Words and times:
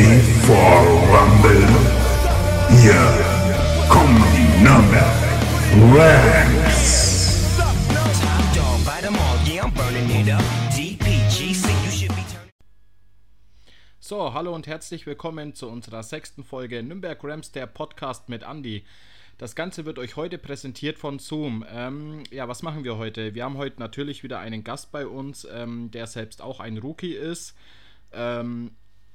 ready 0.00 0.20
for 0.46 0.80
Rumble? 1.12 1.68
Hier 2.80 3.02
kommen 3.88 4.24
die 4.34 4.64
be 12.08 12.24
turning. 12.30 12.50
So, 13.98 14.32
hallo 14.32 14.54
und 14.54 14.66
herzlich 14.66 15.06
willkommen 15.06 15.54
zu 15.54 15.68
unserer 15.68 16.02
sechsten 16.02 16.44
Folge 16.44 16.82
Nürnberg 16.82 17.22
Rams, 17.22 17.52
der 17.52 17.66
Podcast 17.66 18.28
mit 18.28 18.42
Andy. 18.42 18.84
Das 19.38 19.54
Ganze 19.54 19.84
wird 19.84 19.98
euch 19.98 20.16
heute 20.16 20.38
präsentiert 20.38 20.98
von 20.98 21.18
Zoom. 21.18 21.64
Ähm, 21.70 22.24
ja, 22.30 22.48
was 22.48 22.62
machen 22.62 22.84
wir 22.84 22.96
heute? 22.96 23.34
Wir 23.34 23.44
haben 23.44 23.56
heute 23.56 23.80
natürlich 23.80 24.22
wieder 24.22 24.38
einen 24.38 24.64
Gast 24.64 24.92
bei 24.92 25.06
uns, 25.06 25.46
ähm, 25.50 25.90
der 25.90 26.06
selbst 26.06 26.42
auch 26.42 26.60
ein 26.60 26.78
Rookie 26.78 27.14
ist. 27.14 27.54
Ähm, 28.12 28.72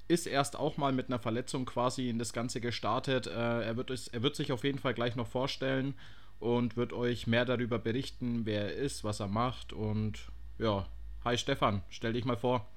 ist 0.08 0.28
erst 0.28 0.56
auch 0.56 0.78
mal 0.78 0.92
mit 0.92 1.08
einer 1.08 1.20
Verletzung 1.20 1.66
quasi 1.66 2.10
in 2.10 2.20
das 2.20 2.34
Ganze 2.34 2.62
gestartet. 2.62 3.28
Äh, 3.28 3.32
er, 3.64 3.78
wird 3.78 3.90
es, 3.90 4.08
er 4.08 4.22
wird 4.22 4.36
sich 4.36 4.52
auf 4.52 4.64
jeden 4.64 4.80
Fall 4.80 4.94
gleich 4.94 5.16
noch 5.16 5.28
vorstellen 5.28 5.96
und 6.40 6.78
wird 6.78 6.94
euch 6.94 7.28
mehr 7.28 7.46
darüber 7.46 7.80
berichten, 7.80 8.46
wer 8.46 8.66
er 8.66 8.74
ist, 8.76 9.04
was 9.04 9.20
er 9.20 9.28
macht 9.28 9.74
und 9.74 10.32
ja. 10.60 10.88
Hi 11.24 11.38
Stefan, 11.38 11.82
stell 11.90 12.14
dich 12.14 12.24
mal 12.24 12.38
vor. 12.38 12.68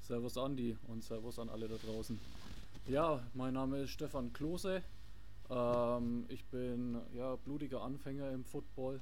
Servus 0.00 0.36
Andi 0.36 0.76
und 0.88 1.04
Servus 1.04 1.38
an 1.38 1.48
alle 1.48 1.68
da 1.68 1.76
draußen. 1.76 2.18
Ja, 2.88 3.22
mein 3.32 3.54
Name 3.54 3.78
ist 3.78 3.90
Stefan 3.90 4.32
Klose. 4.32 4.82
Ähm, 5.48 6.26
ich 6.28 6.44
bin 6.46 7.00
ja 7.14 7.36
blutiger 7.36 7.82
Anfänger 7.82 8.30
im 8.32 8.44
Football. 8.44 9.00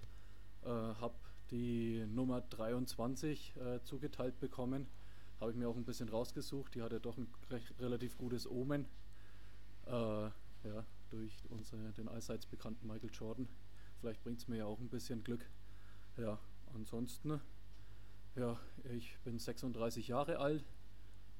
Äh, 0.64 0.68
habe 0.68 1.14
die 1.50 2.04
Nummer 2.06 2.42
23 2.42 3.54
äh, 3.56 3.82
zugeteilt 3.84 4.38
bekommen. 4.38 4.86
Habe 5.42 5.50
ich 5.50 5.56
mir 5.56 5.68
auch 5.68 5.74
ein 5.74 5.84
bisschen 5.84 6.08
rausgesucht. 6.08 6.76
Die 6.76 6.82
hatte 6.82 7.00
doch 7.00 7.18
ein 7.18 7.26
recht, 7.50 7.74
relativ 7.80 8.16
gutes 8.16 8.48
Omen. 8.48 8.86
Äh, 9.86 9.90
ja, 9.90 10.86
durch 11.10 11.36
unsere, 11.50 11.90
den 11.94 12.06
allseits 12.06 12.46
bekannten 12.46 12.86
Michael 12.86 13.10
Jordan. 13.12 13.48
Vielleicht 13.98 14.22
bringt 14.22 14.38
es 14.38 14.46
mir 14.46 14.58
ja 14.58 14.66
auch 14.66 14.78
ein 14.78 14.88
bisschen 14.88 15.24
Glück. 15.24 15.44
Ja, 16.16 16.38
ansonsten, 16.74 17.40
ja, 18.36 18.56
ich 18.84 19.18
bin 19.24 19.40
36 19.40 20.06
Jahre 20.06 20.38
alt. 20.38 20.64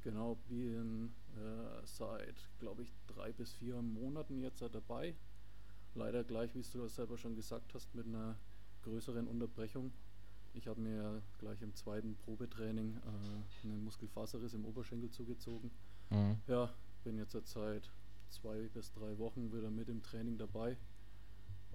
Genau, 0.03 0.35
bin 0.49 1.15
äh, 1.37 1.87
seit, 1.87 2.35
glaube 2.59 2.83
ich, 2.83 2.93
drei 3.07 3.31
bis 3.31 3.53
vier 3.53 3.81
Monaten 3.83 4.43
jetzt 4.43 4.63
dabei. 4.63 5.15
Leider 5.95 6.25
gleich, 6.25 6.53
wie 6.57 6.63
du 6.63 6.83
das 6.83 6.97
selber 6.97 7.17
schon 7.19 7.37
gesagt 7.37 7.73
hast, 7.73 7.95
mit 7.95 8.07
einer 8.07 8.35
größeren 8.83 9.29
Unterbrechung. 9.29 9.93
Ich 10.55 10.67
habe 10.67 10.81
mir 10.81 11.23
gleich 11.39 11.61
im 11.63 11.75
zweiten 11.75 12.17
Probetraining 12.25 12.97
äh, 12.97 13.67
einen 13.67 13.85
Muskelfaserriss 13.85 14.55
im 14.55 14.65
Oberschenkel 14.65 15.11
zugezogen. 15.11 15.71
Mhm. 16.11 16.37
Ja, 16.47 16.73
bin 17.05 17.19
jetzt 17.19 17.33
seit 17.33 17.91
zwei 18.29 18.69
bis 18.75 18.93
drei 18.93 19.17
Wochen 19.19 19.53
wieder 19.53 19.71
mit 19.71 19.89
im 19.89 20.03
Training 20.03 20.39
dabei. 20.39 20.77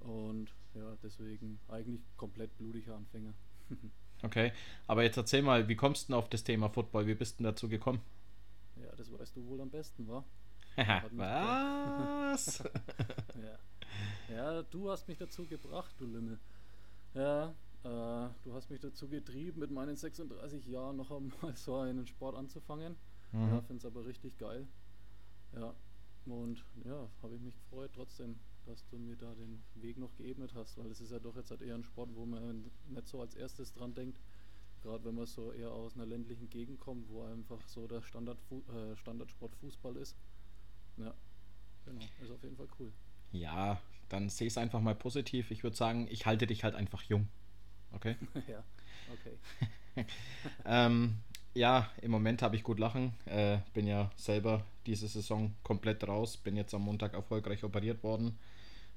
Und 0.02 0.54
ja, 0.76 0.96
deswegen 1.02 1.60
eigentlich 1.70 2.02
komplett 2.18 2.56
blutiger 2.58 2.96
Anfänger. 2.96 3.34
Okay, 4.24 4.52
aber 4.88 5.04
jetzt 5.04 5.16
erzähl 5.18 5.44
mal, 5.44 5.68
wie 5.68 5.76
kommst 5.76 6.06
du 6.06 6.08
denn 6.08 6.16
auf 6.16 6.28
das 6.28 6.44
Thema 6.44 6.70
Football? 6.70 7.06
Wie 7.06 7.14
bist 7.14 7.36
du 7.36 7.44
denn 7.44 7.52
dazu 7.52 7.70
gekommen? 7.70 8.02
Ja, 8.76 8.90
das 8.96 9.12
weißt 9.12 9.36
du 9.36 9.46
wohl 9.46 9.62
am 9.62 9.70
besten, 9.70 10.08
wa? 10.08 10.24
Was? 11.12 12.64
Ja. 14.30 14.36
ja, 14.36 14.64
du 14.64 14.90
hast 14.90 15.08
mich 15.08 15.20
dazu 15.20 15.46
gebracht, 15.46 15.94
du 16.00 16.06
Lümmel. 16.08 16.40
Ja, 17.14 17.54
äh, 17.84 18.30
du 18.44 18.54
hast 18.54 18.70
mich 18.70 18.80
dazu 18.80 19.08
getrieben, 19.08 19.60
mit 19.60 19.72
meinen 19.72 19.96
36 19.96 20.68
Jahren 20.68 20.98
noch 20.98 21.12
einmal 21.12 21.56
so 21.56 21.78
einen 21.78 22.08
Sport 22.08 22.36
anzufangen. 22.36 22.96
Mhm. 23.32 23.50
Ja, 23.50 23.62
finde 23.62 23.78
es 23.78 23.86
aber 23.86 24.06
richtig 24.06 24.38
geil. 24.38 24.68
Ja, 25.54 25.74
und 26.26 26.64
ja, 26.84 27.08
habe 27.24 27.36
ich 27.36 27.42
mich 27.42 27.56
gefreut 27.56 27.92
trotzdem, 27.94 28.36
dass 28.66 28.86
du 28.88 28.98
mir 28.98 29.16
da 29.16 29.34
den 29.34 29.64
Weg 29.76 29.98
noch 29.98 30.14
geebnet 30.18 30.54
hast, 30.56 30.78
weil 30.78 30.88
es 30.92 31.00
ist 31.00 31.12
ja 31.12 31.20
doch 31.20 31.36
jetzt 31.36 31.52
halt 31.52 31.62
eher 31.62 31.76
ein 31.76 31.84
Sport, 31.84 32.10
wo 32.16 32.26
man 32.26 32.70
nicht 32.90 33.08
so 33.08 33.22
als 33.22 33.36
erstes 33.36 33.74
dran 33.74 33.94
denkt. 33.94 34.20
Gerade 34.84 35.06
wenn 35.06 35.16
man 35.16 35.26
so 35.26 35.52
eher 35.52 35.72
aus 35.72 35.96
einer 35.96 36.06
ländlichen 36.06 36.50
Gegend 36.50 36.80
kommt, 36.80 37.10
wo 37.10 37.24
einfach 37.24 37.66
so 37.68 37.88
der 37.88 38.02
Standard 38.02 38.38
äh, 38.52 38.96
Standardsport 38.96 39.56
Fußball 39.56 39.96
ist. 39.96 40.16
Ja, 40.98 41.14
genau, 41.86 42.04
ist 42.22 42.32
auf 42.32 42.44
jeden 42.44 42.58
Fall 42.58 42.68
cool. 42.80 42.92
Ja, 43.32 43.82
dann 44.10 44.30
sehe 44.30 44.48
ich 44.48 44.54
es 44.54 44.58
einfach 44.58 44.80
mal 44.80 44.96
positiv. 44.96 45.52
Ich 45.52 45.64
würde 45.64 45.76
sagen, 45.76 46.08
ich 46.10 46.26
halte 46.26 46.48
dich 46.48 46.64
halt 46.64 46.76
einfach 46.76 47.02
jung. 47.04 47.28
Okay? 47.98 48.16
ja, 48.48 48.64
okay. 49.12 50.06
ähm, 50.66 51.16
ja, 51.56 51.90
im 52.04 52.12
Moment 52.12 52.44
habe 52.44 52.56
ich 52.56 52.64
gut 52.64 52.78
lachen. 52.78 53.14
Äh, 53.26 53.58
bin 53.74 53.88
ja 53.88 54.12
selber 54.16 54.64
diese 54.86 55.08
Saison 55.08 55.56
komplett 55.64 56.08
raus. 56.08 56.38
Bin 56.38 56.56
jetzt 56.56 56.76
am 56.76 56.84
Montag 56.84 57.16
erfolgreich 57.16 57.64
operiert 57.64 58.04
worden. 58.04 58.38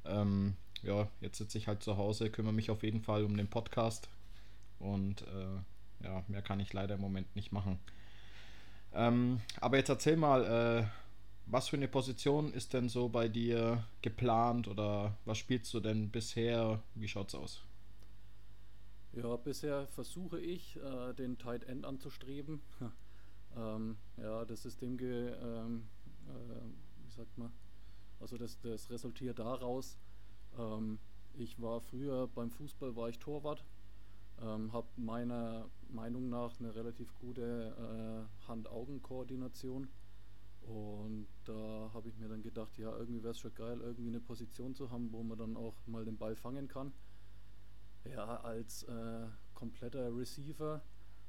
Ähm, 0.05 0.55
ja, 0.83 1.09
jetzt 1.23 1.39
sitze 1.39 1.57
ich 1.57 1.67
halt 1.67 1.83
zu 1.83 1.97
Hause, 1.97 2.31
kümmere 2.31 2.53
mich 2.53 2.71
auf 2.71 2.83
jeden 2.83 3.01
Fall 3.01 3.25
um 3.25 3.37
den 3.39 3.49
Podcast. 3.49 4.11
Und 4.79 5.23
äh, 5.23 6.05
ja, 6.05 6.23
mehr 6.29 6.43
kann 6.43 6.61
ich 6.61 6.73
leider 6.75 6.97
im 6.97 7.01
Moment 7.01 7.35
nicht 7.35 7.53
machen. 7.53 7.79
Ähm, 8.93 9.41
aber 9.63 9.79
jetzt 9.79 9.89
erzähl 9.89 10.17
mal, 10.17 10.45
äh, 10.45 10.87
was 11.47 11.69
für 11.69 11.77
eine 11.77 11.89
Position 11.89 12.53
ist 12.53 12.75
denn 12.75 12.91
so 12.91 13.09
bei 13.09 13.29
dir 13.29 13.83
geplant 14.03 14.69
oder 14.69 15.17
was 15.25 15.39
spielst 15.39 15.73
du 15.73 15.81
denn 15.81 16.11
bisher? 16.11 16.83
Wie 16.95 17.09
schaut's 17.09 17.35
aus? 17.35 17.63
Ja, 19.13 19.37
bisher 19.37 19.89
versuche 19.89 20.41
ich, 20.41 20.77
äh, 20.77 21.13
den 21.15 21.37
Tight 21.37 21.65
End 21.65 21.85
anzustreben. 21.85 22.61
ähm, 23.57 23.97
ja, 24.17 24.45
das 24.45 24.63
System, 24.63 24.97
ge, 24.97 25.33
ähm, 25.43 25.89
äh, 26.29 27.05
wie 27.05 27.11
sagt 27.11 27.37
man, 27.37 27.53
also 28.21 28.39
das, 28.39 28.61
das 28.61 28.89
resultiert 28.89 29.41
daraus, 29.41 29.99
ähm, 30.57 31.01
ich 31.35 31.61
war 31.61 31.81
früher 31.81 32.29
beim 32.29 32.51
Fußball, 32.51 32.95
war 32.95 33.09
ich 33.09 33.19
Torwart, 33.19 33.65
ähm, 34.41 34.73
habe 34.73 34.87
meiner 34.97 35.69
Meinung 35.89 36.29
nach 36.29 36.61
eine 36.61 36.75
relativ 36.75 37.13
gute 37.19 38.29
äh, 38.31 38.47
Hand-Augen-Koordination 38.49 39.89
und 40.63 41.27
da 41.47 41.91
habe 41.93 42.09
ich 42.09 42.17
mir 42.17 42.29
dann 42.29 42.43
gedacht, 42.43 42.79
ja, 42.79 42.97
irgendwie 42.97 43.23
wäre 43.23 43.33
es 43.33 43.41
schon 43.41 43.55
geil, 43.55 43.81
irgendwie 43.81 44.09
eine 44.09 44.21
Position 44.21 44.75
zu 44.75 44.91
haben, 44.91 45.11
wo 45.13 45.23
man 45.25 45.37
dann 45.37 45.57
auch 45.57 45.75
mal 45.87 46.05
den 46.05 46.17
Ball 46.17 46.37
fangen 46.37 46.69
kann. 46.69 46.93
Ja, 48.05 48.37
als 48.41 48.85
äh, 48.85 49.27
kompletter 49.55 50.17
Receiver 50.17 50.83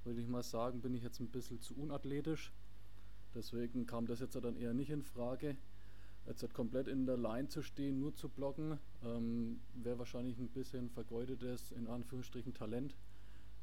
würde 0.04 0.22
ich 0.22 0.28
mal 0.28 0.44
sagen, 0.44 0.82
bin 0.82 0.94
ich 0.94 1.04
jetzt 1.04 1.20
ein 1.20 1.30
bisschen 1.30 1.62
zu 1.62 1.76
unathletisch. 1.76 2.54
Deswegen 3.36 3.86
kam 3.86 4.08
das 4.08 4.20
jetzt 4.20 4.36
dann 4.36 4.56
eher 4.56 4.74
nicht 4.74 4.90
in 4.90 5.04
Frage. 5.04 5.58
Jetzt 6.28 6.44
halt 6.44 6.54
komplett 6.54 6.88
in 6.88 7.06
der 7.06 7.18
Line 7.18 7.48
zu 7.48 7.62
stehen, 7.62 8.00
nur 8.00 8.14
zu 8.14 8.30
blocken, 8.30 8.78
ähm, 9.04 9.60
wäre 9.74 9.98
wahrscheinlich 10.00 10.38
ein 10.38 10.50
bisschen 10.50 10.90
vergeudetes, 10.90 11.72
in 11.72 11.88
Anführungsstrichen, 11.88 12.54
Talent. 12.54 12.96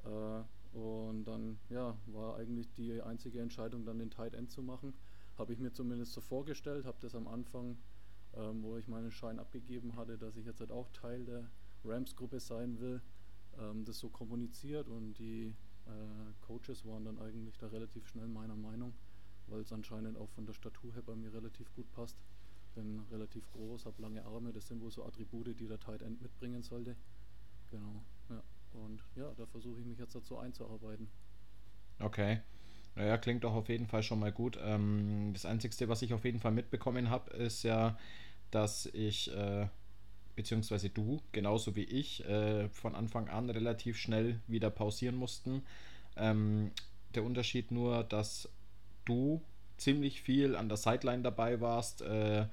Äh, 0.05 0.77
und 0.77 1.25
dann, 1.25 1.59
ja, 1.71 1.97
war 2.07 2.37
eigentlich 2.37 2.73
die 2.73 3.01
einzige 3.01 3.41
Entscheidung, 3.41 3.85
dann 3.85 3.99
den 3.99 4.11
Tight 4.11 4.35
End 4.35 4.51
zu 4.51 4.63
machen. 4.63 4.93
Habe 5.39 5.53
ich 5.53 5.61
mir 5.61 5.73
zumindest 5.73 6.13
so 6.13 6.21
vorgestellt, 6.21 6.85
habe 6.85 6.99
das 7.01 7.15
am 7.15 7.29
Anfang, 7.29 7.79
ähm, 8.35 8.63
wo 8.63 8.77
ich 8.77 8.89
meinen 8.89 9.13
Schein 9.13 9.39
abgegeben 9.39 9.97
hatte, 9.97 10.19
dass 10.19 10.37
ich 10.37 10.45
jetzt 10.45 10.61
halt 10.61 10.73
auch 10.73 10.89
Teil 10.91 11.25
der 11.25 11.49
Rams-Gruppe 11.85 12.41
sein 12.41 12.79
will, 12.81 13.01
ähm, 13.59 13.85
das 13.85 13.99
so 13.99 14.09
kommuniziert 14.09 14.89
und 14.89 15.15
die 15.15 15.55
äh, 15.87 16.47
Coaches 16.47 16.85
waren 16.85 17.05
dann 17.05 17.19
eigentlich 17.19 17.57
da 17.59 17.69
relativ 17.69 18.07
schnell 18.09 18.29
meiner 18.29 18.57
Meinung, 18.57 18.93
weil 19.47 19.61
es 19.61 19.73
anscheinend 19.73 20.17
auch 20.19 20.29
von 20.31 20.47
der 20.47 20.53
Statur 20.53 20.93
her 20.95 21.03
bei 21.03 21.15
mir 21.15 21.33
relativ 21.33 21.73
gut 21.75 21.91
passt. 21.93 22.17
Bin 22.75 23.01
relativ 23.11 23.51
groß, 23.53 23.87
habe 23.87 24.01
lange 24.03 24.25
Arme, 24.25 24.53
das 24.53 24.69
sind 24.69 24.81
wohl 24.83 24.91
so 24.91 25.05
Attribute, 25.05 25.59
die 25.59 25.67
der 25.67 25.81
Tight 25.81 26.03
End 26.03 26.21
mitbringen 26.21 26.63
sollte. 26.63 26.95
Genau, 27.71 28.03
ja. 28.29 28.43
Und 28.75 29.03
ja, 29.17 29.33
da 29.37 29.47
versuche 29.47 29.81
ich 29.81 29.87
mich 29.87 29.99
jetzt 29.99 30.15
dazu 30.15 30.39
einzuarbeiten. 30.39 31.09
Okay. 31.99 32.41
Naja, 32.95 33.17
klingt 33.17 33.45
doch 33.45 33.55
auf 33.55 33.69
jeden 33.69 33.87
Fall 33.87 34.03
schon 34.03 34.19
mal 34.19 34.33
gut. 34.33 34.59
Ähm, 34.61 35.31
das 35.33 35.47
Einzige, 35.47 35.89
was 35.89 36.03
ich 36.03 36.13
auf 36.15 36.25
jeden 36.25 36.41
Fall 36.41 36.53
mitbekommen 36.53 37.11
habe, 37.11 37.31
ist 37.37 37.63
ja, 37.63 37.97
dass 38.51 38.87
ich, 38.87 39.33
äh, 39.33 39.69
beziehungsweise 40.39 40.89
du, 40.89 41.21
genauso 41.33 41.75
wie 41.75 41.83
ich, 41.83 42.25
äh, 42.25 42.69
von 42.69 42.95
Anfang 42.95 43.29
an 43.29 43.51
relativ 43.51 43.99
schnell 43.99 44.39
wieder 44.47 44.71
pausieren 44.71 45.17
mussten. 45.17 45.65
Ähm, 46.17 46.71
der 47.17 47.25
Unterschied 47.25 47.73
nur, 47.73 48.05
dass 48.05 48.49
du 49.05 49.43
ziemlich 49.79 50.23
viel 50.23 50.55
an 50.55 50.69
der 50.69 50.77
Sideline 50.77 51.25
dabei 51.25 51.61
warst, 51.61 52.03
äh, 52.03 52.47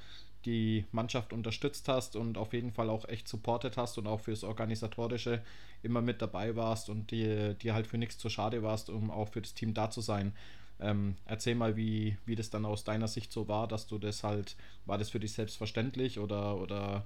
die 0.45 0.85
Mannschaft 0.91 1.31
unterstützt 1.31 1.87
hast 1.87 2.15
und 2.15 2.39
auf 2.39 2.53
jeden 2.53 2.71
Fall 2.71 2.89
auch 2.89 3.07
echt 3.07 3.27
supportet 3.27 3.77
hast 3.77 3.99
und 3.99 4.07
auch 4.07 4.21
fürs 4.21 4.43
Organisatorische 4.43 5.43
immer 5.83 6.01
mit 6.01 6.23
dabei 6.23 6.55
warst 6.55 6.89
und 6.89 7.11
dir, 7.11 7.53
dir 7.53 7.75
halt 7.75 7.85
für 7.85 7.99
nichts 7.99 8.17
zu 8.17 8.29
schade 8.29 8.63
warst, 8.63 8.89
um 8.89 9.11
auch 9.11 9.29
für 9.29 9.41
das 9.41 9.53
Team 9.53 9.75
da 9.75 9.91
zu 9.91 10.01
sein. 10.01 10.33
Ähm, 10.79 11.17
erzähl 11.25 11.53
mal, 11.53 11.77
wie, 11.77 12.17
wie 12.25 12.35
das 12.35 12.49
dann 12.49 12.65
aus 12.65 12.83
deiner 12.83 13.07
Sicht 13.07 13.31
so 13.31 13.47
war, 13.47 13.67
dass 13.67 13.85
du 13.85 13.99
das 13.99 14.23
halt, 14.23 14.55
war 14.87 14.97
das 14.97 15.11
für 15.11 15.19
dich 15.19 15.33
selbstverständlich 15.33 16.17
oder, 16.17 16.57
oder 16.57 17.05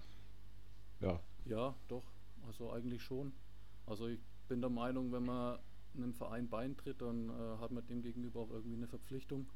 ja. 0.99 1.19
Ja, 1.45 1.75
doch, 1.87 2.03
also 2.45 2.71
eigentlich 2.71 3.03
schon. 3.03 3.33
Also 3.85 4.07
ich 4.07 4.19
bin 4.47 4.61
der 4.61 4.69
Meinung, 4.69 5.11
wenn 5.11 5.23
man 5.25 5.59
einem 5.95 6.13
Verein 6.13 6.49
beintritt, 6.49 7.01
dann 7.01 7.29
äh, 7.29 7.57
hat 7.59 7.71
man 7.71 7.85
dem 7.87 8.01
gegenüber 8.01 8.41
auch 8.41 8.51
irgendwie 8.51 8.75
eine 8.75 8.87
Verpflichtung. 8.87 9.49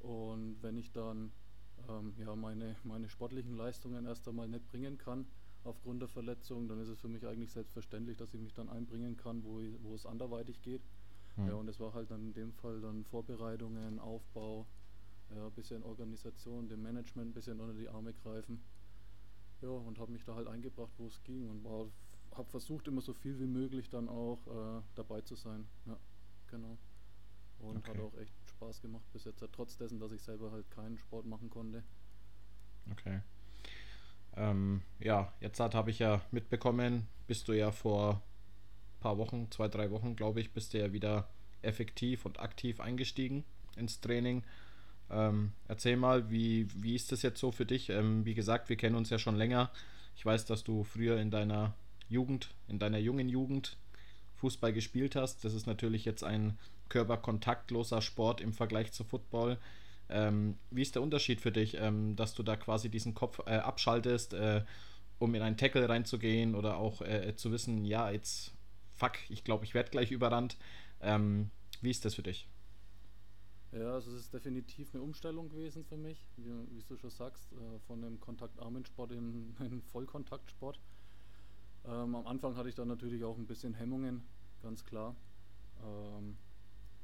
Und 0.00 0.62
wenn 0.62 0.76
ich 0.76 0.92
dann 0.92 1.32
ähm, 1.88 2.14
ja, 2.18 2.34
meine, 2.34 2.76
meine 2.84 3.08
sportlichen 3.08 3.56
Leistungen 3.56 4.06
erst 4.06 4.26
einmal 4.28 4.48
nicht 4.48 4.66
bringen 4.68 4.98
kann, 4.98 5.26
aufgrund 5.64 6.00
der 6.00 6.08
Verletzung, 6.08 6.68
dann 6.68 6.80
ist 6.80 6.88
es 6.88 7.00
für 7.00 7.08
mich 7.08 7.26
eigentlich 7.26 7.52
selbstverständlich, 7.52 8.16
dass 8.16 8.32
ich 8.34 8.40
mich 8.40 8.54
dann 8.54 8.68
einbringen 8.68 9.16
kann, 9.16 9.44
wo, 9.44 9.60
ich, 9.60 9.74
wo 9.82 9.94
es 9.94 10.06
anderweitig 10.06 10.62
geht. 10.62 10.82
Hm. 11.36 11.48
Ja, 11.48 11.54
und 11.54 11.68
es 11.68 11.78
war 11.80 11.92
halt 11.94 12.10
dann 12.10 12.28
in 12.28 12.32
dem 12.32 12.52
Fall 12.52 12.80
dann 12.80 13.04
Vorbereitungen, 13.04 13.98
Aufbau, 13.98 14.66
ja, 15.34 15.46
ein 15.46 15.52
bisschen 15.52 15.82
Organisation, 15.82 16.68
dem 16.68 16.82
Management 16.82 17.30
ein 17.30 17.34
bisschen 17.34 17.60
unter 17.60 17.74
die 17.74 17.88
Arme 17.88 18.14
greifen. 18.14 18.62
Ja, 19.60 19.68
und 19.68 19.98
habe 19.98 20.12
mich 20.12 20.24
da 20.24 20.34
halt 20.34 20.46
eingebracht, 20.46 20.92
wo 20.98 21.06
es 21.06 21.22
ging 21.24 21.48
und 21.48 21.66
habe 22.36 22.48
versucht, 22.48 22.86
immer 22.86 23.00
so 23.00 23.12
viel 23.12 23.38
wie 23.40 23.46
möglich 23.46 23.90
dann 23.90 24.08
auch 24.08 24.38
äh, 24.46 24.82
dabei 24.94 25.20
zu 25.22 25.34
sein. 25.34 25.66
Ja, 25.86 25.98
genau. 26.48 26.78
Und 27.58 27.78
okay. 27.78 27.90
hat 27.90 28.00
auch 28.00 28.16
echt 28.18 28.34
Spaß 28.44 28.82
gemacht 28.82 29.04
bis 29.12 29.24
jetzt, 29.24 29.44
trotz 29.52 29.76
dessen, 29.76 29.98
dass 29.98 30.12
ich 30.12 30.22
selber 30.22 30.52
halt 30.52 30.70
keinen 30.70 30.96
Sport 30.96 31.26
machen 31.26 31.50
konnte. 31.50 31.82
Okay. 32.92 33.20
Ähm, 34.36 34.82
ja, 35.00 35.32
jetzt 35.40 35.58
habe 35.58 35.90
ich 35.90 35.98
ja 35.98 36.22
mitbekommen, 36.30 37.08
bist 37.26 37.48
du 37.48 37.52
ja 37.52 37.72
vor 37.72 38.14
ein 38.14 39.00
paar 39.00 39.18
Wochen, 39.18 39.50
zwei, 39.50 39.66
drei 39.66 39.90
Wochen, 39.90 40.14
glaube 40.14 40.40
ich, 40.40 40.52
bist 40.52 40.72
du 40.74 40.78
ja 40.78 40.92
wieder 40.92 41.28
effektiv 41.62 42.24
und 42.24 42.38
aktiv 42.38 42.78
eingestiegen 42.78 43.44
ins 43.76 44.00
Training. 44.00 44.44
Ähm, 45.10 45.52
erzähl 45.68 45.96
mal, 45.96 46.30
wie, 46.30 46.68
wie 46.74 46.94
ist 46.94 47.12
das 47.12 47.22
jetzt 47.22 47.40
so 47.40 47.50
für 47.50 47.66
dich? 47.66 47.90
Ähm, 47.90 48.24
wie 48.24 48.34
gesagt, 48.34 48.68
wir 48.68 48.76
kennen 48.76 48.96
uns 48.96 49.10
ja 49.10 49.18
schon 49.18 49.36
länger. 49.36 49.70
Ich 50.16 50.26
weiß, 50.26 50.44
dass 50.44 50.64
du 50.64 50.84
früher 50.84 51.18
in 51.18 51.30
deiner 51.30 51.74
Jugend, 52.08 52.50
in 52.68 52.78
deiner 52.78 52.98
jungen 52.98 53.28
Jugend 53.28 53.76
Fußball 54.36 54.72
gespielt 54.72 55.16
hast. 55.16 55.44
Das 55.44 55.54
ist 55.54 55.66
natürlich 55.66 56.04
jetzt 56.04 56.24
ein 56.24 56.58
körperkontaktloser 56.88 58.02
Sport 58.02 58.40
im 58.40 58.52
Vergleich 58.52 58.92
zu 58.92 59.04
Football. 59.04 59.58
Ähm, 60.10 60.56
wie 60.70 60.82
ist 60.82 60.94
der 60.94 61.02
Unterschied 61.02 61.40
für 61.40 61.52
dich, 61.52 61.76
ähm, 61.78 62.16
dass 62.16 62.34
du 62.34 62.42
da 62.42 62.56
quasi 62.56 62.88
diesen 62.88 63.14
Kopf 63.14 63.40
äh, 63.46 63.56
abschaltest, 63.56 64.32
äh, 64.34 64.62
um 65.18 65.34
in 65.34 65.42
einen 65.42 65.56
Tackle 65.56 65.88
reinzugehen 65.88 66.54
oder 66.54 66.76
auch 66.76 67.02
äh, 67.02 67.34
zu 67.36 67.52
wissen, 67.52 67.84
ja, 67.84 68.10
jetzt 68.10 68.52
fuck, 68.94 69.12
ich 69.28 69.44
glaube, 69.44 69.64
ich 69.64 69.74
werde 69.74 69.90
gleich 69.90 70.10
überrannt. 70.10 70.56
Ähm, 71.02 71.50
wie 71.82 71.90
ist 71.90 72.04
das 72.04 72.14
für 72.14 72.22
dich? 72.22 72.46
Ja, 73.72 73.92
also 73.92 74.10
es 74.12 74.20
ist 74.20 74.32
definitiv 74.34 74.94
eine 74.94 75.02
Umstellung 75.02 75.50
gewesen 75.50 75.84
für 75.84 75.98
mich, 75.98 76.26
wie, 76.36 76.50
wie 76.70 76.82
du 76.82 76.96
schon 76.96 77.10
sagst, 77.10 77.52
äh, 77.52 77.78
von 77.80 78.02
einem 78.02 78.18
kontaktarmen 78.18 78.84
Sport 78.86 79.12
in 79.12 79.54
einen 79.60 79.82
Vollkontaktsport. 79.82 80.80
Ähm, 81.84 82.14
am 82.14 82.26
Anfang 82.26 82.56
hatte 82.56 82.70
ich 82.70 82.74
da 82.74 82.84
natürlich 82.86 83.24
auch 83.24 83.36
ein 83.36 83.46
bisschen 83.46 83.74
Hemmungen, 83.74 84.22
ganz 84.62 84.84
klar. 84.84 85.14
Ähm, 85.84 86.38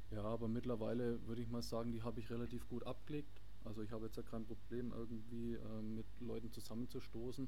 ja, 0.09 0.23
aber 0.23 0.47
mittlerweile 0.47 1.25
würde 1.27 1.41
ich 1.41 1.49
mal 1.49 1.61
sagen, 1.61 1.91
die 1.91 2.01
habe 2.01 2.19
ich 2.19 2.31
relativ 2.31 2.67
gut 2.67 2.83
abgelegt. 2.85 3.41
Also 3.63 3.81
ich 3.81 3.91
habe 3.91 4.05
jetzt 4.05 4.17
ja 4.17 4.23
kein 4.23 4.45
Problem, 4.45 4.91
irgendwie 4.91 5.53
äh, 5.55 5.81
mit 5.81 6.05
Leuten 6.19 6.51
zusammenzustoßen. 6.51 7.47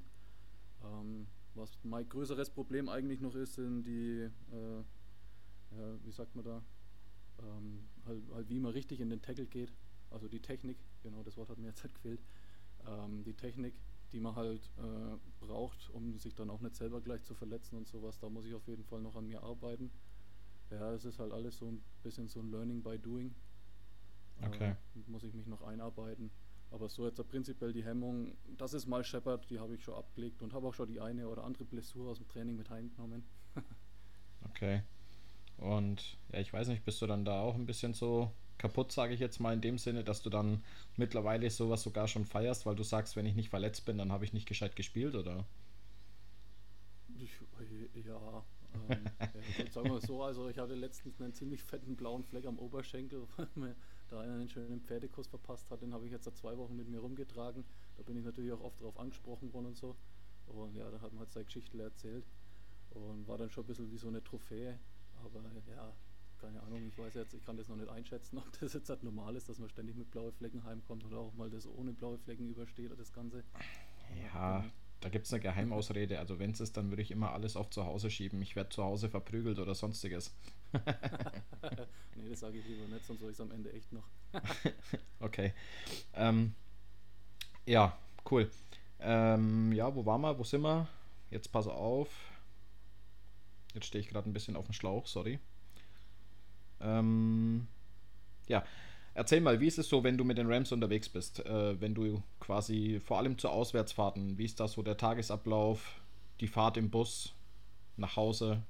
Ähm, 0.84 1.28
was 1.56 1.72
mein 1.84 2.08
größeres 2.08 2.52
Problem 2.52 2.88
eigentlich 2.88 3.20
noch 3.20 3.36
ist, 3.36 3.56
sind 3.56 3.84
die, 3.84 4.30
äh, 4.52 4.78
ja, 5.76 6.04
wie 6.04 6.12
sagt 6.12 6.36
man 6.36 6.46
da, 6.46 6.62
ähm, 7.40 7.88
halt, 8.06 8.24
halt, 8.34 8.50
wie 8.50 8.60
man 8.60 8.72
richtig 8.72 9.00
in 9.00 9.10
den 9.10 9.22
Tackle 9.22 9.46
geht. 9.46 9.74
Also 10.10 10.28
die 10.28 10.40
Technik, 10.40 10.78
genau 11.04 11.24
das 11.24 11.38
Wort 11.38 11.50
hat 11.50 11.58
mir 11.58 11.68
jetzt 11.68 11.84
halt 11.84 11.94
gefehlt. 11.94 12.22
Ähm, 12.86 13.24
die 13.24 13.34
Technik, 13.34 13.74
die 14.12 14.20
man 14.20 14.36
halt 14.36 14.70
äh, 14.78 15.18
braucht, 15.46 15.90
um 15.90 16.18
sich 16.18 16.34
dann 16.36 16.50
auch 16.50 16.62
nicht 16.62 16.76
selber 16.76 17.02
gleich 17.02 17.24
zu 17.24 17.34
verletzen 17.34 17.76
und 17.76 17.88
sowas, 17.88 18.20
da 18.20 18.30
muss 18.30 18.46
ich 18.46 18.54
auf 18.54 18.68
jeden 18.68 18.84
Fall 18.84 19.02
noch 19.02 19.16
an 19.16 19.28
mir 19.28 19.44
arbeiten. 19.44 19.92
Ja, 20.72 20.94
es 20.94 21.06
ist 21.06 21.20
halt 21.20 21.32
alles 21.32 21.58
so 21.58 21.68
ein 21.68 21.82
bisschen 22.04 22.28
so 22.28 22.40
ein 22.40 22.52
Learning 22.52 22.82
by 22.82 22.98
Doing. 22.98 23.34
Okay. 24.46 24.72
Äh, 24.72 25.10
muss 25.10 25.24
ich 25.24 25.34
mich 25.34 25.48
noch 25.48 25.62
einarbeiten. 25.62 26.32
Aber 26.70 26.90
so 26.90 27.06
jetzt 27.06 27.26
prinzipiell 27.30 27.72
die 27.72 27.84
Hemmung, 27.84 28.36
das 28.58 28.74
ist 28.74 28.88
mal 28.88 29.04
Shepard, 29.04 29.50
die 29.50 29.60
habe 29.60 29.76
ich 29.76 29.84
schon 29.84 29.96
abgelegt 29.96 30.42
und 30.42 30.54
habe 30.54 30.68
auch 30.68 30.74
schon 30.74 30.88
die 30.88 31.00
eine 31.00 31.28
oder 31.28 31.44
andere 31.44 31.64
Blessur 31.64 32.10
aus 32.10 32.18
dem 32.18 32.28
Training 32.28 32.58
mit 32.58 32.70
heimgenommen. 32.70 33.24
okay. 34.50 34.84
Und 35.58 36.18
ja, 36.32 36.40
ich 36.40 36.54
weiß 36.54 36.68
nicht, 36.68 36.86
bist 36.86 37.02
du 37.02 37.08
dann 37.08 37.26
da 37.26 37.42
auch 37.42 37.56
ein 37.56 37.66
bisschen 37.66 37.94
so 37.94 38.32
kaputt, 38.58 38.92
sage 38.92 39.14
ich 39.14 39.20
jetzt 39.20 39.40
mal 39.40 39.54
in 39.54 39.62
dem 39.62 39.78
Sinne, 39.78 40.04
dass 40.04 40.22
du 40.22 40.30
dann 40.30 40.64
mittlerweile 40.96 41.50
sowas 41.50 41.84
sogar 41.84 42.08
schon 42.08 42.26
feierst, 42.26 42.66
weil 42.66 42.76
du 42.76 42.84
sagst, 42.84 43.16
wenn 43.16 43.26
ich 43.26 43.36
nicht 43.36 43.50
verletzt 43.50 43.86
bin, 43.86 43.98
dann 43.98 44.12
habe 44.12 44.26
ich 44.26 44.34
nicht 44.34 44.48
gescheit 44.48 44.76
gespielt, 44.76 45.16
oder? 45.16 45.46
Ich, 47.20 47.32
ja, 48.06 48.44
ähm, 48.90 49.06
ja, 49.58 49.72
sagen 49.72 49.92
wir 49.92 50.00
so, 50.02 50.24
also 50.24 50.50
ich 50.50 50.58
hatte 50.58 50.76
letztens 50.76 51.20
einen 51.20 51.34
ziemlich 51.34 51.64
fetten 51.64 51.96
blauen 51.96 52.24
Fleck 52.24 52.46
am 52.46 52.60
Oberschenkel, 52.60 53.28
weil 53.38 53.48
mir 53.56 53.76
da 54.10 54.22
einer 54.22 54.34
einen 54.34 54.50
schönen 54.50 54.82
Pferdekuss 54.82 55.28
verpasst 55.28 55.70
hat. 55.70 55.82
Den 55.82 55.94
habe 55.94 56.06
ich 56.06 56.12
jetzt 56.12 56.26
seit 56.26 56.38
zwei 56.38 56.58
Wochen 56.58 56.76
mit 56.76 56.88
mir 56.88 57.00
rumgetragen. 57.00 57.64
Da 57.98 58.04
bin 58.04 58.18
ich 58.18 58.24
natürlich 58.24 58.52
auch 58.52 58.62
oft 58.62 58.82
drauf 58.82 58.98
angesprochen 59.00 59.52
worden 59.54 59.68
und 59.68 59.78
so. 59.78 59.96
Und 60.48 60.76
ja, 60.76 60.90
da 60.90 61.02
hat 61.02 61.12
man 61.12 61.20
halt 61.20 61.32
seine 61.32 61.46
Geschichte 61.46 61.82
erzählt. 61.82 62.26
Und 62.92 63.28
war 63.28 63.38
dann 63.38 63.50
schon 63.50 63.64
ein 63.66 63.68
bisschen 63.68 63.92
wie 63.92 63.98
so 63.98 64.08
eine 64.08 64.24
Trophäe. 64.24 64.80
Aber 65.24 65.42
ja, 65.70 65.94
keine 66.40 66.62
Ahnung, 66.64 66.88
ich 66.88 66.98
weiß 66.98 67.14
jetzt, 67.16 67.34
ich 67.34 67.46
kann 67.46 67.58
das 67.58 67.68
noch 67.68 67.76
nicht 67.76 67.90
einschätzen, 67.90 68.38
ob 68.46 68.60
das 68.60 68.74
jetzt 68.74 68.90
halt 68.90 69.04
normal 69.04 69.36
ist, 69.36 69.50
dass 69.50 69.60
man 69.60 69.70
ständig 69.70 69.96
mit 69.96 70.12
blauen 70.12 70.32
Flecken 70.34 70.64
heimkommt 70.64 71.04
oder 71.06 71.18
auch 71.18 71.34
mal 71.34 71.50
das 71.50 71.68
ohne 71.68 71.94
blaue 71.94 72.18
Flecken 72.20 72.50
übersteht, 72.50 72.92
das 72.98 73.14
Ganze. 73.14 73.44
Ja, 74.34 74.64
da 75.02 75.10
gibt 75.10 75.26
es 75.26 75.34
eine 75.34 75.42
Geheimausrede. 75.42 76.18
Also 76.18 76.40
wenn 76.40 76.52
es 76.52 76.60
ist, 76.60 76.78
dann 76.78 76.90
würde 76.90 77.02
ich 77.02 77.12
immer 77.12 77.32
alles 77.32 77.56
auf 77.56 77.70
zu 77.70 77.86
Hause 77.86 78.10
schieben. 78.10 78.42
Ich 78.42 78.56
werde 78.56 78.70
zu 78.70 78.84
Hause 78.84 79.10
verprügelt 79.10 79.60
oder 79.60 79.76
sonstiges. 79.76 80.34
nee, 82.16 82.30
das 82.30 82.40
sage 82.40 82.58
ich 82.58 82.66
lieber 82.68 82.88
nicht, 82.88 83.06
sonst 83.06 83.20
soll 83.20 83.30
ich 83.30 83.36
es 83.36 83.42
am 83.42 83.52
Ende 83.52 83.72
echt 83.74 83.92
noch. 83.94 84.08
okay. 85.20 85.54
Ähm, 86.14 86.54
ja, 87.66 87.98
cool. 88.32 88.50
Ähm, 89.00 89.72
ja, 89.74 89.94
wo 89.94 90.06
waren 90.06 90.22
wir? 90.22 90.38
Wo 90.38 90.44
sind 90.44 90.62
wir? 90.62 90.88
Jetzt 91.30 91.52
pass 91.52 91.68
auf. 91.68 92.10
Jetzt 93.78 93.88
stehe 93.88 94.02
ich 94.02 94.10
gerade 94.10 94.30
ein 94.30 94.34
bisschen 94.34 94.56
auf 94.56 94.66
dem 94.66 94.74
Schlauch, 94.74 95.08
sorry. 95.08 95.40
Ähm, 96.82 97.68
ja, 98.48 98.64
Erzähl 99.18 99.42
mal, 99.42 99.60
wie 99.60 99.66
ist 99.66 99.80
es 99.80 99.90
so, 99.90 100.04
wenn 100.04 100.16
du 100.16 100.24
mit 100.24 100.38
den 100.38 100.46
Rams 100.46 100.72
unterwegs 100.72 101.10
bist? 101.10 101.44
Äh, 101.44 101.82
wenn 101.82 101.96
du 101.96 102.22
quasi 102.40 103.02
vor 103.04 103.18
allem 103.18 103.40
zu 103.40 103.50
Auswärtsfahrten, 103.50 104.38
wie 104.38 104.46
ist 104.46 104.60
das 104.60 104.74
so 104.74 104.84
der 104.84 104.96
Tagesablauf, 104.96 106.00
die 106.40 106.48
Fahrt 106.48 106.78
im 106.78 106.92
Bus 106.92 107.34
nach 107.96 108.16
Hause? 108.16 108.62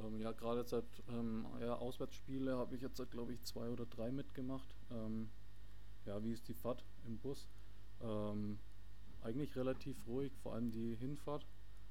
Ähm, 0.00 0.20
ja, 0.20 0.30
gerade 0.30 0.62
seit 0.62 0.84
ähm, 1.08 1.46
ja, 1.60 1.74
Auswärtsspiele 1.74 2.56
habe 2.56 2.76
ich 2.76 2.80
jetzt, 2.80 3.02
glaube 3.10 3.32
ich, 3.32 3.42
zwei 3.42 3.70
oder 3.70 3.86
drei 3.86 4.12
mitgemacht. 4.12 4.72
Ähm, 4.92 5.30
ja, 6.06 6.22
wie 6.22 6.30
ist 6.30 6.46
die 6.46 6.54
Fahrt 6.54 6.84
im 7.08 7.18
Bus? 7.18 7.48
Ähm, 8.00 8.60
eigentlich 9.24 9.56
relativ 9.56 9.96
ruhig, 10.06 10.32
vor 10.44 10.54
allem 10.54 10.70
die 10.70 10.94
Hinfahrt. 10.94 11.44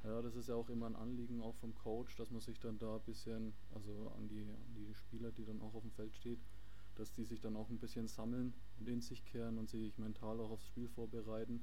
Ja, 0.03 0.21
das 0.21 0.35
ist 0.35 0.47
ja 0.47 0.55
auch 0.55 0.69
immer 0.69 0.85
ein 0.85 0.95
Anliegen 0.95 1.41
auch 1.41 1.55
vom 1.55 1.75
Coach, 1.75 2.15
dass 2.15 2.31
man 2.31 2.39
sich 2.41 2.59
dann 2.59 2.77
da 2.77 2.95
ein 2.95 3.03
bisschen, 3.03 3.53
also 3.73 4.11
an 4.15 4.27
die, 4.27 4.41
an 4.41 4.73
die 4.75 4.93
Spieler, 4.93 5.31
die 5.31 5.45
dann 5.45 5.61
auch 5.61 5.73
auf 5.73 5.81
dem 5.83 5.91
Feld 5.91 6.15
steht, 6.15 6.39
dass 6.95 7.11
die 7.11 7.25
sich 7.25 7.41
dann 7.41 7.55
auch 7.55 7.69
ein 7.69 7.79
bisschen 7.79 8.07
sammeln 8.07 8.53
und 8.79 8.87
in 8.87 9.01
sich 9.01 9.25
kehren 9.25 9.57
und 9.57 9.69
sich 9.69 9.97
mental 9.97 10.39
auch 10.39 10.51
aufs 10.51 10.65
Spiel 10.65 10.87
vorbereiten. 10.87 11.61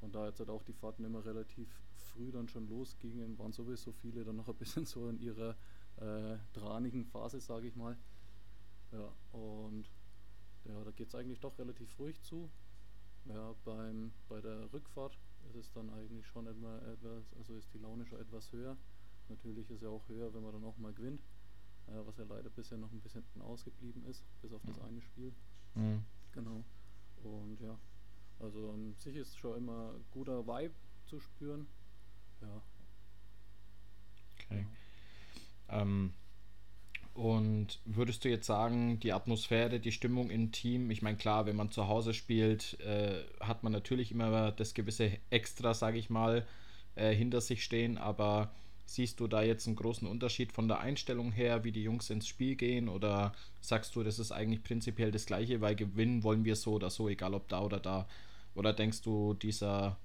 Und 0.00 0.14
da 0.14 0.26
jetzt 0.26 0.40
halt 0.40 0.50
auch 0.50 0.62
die 0.62 0.72
Fahrten 0.72 1.04
immer 1.04 1.24
relativ 1.24 1.68
früh 1.94 2.30
dann 2.30 2.48
schon 2.48 2.68
losgingen, 2.68 3.38
waren 3.38 3.52
sowieso 3.52 3.92
viele 3.92 4.24
dann 4.24 4.36
noch 4.36 4.48
ein 4.48 4.56
bisschen 4.56 4.86
so 4.86 5.08
in 5.08 5.18
ihrer 5.18 5.56
äh, 5.96 6.36
dranigen 6.52 7.04
Phase, 7.04 7.40
sage 7.40 7.68
ich 7.68 7.76
mal. 7.76 7.96
Ja, 8.92 9.12
und 9.32 9.90
ja, 10.64 10.84
da 10.84 10.90
geht 10.92 11.08
es 11.08 11.14
eigentlich 11.14 11.40
doch 11.40 11.58
relativ 11.58 11.98
ruhig 11.98 12.22
zu. 12.22 12.50
Ja, 13.26 13.54
beim, 13.64 14.12
bei 14.28 14.40
der 14.40 14.72
Rückfahrt 14.72 15.18
ist 15.48 15.56
es 15.56 15.72
dann 15.72 15.90
eigentlich 15.90 16.26
schon 16.26 16.46
etwa, 16.46 16.78
etwas, 16.92 17.24
also 17.36 17.54
ist 17.54 17.72
die 17.74 17.78
Laune 17.78 18.06
schon 18.06 18.20
etwas 18.20 18.52
höher. 18.52 18.76
Natürlich 19.28 19.70
ist 19.70 19.82
er 19.82 19.90
auch 19.90 20.06
höher, 20.08 20.32
wenn 20.34 20.42
man 20.42 20.52
dann 20.52 20.64
auch 20.64 20.76
mal 20.78 20.92
gewinnt, 20.92 21.20
äh, 21.86 21.92
was 22.04 22.16
ja 22.18 22.24
leider 22.24 22.50
bisher 22.50 22.78
noch 22.78 22.92
ein 22.92 23.00
bisschen 23.00 23.24
ausgeblieben 23.40 24.04
ist, 24.06 24.24
bis 24.42 24.52
auf 24.52 24.62
das 24.66 24.78
eine 24.80 25.00
Spiel. 25.00 25.32
Mhm. 25.74 26.04
Genau. 26.32 26.64
Und 27.22 27.60
ja, 27.60 27.78
also 28.40 28.72
an 28.72 28.94
sich 28.94 29.16
ist 29.16 29.36
schon 29.38 29.56
immer 29.56 29.94
guter 30.10 30.46
Vibe 30.46 30.74
zu 31.06 31.20
spüren. 31.20 31.66
Ja. 32.40 32.62
Okay. 34.34 34.66
Ja. 35.68 35.80
Ähm, 35.80 36.12
und 37.14 37.78
würdest 37.84 38.24
du 38.24 38.28
jetzt 38.28 38.46
sagen, 38.46 38.98
die 38.98 39.12
Atmosphäre, 39.12 39.78
die 39.78 39.92
Stimmung 39.92 40.30
im 40.30 40.50
Team, 40.50 40.90
ich 40.90 41.00
meine, 41.00 41.16
klar, 41.16 41.46
wenn 41.46 41.54
man 41.54 41.70
zu 41.70 41.86
Hause 41.86 42.12
spielt, 42.12 42.78
äh, 42.80 43.22
hat 43.38 43.62
man 43.62 43.72
natürlich 43.72 44.10
immer 44.10 44.50
das 44.50 44.74
gewisse 44.74 45.12
Extra, 45.30 45.74
sage 45.74 45.98
ich 45.98 46.10
mal, 46.10 46.44
äh, 46.96 47.14
hinter 47.14 47.40
sich 47.40 47.62
stehen, 47.62 47.98
aber 47.98 48.52
siehst 48.86 49.20
du 49.20 49.28
da 49.28 49.42
jetzt 49.42 49.68
einen 49.68 49.76
großen 49.76 50.08
Unterschied 50.08 50.52
von 50.52 50.66
der 50.66 50.80
Einstellung 50.80 51.30
her, 51.30 51.62
wie 51.62 51.70
die 51.70 51.84
Jungs 51.84 52.10
ins 52.10 52.26
Spiel 52.26 52.56
gehen, 52.56 52.88
oder 52.88 53.32
sagst 53.60 53.94
du, 53.94 54.02
das 54.02 54.18
ist 54.18 54.32
eigentlich 54.32 54.64
prinzipiell 54.64 55.12
das 55.12 55.26
Gleiche, 55.26 55.60
weil 55.60 55.76
gewinnen 55.76 56.24
wollen 56.24 56.44
wir 56.44 56.56
so 56.56 56.72
oder 56.74 56.90
so, 56.90 57.08
egal 57.08 57.34
ob 57.34 57.48
da 57.48 57.62
oder 57.62 57.78
da, 57.78 58.08
oder 58.56 58.72
denkst 58.72 59.02
du, 59.02 59.34
dieser 59.34 59.98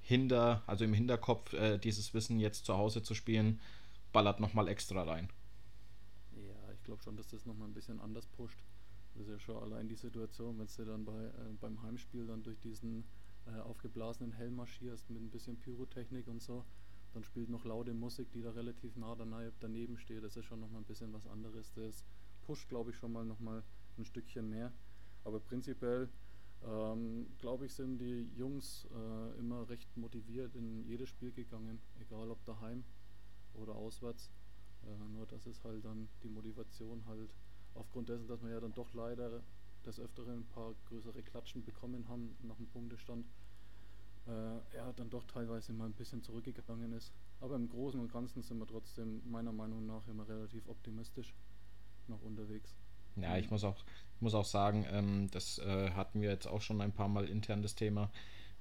Hinter, 0.00 0.62
also 0.68 0.84
im 0.84 0.94
Hinterkopf, 0.94 1.52
äh, 1.54 1.78
dieses 1.78 2.14
Wissen 2.14 2.38
jetzt 2.38 2.66
zu 2.66 2.76
Hause 2.76 3.02
zu 3.02 3.14
spielen, 3.14 3.60
ballert 4.12 4.38
nochmal 4.38 4.68
extra 4.68 5.02
rein? 5.02 5.28
Ich 6.82 6.86
glaube 6.86 7.00
schon, 7.00 7.16
dass 7.16 7.28
das 7.28 7.46
nochmal 7.46 7.68
ein 7.68 7.74
bisschen 7.74 8.00
anders 8.00 8.26
pusht. 8.26 8.58
Das 9.14 9.22
ist 9.22 9.28
ja 9.28 9.38
schon 9.38 9.62
allein 9.62 9.86
die 9.86 9.94
Situation, 9.94 10.58
wenn 10.58 10.66
du 10.66 10.84
dann 10.84 11.04
bei, 11.04 11.26
äh, 11.26 11.52
beim 11.60 11.80
Heimspiel 11.80 12.26
dann 12.26 12.42
durch 12.42 12.58
diesen 12.58 13.04
äh, 13.46 13.60
aufgeblasenen 13.60 14.32
Helm 14.32 14.56
marschierst 14.56 15.08
mit 15.08 15.22
ein 15.22 15.30
bisschen 15.30 15.56
Pyrotechnik 15.60 16.26
und 16.26 16.42
so, 16.42 16.64
dann 17.14 17.22
spielt 17.22 17.50
noch 17.50 17.64
laute 17.64 17.94
Musik, 17.94 18.32
die 18.32 18.42
da 18.42 18.50
relativ 18.50 18.96
nah 18.96 19.14
daneben 19.60 19.96
steht. 19.96 20.24
Das 20.24 20.36
ist 20.36 20.44
schon 20.46 20.58
nochmal 20.58 20.80
ein 20.80 20.86
bisschen 20.86 21.12
was 21.12 21.24
anderes. 21.28 21.72
Das 21.74 22.04
pusht, 22.42 22.68
glaube 22.68 22.90
ich, 22.90 22.96
schon 22.96 23.12
mal 23.12 23.24
nochmal 23.24 23.62
ein 23.96 24.04
Stückchen 24.04 24.50
mehr. 24.50 24.72
Aber 25.22 25.38
prinzipiell, 25.38 26.08
ähm, 26.64 27.28
glaube 27.38 27.66
ich, 27.66 27.74
sind 27.74 27.98
die 27.98 28.28
Jungs 28.36 28.88
äh, 28.92 29.38
immer 29.38 29.68
recht 29.68 29.96
motiviert 29.96 30.56
in 30.56 30.84
jedes 30.84 31.10
Spiel 31.10 31.30
gegangen, 31.30 31.80
egal 32.00 32.28
ob 32.28 32.44
daheim 32.44 32.82
oder 33.54 33.76
auswärts. 33.76 34.32
Nur 35.14 35.26
das 35.26 35.46
ist 35.46 35.64
halt 35.64 35.84
dann 35.84 36.08
die 36.22 36.28
Motivation 36.28 37.02
halt 37.06 37.30
aufgrund 37.74 38.08
dessen, 38.08 38.26
dass 38.26 38.42
wir 38.42 38.50
ja 38.50 38.60
dann 38.60 38.74
doch 38.74 38.92
leider 38.94 39.40
des 39.84 39.98
Öfteren 40.00 40.40
ein 40.40 40.46
paar 40.46 40.74
größere 40.88 41.22
Klatschen 41.22 41.64
bekommen 41.64 42.06
haben 42.08 42.36
nach 42.42 42.56
dem 42.56 42.66
Punktestand, 42.66 43.26
äh, 44.26 44.76
er 44.76 44.92
dann 44.96 45.10
doch 45.10 45.24
teilweise 45.24 45.72
mal 45.72 45.86
ein 45.86 45.92
bisschen 45.92 46.22
zurückgegangen 46.22 46.92
ist. 46.92 47.12
Aber 47.40 47.56
im 47.56 47.68
Großen 47.68 48.00
und 48.00 48.12
Ganzen 48.12 48.42
sind 48.42 48.58
wir 48.58 48.66
trotzdem 48.66 49.22
meiner 49.28 49.52
Meinung 49.52 49.86
nach 49.86 50.06
immer 50.08 50.28
relativ 50.28 50.68
optimistisch 50.68 51.34
noch 52.06 52.22
unterwegs. 52.22 52.74
Ja, 53.16 53.36
ich 53.36 53.50
muss 53.50 53.64
auch, 53.64 53.84
muss 54.20 54.34
auch 54.34 54.44
sagen, 54.44 54.86
ähm, 54.88 55.28
das 55.30 55.58
äh, 55.58 55.90
hatten 55.90 56.20
wir 56.20 56.30
jetzt 56.30 56.46
auch 56.46 56.62
schon 56.62 56.80
ein 56.80 56.92
paar 56.92 57.08
Mal 57.08 57.28
intern 57.28 57.62
das 57.62 57.74
Thema. 57.74 58.10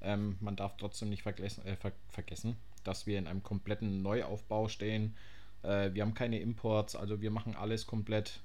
Ähm, 0.01 0.37
man 0.39 0.55
darf 0.55 0.77
trotzdem 0.77 1.09
nicht 1.09 1.25
äh, 1.25 1.75
ver 1.75 1.93
vergessen, 2.09 2.57
dass 2.83 3.05
wir 3.05 3.19
in 3.19 3.27
einem 3.27 3.43
kompletten 3.43 4.01
Neuaufbau 4.01 4.67
stehen. 4.67 5.15
Äh, 5.63 5.93
wir 5.93 6.03
haben 6.03 6.13
keine 6.13 6.39
Imports, 6.39 6.95
also 6.95 7.21
wir 7.21 7.31
machen 7.31 7.55
alles 7.55 7.87
komplett 7.87 8.41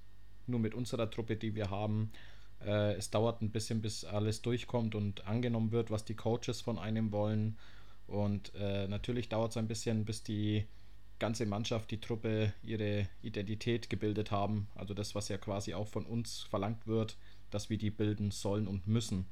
nur 0.46 0.60
mit 0.60 0.74
unserer 0.74 1.10
Truppe, 1.10 1.36
die 1.36 1.54
wir 1.54 1.70
haben. 1.70 2.12
Äh, 2.64 2.94
es 2.94 3.10
dauert 3.10 3.42
ein 3.42 3.50
bisschen, 3.50 3.82
bis 3.82 4.04
alles 4.04 4.42
durchkommt 4.42 4.94
und 4.94 5.26
angenommen 5.26 5.72
wird, 5.72 5.90
was 5.90 6.04
die 6.04 6.14
Coaches 6.14 6.60
von 6.60 6.78
einem 6.78 7.12
wollen. 7.12 7.56
Und 8.06 8.52
äh, 8.54 8.86
natürlich 8.86 9.28
dauert 9.28 9.50
es 9.50 9.56
ein 9.56 9.68
bisschen, 9.68 10.04
bis 10.04 10.22
die 10.22 10.64
ganze 11.18 11.46
Mannschaft, 11.46 11.90
die 11.90 12.00
Truppe 12.00 12.52
ihre 12.62 13.08
Identität 13.22 13.90
gebildet 13.90 14.30
haben. 14.30 14.68
Also 14.74 14.94
das, 14.94 15.14
was 15.14 15.28
ja 15.28 15.38
quasi 15.38 15.74
auch 15.74 15.88
von 15.88 16.04
uns 16.04 16.42
verlangt 16.42 16.86
wird, 16.86 17.16
dass 17.50 17.70
wir 17.70 17.78
die 17.78 17.90
bilden 17.90 18.30
sollen 18.30 18.68
und 18.68 18.86
müssen. 18.86 19.26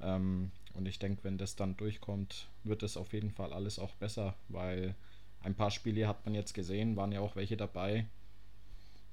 Ähm, 0.00 0.50
und 0.74 0.86
ich 0.86 0.98
denke, 0.98 1.22
wenn 1.24 1.38
das 1.38 1.56
dann 1.56 1.76
durchkommt, 1.76 2.48
wird 2.64 2.82
es 2.82 2.96
auf 2.96 3.12
jeden 3.12 3.30
Fall 3.30 3.52
alles 3.52 3.78
auch 3.78 3.94
besser, 3.94 4.34
weil 4.48 4.96
ein 5.44 5.54
paar 5.54 5.70
Spiele 5.70 6.08
hat 6.08 6.24
man 6.24 6.34
jetzt 6.34 6.54
gesehen, 6.54 6.96
waren 6.96 7.12
ja 7.12 7.20
auch 7.20 7.36
welche 7.36 7.56
dabei, 7.56 8.06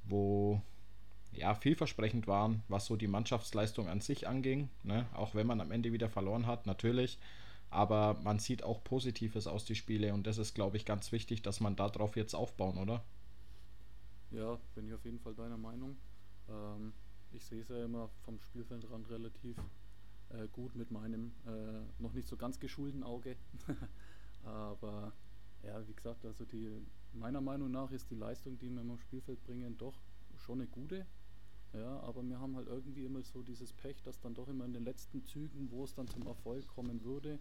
wo 0.05 0.61
ja 1.33 1.53
vielversprechend 1.55 2.27
waren, 2.27 2.63
was 2.67 2.85
so 2.85 2.95
die 2.95 3.07
Mannschaftsleistung 3.07 3.87
an 3.87 4.01
sich 4.01 4.27
anging. 4.27 4.69
Ne? 4.83 5.05
Auch 5.13 5.35
wenn 5.35 5.47
man 5.47 5.61
am 5.61 5.71
Ende 5.71 5.91
wieder 5.91 6.09
verloren 6.09 6.47
hat, 6.47 6.65
natürlich. 6.65 7.17
Aber 7.69 8.17
man 8.23 8.39
sieht 8.39 8.63
auch 8.63 8.83
Positives 8.83 9.47
aus 9.47 9.65
die 9.65 9.75
Spiele 9.75 10.13
und 10.13 10.27
das 10.27 10.37
ist, 10.37 10.55
glaube 10.55 10.77
ich, 10.77 10.85
ganz 10.85 11.11
wichtig, 11.11 11.41
dass 11.41 11.59
man 11.59 11.75
darauf 11.75 12.17
jetzt 12.17 12.33
aufbauen, 12.33 12.77
oder? 12.77 13.03
Ja, 14.31 14.57
bin 14.75 14.87
ich 14.87 14.93
auf 14.93 15.03
jeden 15.05 15.19
Fall 15.19 15.35
deiner 15.35 15.57
Meinung. 15.57 15.97
Ähm, 16.49 16.93
ich 17.31 17.45
sehe 17.45 17.61
es 17.61 17.69
ja 17.69 17.83
immer 17.83 18.09
vom 18.25 18.39
Spielfeldrand 18.41 19.09
relativ 19.09 19.57
äh, 20.29 20.47
gut 20.51 20.75
mit 20.75 20.91
meinem 20.91 21.31
äh, 21.45 22.01
noch 22.01 22.13
nicht 22.13 22.27
so 22.27 22.35
ganz 22.35 22.59
geschulten 22.59 23.03
Auge. 23.03 23.35
Aber 24.43 25.13
ja, 25.63 25.87
wie 25.87 25.93
gesagt, 25.93 26.25
also 26.25 26.45
die 26.45 26.69
meiner 27.13 27.41
Meinung 27.41 27.71
nach 27.71 27.91
ist 27.91 28.09
die 28.09 28.15
Leistung, 28.15 28.57
die 28.57 28.69
wir 28.69 28.81
im 28.81 28.97
Spielfeld 28.97 29.43
bringen, 29.43 29.77
doch 29.77 29.99
schon 30.37 30.61
eine 30.61 30.67
gute. 30.67 31.05
Ja, 31.73 32.01
aber 32.01 32.21
wir 32.23 32.39
haben 32.39 32.55
halt 32.57 32.67
irgendwie 32.67 33.05
immer 33.05 33.23
so 33.23 33.41
dieses 33.43 33.71
Pech, 33.71 34.01
dass 34.03 34.19
dann 34.19 34.33
doch 34.33 34.49
immer 34.49 34.65
in 34.65 34.73
den 34.73 34.83
letzten 34.83 35.23
Zügen, 35.23 35.71
wo 35.71 35.85
es 35.85 35.93
dann 35.93 36.07
zum 36.07 36.27
Erfolg 36.27 36.67
kommen 36.67 37.03
würde, 37.03 37.39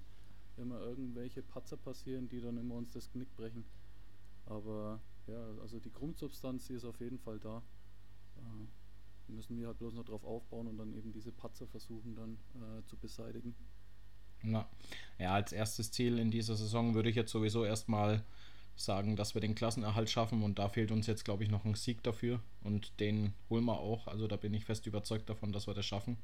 immer 0.56 0.80
irgendwelche 0.80 1.42
Patzer 1.42 1.76
passieren, 1.76 2.28
die 2.28 2.40
dann 2.40 2.56
immer 2.56 2.76
uns 2.76 2.92
das 2.92 3.10
Knick 3.10 3.34
brechen. 3.36 3.64
Aber 4.46 5.00
ja, 5.26 5.44
also 5.60 5.80
die 5.80 5.92
Grundsubstanz, 5.92 6.66
die 6.66 6.74
ist 6.74 6.84
auf 6.84 7.00
jeden 7.00 7.18
Fall 7.18 7.40
da. 7.40 7.62
Äh, 8.36 9.32
müssen 9.32 9.58
wir 9.58 9.68
halt 9.68 9.78
bloß 9.78 9.94
noch 9.94 10.04
drauf 10.04 10.24
aufbauen 10.24 10.66
und 10.68 10.78
dann 10.78 10.92
eben 10.92 11.12
diese 11.12 11.32
Patzer 11.32 11.66
versuchen 11.66 12.14
dann 12.14 12.38
äh, 12.54 12.84
zu 12.84 12.96
beseitigen. 12.96 13.54
Na, 14.42 14.66
ja, 15.18 15.34
als 15.34 15.52
erstes 15.52 15.92
Ziel 15.92 16.18
in 16.18 16.30
dieser 16.30 16.56
Saison 16.56 16.94
würde 16.94 17.10
ich 17.10 17.16
jetzt 17.16 17.30
sowieso 17.30 17.64
erstmal 17.64 18.22
sagen, 18.76 19.16
dass 19.16 19.34
wir 19.34 19.40
den 19.40 19.54
Klassenerhalt 19.54 20.08
schaffen 20.08 20.42
und 20.42 20.58
da 20.58 20.68
fehlt 20.68 20.90
uns 20.90 21.06
jetzt, 21.06 21.24
glaube 21.24 21.44
ich, 21.44 21.50
noch 21.50 21.64
ein 21.64 21.74
Sieg 21.74 22.02
dafür 22.02 22.40
und 22.64 22.98
den 23.00 23.34
holen 23.50 23.64
wir 23.64 23.78
auch. 23.78 24.06
Also 24.06 24.26
da 24.26 24.36
bin 24.36 24.54
ich 24.54 24.64
fest 24.64 24.86
überzeugt 24.86 25.28
davon, 25.28 25.52
dass 25.52 25.66
wir 25.66 25.74
das 25.74 25.84
schaffen. 25.84 26.16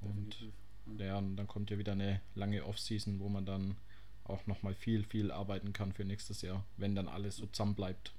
Und 0.00 0.50
ja, 0.98 1.18
und 1.18 1.36
dann 1.36 1.46
kommt 1.46 1.70
ja 1.70 1.78
wieder 1.78 1.92
eine 1.92 2.20
lange 2.34 2.64
Offseason, 2.64 3.20
wo 3.20 3.28
man 3.28 3.44
dann 3.44 3.76
auch 4.24 4.46
nochmal 4.46 4.74
viel, 4.74 5.04
viel 5.04 5.30
arbeiten 5.30 5.72
kann 5.72 5.92
für 5.92 6.04
nächstes 6.04 6.42
Jahr, 6.42 6.64
wenn 6.76 6.94
dann 6.94 7.08
alles 7.08 7.36
so 7.36 7.46
zusammen 7.46 7.74
bleibt. 7.74 8.12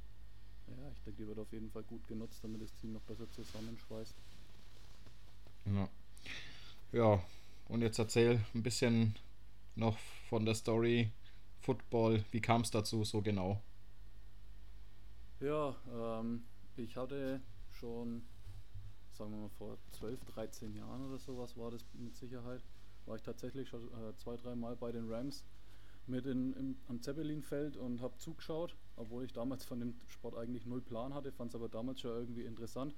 Ja, 0.67 0.91
ich 0.91 1.01
denke, 1.01 1.23
die 1.23 1.27
wird 1.27 1.39
auf 1.39 1.51
jeden 1.51 1.71
Fall 1.71 1.83
gut 1.83 2.07
genutzt, 2.07 2.39
damit 2.43 2.61
das 2.61 2.73
Team 2.75 2.93
noch 2.93 3.01
besser 3.01 3.29
zusammenschweißt. 3.31 4.15
Ja. 5.65 5.89
Ja, 6.91 7.23
und 7.73 7.81
jetzt 7.81 7.97
erzähl 7.97 8.39
ein 8.53 8.61
bisschen 8.61 9.15
noch 9.75 9.97
von 10.29 10.45
der 10.45 10.53
Story 10.53 11.11
Football. 11.59 12.23
Wie 12.31 12.39
kam 12.39 12.61
es 12.61 12.69
dazu 12.69 13.03
so 13.03 13.21
genau? 13.23 13.59
Ja, 15.39 15.75
ähm, 15.91 16.43
ich 16.77 16.95
hatte 16.95 17.41
schon 17.71 18.23
sagen 19.11 19.31
wir 19.31 19.41
mal 19.41 19.49
vor 19.49 19.77
12, 19.91 20.23
13 20.25 20.75
Jahren 20.75 21.05
oder 21.07 21.17
sowas 21.17 21.57
war 21.57 21.71
das 21.71 21.83
mit 21.93 22.15
Sicherheit, 22.15 22.63
war 23.05 23.15
ich 23.15 23.23
tatsächlich 23.23 23.69
schon 23.69 23.87
äh, 23.87 24.15
zwei, 24.17 24.37
drei 24.37 24.55
Mal 24.55 24.75
bei 24.75 24.91
den 24.91 25.11
Rams 25.11 25.43
mit 26.05 26.25
in, 26.25 26.53
im, 26.53 26.77
am 26.87 27.01
Zeppelinfeld 27.01 27.77
und 27.77 28.01
habe 28.01 28.17
zugeschaut, 28.17 28.75
obwohl 28.97 29.23
ich 29.23 29.33
damals 29.33 29.65
von 29.65 29.79
dem 29.79 29.95
Sport 30.07 30.35
eigentlich 30.35 30.65
null 30.65 30.81
Plan 30.81 31.13
hatte, 31.13 31.31
fand 31.31 31.49
es 31.49 31.55
aber 31.55 31.69
damals 31.69 32.01
schon 32.01 32.11
irgendwie 32.11 32.43
interessant. 32.43 32.95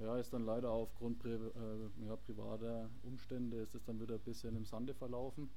Ja, 0.00 0.18
ist 0.18 0.32
dann 0.32 0.44
leider 0.44 0.70
aufgrund 0.70 1.20
Pri 1.20 1.34
äh, 1.34 2.06
ja, 2.06 2.16
privater 2.16 2.90
Umstände 3.04 3.58
ist 3.58 3.74
es 3.74 3.84
dann 3.84 4.00
wieder 4.00 4.16
ein 4.16 4.20
bisschen 4.20 4.56
im 4.56 4.64
Sande 4.64 4.92
verlaufen 4.92 5.50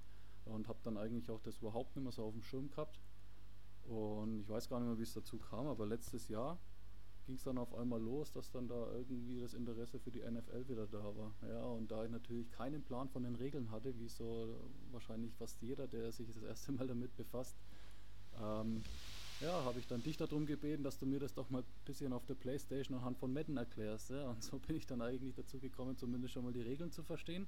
und 0.45 0.67
habe 0.67 0.79
dann 0.83 0.97
eigentlich 0.97 1.29
auch 1.29 1.41
das 1.41 1.57
überhaupt 1.57 1.95
nicht 1.95 2.03
mehr 2.03 2.11
so 2.11 2.23
auf 2.23 2.33
dem 2.33 2.43
Schirm 2.43 2.69
gehabt. 2.69 2.99
Und 3.85 4.41
ich 4.41 4.49
weiß 4.49 4.69
gar 4.69 4.79
nicht 4.79 4.89
mehr, 4.89 4.97
wie 4.97 5.03
es 5.03 5.13
dazu 5.13 5.37
kam, 5.37 5.67
aber 5.67 5.85
letztes 5.85 6.27
Jahr 6.27 6.59
ging 7.25 7.35
es 7.35 7.43
dann 7.43 7.57
auf 7.57 7.73
einmal 7.75 8.01
los, 8.01 8.31
dass 8.31 8.51
dann 8.51 8.67
da 8.67 8.91
irgendwie 8.93 9.39
das 9.39 9.53
Interesse 9.53 9.99
für 9.99 10.11
die 10.11 10.21
NFL 10.21 10.67
wieder 10.69 10.87
da 10.87 11.03
war. 11.15 11.33
Ja, 11.47 11.65
und 11.65 11.91
da 11.91 12.05
ich 12.05 12.11
natürlich 12.11 12.49
keinen 12.51 12.83
Plan 12.83 13.09
von 13.09 13.23
den 13.23 13.35
Regeln 13.35 13.69
hatte, 13.71 13.97
wie 13.99 14.07
so 14.07 14.61
wahrscheinlich 14.91 15.33
fast 15.35 15.61
jeder, 15.61 15.87
der 15.87 16.11
sich 16.11 16.27
das 16.27 16.41
erste 16.43 16.71
Mal 16.71 16.87
damit 16.87 17.15
befasst, 17.17 17.57
ähm, 18.41 18.81
ja, 19.41 19.63
habe 19.63 19.79
ich 19.79 19.87
dann 19.87 20.01
dich 20.01 20.17
darum 20.17 20.45
gebeten, 20.45 20.83
dass 20.83 20.97
du 20.97 21.05
mir 21.05 21.19
das 21.19 21.33
doch 21.33 21.49
mal 21.49 21.61
ein 21.61 21.85
bisschen 21.85 22.13
auf 22.13 22.25
der 22.25 22.35
Playstation 22.35 22.97
anhand 22.97 23.17
von 23.17 23.31
Madden 23.33 23.57
erklärst. 23.57 24.09
Ja? 24.09 24.29
Und 24.29 24.43
so 24.43 24.59
bin 24.59 24.75
ich 24.75 24.85
dann 24.85 25.01
eigentlich 25.01 25.35
dazu 25.35 25.59
gekommen, 25.59 25.97
zumindest 25.97 26.33
schon 26.33 26.43
mal 26.43 26.53
die 26.53 26.61
Regeln 26.61 26.91
zu 26.91 27.03
verstehen. 27.03 27.47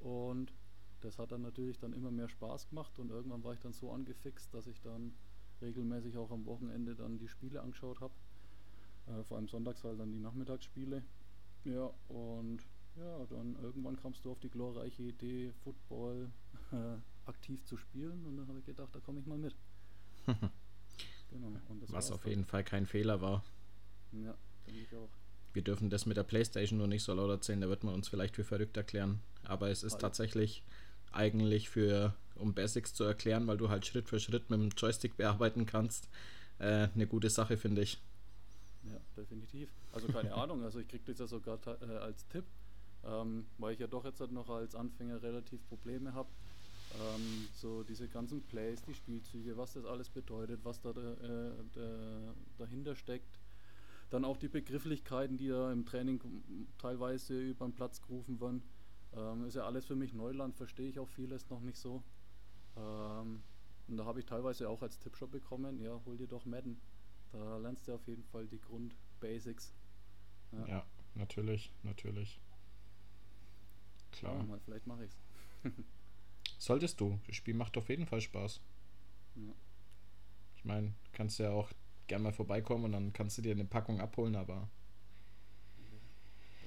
Und 0.00 0.52
das 1.00 1.18
hat 1.18 1.32
dann 1.32 1.42
natürlich 1.42 1.78
dann 1.78 1.92
immer 1.92 2.10
mehr 2.10 2.28
Spaß 2.28 2.68
gemacht 2.68 2.98
und 2.98 3.10
irgendwann 3.10 3.44
war 3.44 3.52
ich 3.52 3.60
dann 3.60 3.72
so 3.72 3.92
angefixt, 3.92 4.52
dass 4.52 4.66
ich 4.66 4.80
dann 4.80 5.14
regelmäßig 5.60 6.16
auch 6.16 6.30
am 6.30 6.46
Wochenende 6.46 6.94
dann 6.94 7.18
die 7.18 7.28
Spiele 7.28 7.60
angeschaut 7.60 8.00
habe 8.00 8.12
äh, 9.08 9.24
vor 9.24 9.36
allem 9.36 9.48
sonntags 9.48 9.84
halt 9.84 9.98
dann 10.00 10.12
die 10.12 10.18
Nachmittagsspiele. 10.18 11.02
Ja, 11.64 11.90
und 12.08 12.62
ja, 12.96 13.26
dann 13.26 13.56
irgendwann 13.62 13.96
kamst 13.96 14.24
du 14.24 14.30
auf 14.30 14.40
die 14.40 14.50
glorreiche 14.50 15.02
Idee, 15.02 15.52
Football 15.64 16.30
äh, 16.72 17.28
aktiv 17.28 17.64
zu 17.64 17.76
spielen 17.76 18.24
und 18.26 18.36
dann 18.36 18.48
habe 18.48 18.58
ich 18.58 18.64
gedacht, 18.64 18.94
da 18.94 19.00
komme 19.00 19.20
ich 19.20 19.26
mal 19.26 19.38
mit. 19.38 19.54
Was 21.98 22.12
auf 22.12 22.26
jeden 22.26 22.44
Fall 22.44 22.64
kein 22.64 22.86
Fehler 22.86 23.20
war. 23.20 23.44
Ja, 24.12 24.34
denke 24.66 24.80
ich 24.80 24.96
auch. 24.96 25.08
Wir 25.52 25.62
dürfen 25.62 25.90
das 25.90 26.06
mit 26.06 26.16
der 26.16 26.24
Playstation 26.24 26.78
nur 26.78 26.86
nicht 26.86 27.02
so 27.02 27.14
laut 27.14 27.30
erzählen, 27.30 27.60
da 27.60 27.68
wird 27.68 27.84
man 27.84 27.94
uns 27.94 28.08
vielleicht 28.08 28.36
für 28.36 28.44
verrückt 28.44 28.76
erklären. 28.76 29.20
Aber 29.44 29.70
es 29.70 29.82
ist 29.82 29.94
halt. 29.94 30.02
tatsächlich 30.02 30.62
eigentlich 31.12 31.68
für, 31.70 32.14
um 32.34 32.54
Basics 32.54 32.94
zu 32.94 33.04
erklären, 33.04 33.46
weil 33.46 33.56
du 33.56 33.68
halt 33.68 33.86
Schritt 33.86 34.08
für 34.08 34.20
Schritt 34.20 34.50
mit 34.50 34.60
dem 34.60 34.70
Joystick 34.70 35.16
bearbeiten 35.16 35.66
kannst, 35.66 36.08
äh, 36.58 36.88
eine 36.94 37.06
gute 37.06 37.30
Sache, 37.30 37.56
finde 37.56 37.82
ich. 37.82 37.98
Ja, 38.84 39.00
definitiv. 39.16 39.70
Also 39.92 40.08
keine 40.08 40.34
Ahnung, 40.34 40.62
also 40.62 40.80
ich 40.80 40.88
kriege 40.88 41.04
das 41.06 41.18
ja 41.18 41.26
sogar 41.26 41.58
äh, 41.66 41.96
als 41.96 42.26
Tipp, 42.28 42.44
ähm, 43.04 43.46
weil 43.58 43.74
ich 43.74 43.80
ja 43.80 43.86
doch 43.86 44.04
jetzt 44.04 44.20
halt 44.20 44.32
noch 44.32 44.48
als 44.48 44.74
Anfänger 44.74 45.22
relativ 45.22 45.66
Probleme 45.68 46.14
habe. 46.14 46.28
Ähm, 46.94 47.48
so 47.52 47.82
diese 47.82 48.08
ganzen 48.08 48.42
Plays, 48.42 48.82
die 48.82 48.94
Spielzüge, 48.94 49.56
was 49.56 49.74
das 49.74 49.84
alles 49.84 50.08
bedeutet, 50.08 50.64
was 50.64 50.80
da 50.80 50.90
äh, 50.90 51.52
da, 51.74 52.34
dahinter 52.56 52.94
steckt. 52.94 53.38
Dann 54.10 54.24
auch 54.24 54.38
die 54.38 54.48
Begrifflichkeiten, 54.48 55.36
die 55.36 55.48
ja 55.48 55.70
im 55.70 55.84
Training 55.84 56.20
teilweise 56.78 57.38
über 57.38 57.66
den 57.66 57.74
Platz 57.74 58.00
gerufen 58.00 58.40
werden. 58.40 58.62
Ähm, 59.14 59.44
ist 59.44 59.54
ja 59.54 59.64
alles 59.64 59.84
für 59.84 59.96
mich 59.96 60.14
Neuland, 60.14 60.56
verstehe 60.56 60.88
ich 60.88 60.98
auch 60.98 61.08
vieles 61.08 61.50
noch 61.50 61.60
nicht 61.60 61.76
so. 61.76 62.02
Ähm, 62.76 63.42
und 63.88 63.96
da 63.96 64.04
habe 64.04 64.20
ich 64.20 64.26
teilweise 64.26 64.68
auch 64.68 64.82
als 64.82 64.98
Tipp 64.98 65.16
schon 65.16 65.30
bekommen, 65.30 65.80
ja, 65.80 66.00
hol 66.06 66.16
dir 66.16 66.26
doch 66.26 66.44
Madden. 66.46 66.80
Da 67.32 67.58
lernst 67.58 67.86
du 67.88 67.94
auf 67.94 68.06
jeden 68.06 68.24
Fall 68.24 68.46
die 68.46 68.60
Grundbasics. 68.60 69.74
Ja. 70.52 70.66
ja, 70.66 70.86
natürlich, 71.14 71.72
natürlich. 71.82 72.40
Klar. 74.12 74.42
Mal, 74.44 74.60
vielleicht 74.60 74.86
mache 74.86 75.04
ich's. 75.04 75.18
Solltest 76.58 77.00
du. 77.00 77.18
Das 77.26 77.36
Spiel 77.36 77.54
macht 77.54 77.76
auf 77.76 77.88
jeden 77.88 78.06
Fall 78.06 78.20
Spaß. 78.20 78.60
Ja. 79.36 79.52
Ich 80.56 80.64
meine, 80.64 80.92
kannst 81.12 81.38
ja 81.38 81.50
auch 81.50 81.70
gerne 82.08 82.24
mal 82.24 82.32
vorbeikommen 82.32 82.86
und 82.86 82.92
dann 82.92 83.12
kannst 83.12 83.38
du 83.38 83.42
dir 83.42 83.52
eine 83.52 83.64
Packung 83.64 84.00
abholen, 84.00 84.34
aber 84.34 84.68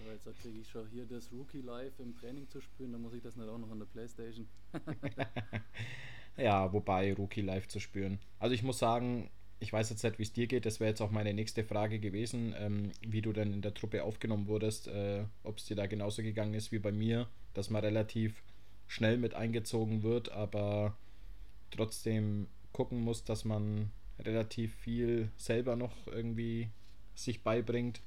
Aber 0.01 0.13
jetzt 0.13 0.41
kriege 0.41 0.59
ich 0.59 0.69
schon 0.69 0.87
hier 0.89 1.05
das 1.05 1.31
Rookie 1.31 1.61
Live 1.61 1.99
im 1.99 2.15
Training 2.15 2.47
zu 2.49 2.61
spielen, 2.61 2.93
dann 2.93 3.01
muss 3.01 3.13
ich 3.13 3.21
das 3.21 3.35
nicht 3.35 3.49
auch 3.49 3.57
noch 3.57 3.69
an 3.69 3.79
der 3.79 3.85
Playstation. 3.85 4.47
ja, 6.37 6.71
wobei 6.71 7.13
Rookie 7.13 7.41
live 7.41 7.67
zu 7.67 7.79
spüren. 7.79 8.19
Also 8.39 8.55
ich 8.55 8.63
muss 8.63 8.79
sagen, 8.79 9.29
ich 9.59 9.71
weiß 9.71 9.89
jetzt 9.91 10.03
nicht, 10.03 10.17
wie 10.17 10.23
es 10.23 10.33
dir 10.33 10.47
geht. 10.47 10.65
Das 10.65 10.79
wäre 10.79 10.89
jetzt 10.89 11.01
auch 11.01 11.11
meine 11.11 11.33
nächste 11.33 11.63
Frage 11.63 11.99
gewesen, 11.99 12.55
ähm, 12.57 12.91
wie 13.01 13.21
du 13.21 13.31
denn 13.31 13.53
in 13.53 13.61
der 13.61 13.73
Truppe 13.73 14.03
aufgenommen 14.03 14.47
wurdest, 14.47 14.87
äh, 14.87 15.25
ob 15.43 15.59
es 15.59 15.65
dir 15.65 15.75
da 15.75 15.85
genauso 15.85 16.23
gegangen 16.23 16.55
ist 16.55 16.71
wie 16.71 16.79
bei 16.79 16.91
mir, 16.91 17.27
dass 17.53 17.69
man 17.69 17.83
relativ 17.83 18.41
schnell 18.91 19.17
mit 19.17 19.35
eingezogen 19.35 20.03
wird, 20.03 20.33
aber 20.33 20.97
trotzdem 21.71 22.47
gucken 22.73 22.99
muss, 23.01 23.23
dass 23.23 23.45
man 23.45 23.89
relativ 24.19 24.75
viel 24.75 25.31
selber 25.37 25.77
noch 25.77 25.95
irgendwie 26.07 26.69
sich 27.15 27.41
beibringt. 27.41 28.01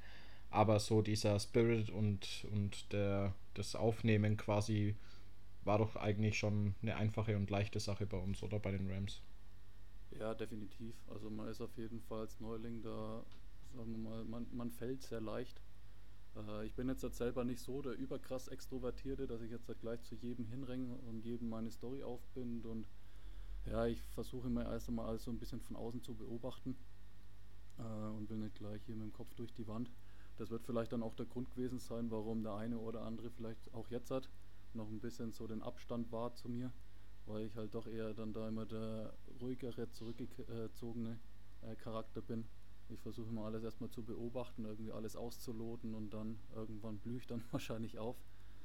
Aber 0.51 0.79
so 0.81 1.01
dieser 1.01 1.41
Spirit 1.41 1.89
und, 1.89 2.47
und 2.53 2.93
der, 2.93 3.35
das 3.55 3.75
Aufnehmen 3.75 4.37
quasi 4.37 4.95
war 5.65 5.79
doch 5.79 5.97
eigentlich 5.97 6.39
schon 6.39 6.75
eine 6.83 6.97
einfache 6.97 7.35
und 7.37 7.49
leichte 7.49 7.81
Sache 7.81 8.05
bei 8.05 8.19
uns 8.19 8.43
oder 8.43 8.59
bei 8.59 8.71
den 8.71 8.91
Rams. 8.91 9.23
Ja, 10.11 10.35
definitiv. 10.35 10.95
Also 11.09 11.31
man 11.31 11.49
ist 11.49 11.61
auf 11.61 11.77
jeden 11.77 12.01
Fall 12.03 12.21
als 12.21 12.39
Neuling 12.41 12.83
da, 12.83 13.25
sagen 13.75 13.91
wir 13.93 13.99
mal, 13.99 14.25
man, 14.25 14.47
man 14.53 14.71
fällt 14.71 15.03
sehr 15.03 15.21
leicht. 15.21 15.61
Äh, 16.37 16.67
ich 16.67 16.75
bin 16.75 16.89
jetzt 16.89 17.03
halt 17.03 17.15
selber 17.15 17.45
nicht 17.45 17.61
so 17.61 17.83
der 17.83 17.97
überkrass 17.97 18.49
Extrovertierte, 18.49 19.27
dass 19.27 19.43
ich 19.43 19.51
jetzt 19.51 19.69
halt 19.69 19.81
gleich 19.81 20.03
zu 20.03 20.15
jedem 20.17 20.47
hinrenne 20.47 20.97
und 21.09 21.25
jedem 21.25 21.49
meine 21.49 21.71
Story 21.71 22.03
aufbind 22.03 22.67
und 22.67 22.89
ja, 23.67 23.87
ich 23.87 24.03
versuche 24.03 24.49
immer 24.49 24.65
erst 24.65 24.89
einmal 24.89 25.07
alles 25.07 25.25
so 25.25 25.31
ein 25.31 25.39
bisschen 25.39 25.61
von 25.61 25.77
außen 25.77 26.03
zu 26.03 26.15
beobachten 26.15 26.77
äh, 27.79 27.83
und 27.83 28.29
will 28.29 28.39
nicht 28.39 28.57
gleich 28.57 28.83
hier 28.85 28.95
mit 28.95 29.05
dem 29.05 29.13
Kopf 29.13 29.35
durch 29.35 29.53
die 29.55 29.67
Wand. 29.67 29.91
Das 30.37 30.51
wird 30.51 30.65
vielleicht 30.65 30.93
dann 30.93 31.03
auch 31.03 31.15
der 31.15 31.27
Grund 31.27 31.51
gewesen 31.51 31.79
sein, 31.79 32.11
warum 32.11 32.43
der 32.43 32.55
eine 32.55 32.79
oder 32.79 33.03
andere 33.03 33.31
vielleicht 33.31 33.73
auch 33.73 33.89
jetzt 33.89 34.11
hat, 34.11 34.29
noch 34.75 34.89
ein 34.89 35.01
bisschen 35.01 35.33
so 35.33 35.47
den 35.47 35.63
Abstand 35.63 36.11
war 36.11 36.35
zu 36.35 36.49
mir, 36.49 36.73
weil 37.27 37.47
ich 37.47 37.55
halt 37.57 37.75
doch 37.75 37.87
eher 37.87 38.13
dann 38.15 38.33
da 38.33 38.49
immer 38.49 38.67
der 38.67 39.15
ruhigere, 39.41 39.91
zurückgezogene 39.93 41.19
äh, 41.63 41.77
Charakter 41.77 42.21
bin. 42.21 42.45
Ich 42.89 43.01
versuche 43.01 43.29
immer 43.29 43.45
alles 43.45 43.65
erstmal 43.65 43.91
zu 43.91 44.03
beobachten, 44.03 44.65
irgendwie 44.65 44.93
alles 44.93 45.17
auszuloten 45.17 45.95
und 45.95 46.11
dann 46.11 46.39
irgendwann 46.55 46.99
blühe 46.99 47.17
ich 47.17 47.27
dann 47.27 47.43
wahrscheinlich 47.51 47.99
auf. 47.99 48.17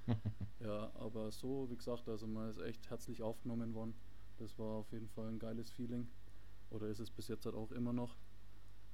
ja, 0.60 0.92
aber 0.96 1.32
so, 1.32 1.70
wie 1.70 1.78
gesagt, 1.78 2.08
also 2.10 2.28
man 2.28 2.50
ist 2.50 2.60
echt 2.60 2.90
herzlich 2.90 3.22
aufgenommen 3.22 3.74
worden. 3.74 3.94
Das 4.38 4.58
war 4.58 4.78
auf 4.78 4.92
jeden 4.92 5.10
Fall 5.10 5.28
ein 5.28 5.40
geiles 5.40 5.70
Feeling. 5.70 6.08
Oder 6.70 6.88
ist 6.88 7.00
es 7.00 7.12
bis 7.12 7.28
jetzt 7.28 7.46
halt 7.46 7.56
auch 7.56 7.72
immer 7.72 7.94
noch. 7.94 8.16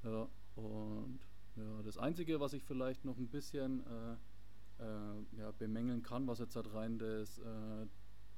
Ja, 0.04 0.28
und 0.56 1.20
ja, 1.56 1.82
das 1.84 1.98
Einzige, 1.98 2.40
was 2.40 2.54
ich 2.54 2.64
vielleicht 2.64 3.06
noch 3.06 3.18
ein 3.18 3.28
bisschen 3.28 3.86
äh, 3.88 4.16
äh, 4.80 5.38
ja, 5.38 5.52
bemängeln 5.52 6.04
kann, 6.04 6.28
was 6.28 6.40
jetzt 6.40 6.56
halt 6.56 6.74
rein 6.74 7.00
das 7.00 7.40
äh, 7.40 7.86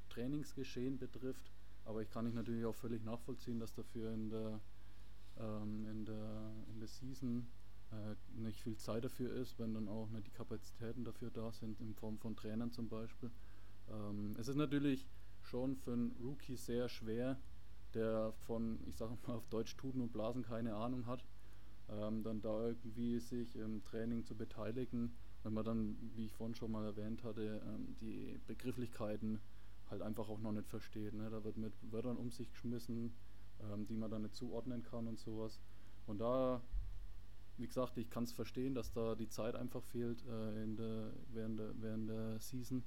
Trainingsgeschehen 0.10 0.98
betrifft, 0.98 1.52
aber 1.86 2.02
ich 2.02 2.10
kann 2.10 2.28
ich 2.28 2.34
natürlich 2.34 2.66
auch 2.66 2.76
völlig 2.76 3.04
nachvollziehen, 3.04 3.60
dass 3.60 3.74
dafür 3.74 4.14
in 4.14 4.30
der, 4.30 4.60
in 5.40 6.06
der, 6.06 6.52
in 6.74 6.80
der 6.80 6.88
Season 6.88 7.48
äh, 7.92 8.16
nicht 8.40 8.62
viel 8.62 8.78
Zeit 8.78 9.04
dafür 9.04 9.32
ist, 9.34 9.60
wenn 9.60 9.74
dann 9.74 9.88
auch 9.88 10.10
nicht 10.10 10.28
die 10.28 10.32
Kapazitäten 10.32 11.04
dafür 11.04 11.30
da 11.32 11.52
sind, 11.52 11.80
in 11.80 11.94
Form 11.94 12.18
von 12.18 12.36
Trainern 12.36 12.72
zum 12.72 12.90
Beispiel. 12.90 13.32
Ähm, 13.90 14.36
es 14.38 14.48
ist 14.48 14.56
natürlich 14.56 15.08
schon 15.42 15.76
für 15.78 15.94
einen 15.94 16.16
Rookie 16.22 16.58
sehr 16.58 16.90
schwer, 16.90 17.40
der 17.94 18.34
von, 18.46 18.80
ich 18.88 18.98
sage 18.98 19.18
mal 19.26 19.36
auf 19.36 19.48
Deutsch, 19.48 19.78
Tuten 19.78 20.02
und 20.02 20.12
Blasen 20.12 20.44
keine 20.44 20.76
Ahnung 20.76 21.06
hat, 21.06 21.24
ähm, 21.90 22.24
dann 22.24 22.42
da 22.42 22.68
irgendwie 22.68 23.20
sich 23.20 23.56
im 23.56 23.84
Training 23.84 24.26
zu 24.26 24.36
beteiligen, 24.36 25.14
wenn 25.44 25.54
man 25.54 25.64
dann, 25.64 25.98
wie 26.16 26.26
ich 26.26 26.34
vorhin 26.34 26.56
schon 26.56 26.72
mal 26.72 26.86
erwähnt 26.86 27.24
hatte, 27.24 27.62
ähm, 27.66 27.96
die 28.02 28.38
Begrifflichkeiten 28.48 29.40
halt 29.90 30.02
einfach 30.02 30.28
auch 30.28 30.40
noch 30.40 30.52
nicht 30.52 30.68
versteht. 30.68 31.14
Ne? 31.14 31.30
Da 31.30 31.44
wird 31.46 31.56
mit 31.56 31.74
Wörtern 31.90 32.18
um 32.18 32.32
sich 32.32 32.52
geschmissen, 32.52 33.14
ähm, 33.62 33.86
die 33.88 33.96
man 33.96 34.12
dann 34.12 34.24
nicht 34.24 34.36
zuordnen 34.36 34.84
kann 34.84 35.08
und 35.08 35.20
sowas. 35.20 35.60
Und 36.06 36.20
da, 36.20 36.62
wie 37.58 37.68
gesagt, 37.68 37.98
ich 37.98 38.10
kann 38.10 38.24
es 38.24 38.32
verstehen, 38.32 38.74
dass 38.74 38.92
da 38.92 39.16
die 39.16 39.30
Zeit 39.30 39.56
einfach 39.56 39.84
fehlt 39.84 40.24
äh, 40.26 40.64
in 40.64 40.76
der, 40.76 41.12
während, 41.34 41.60
der, 41.60 41.72
während 41.82 42.10
der 42.10 42.40
Season. 42.40 42.84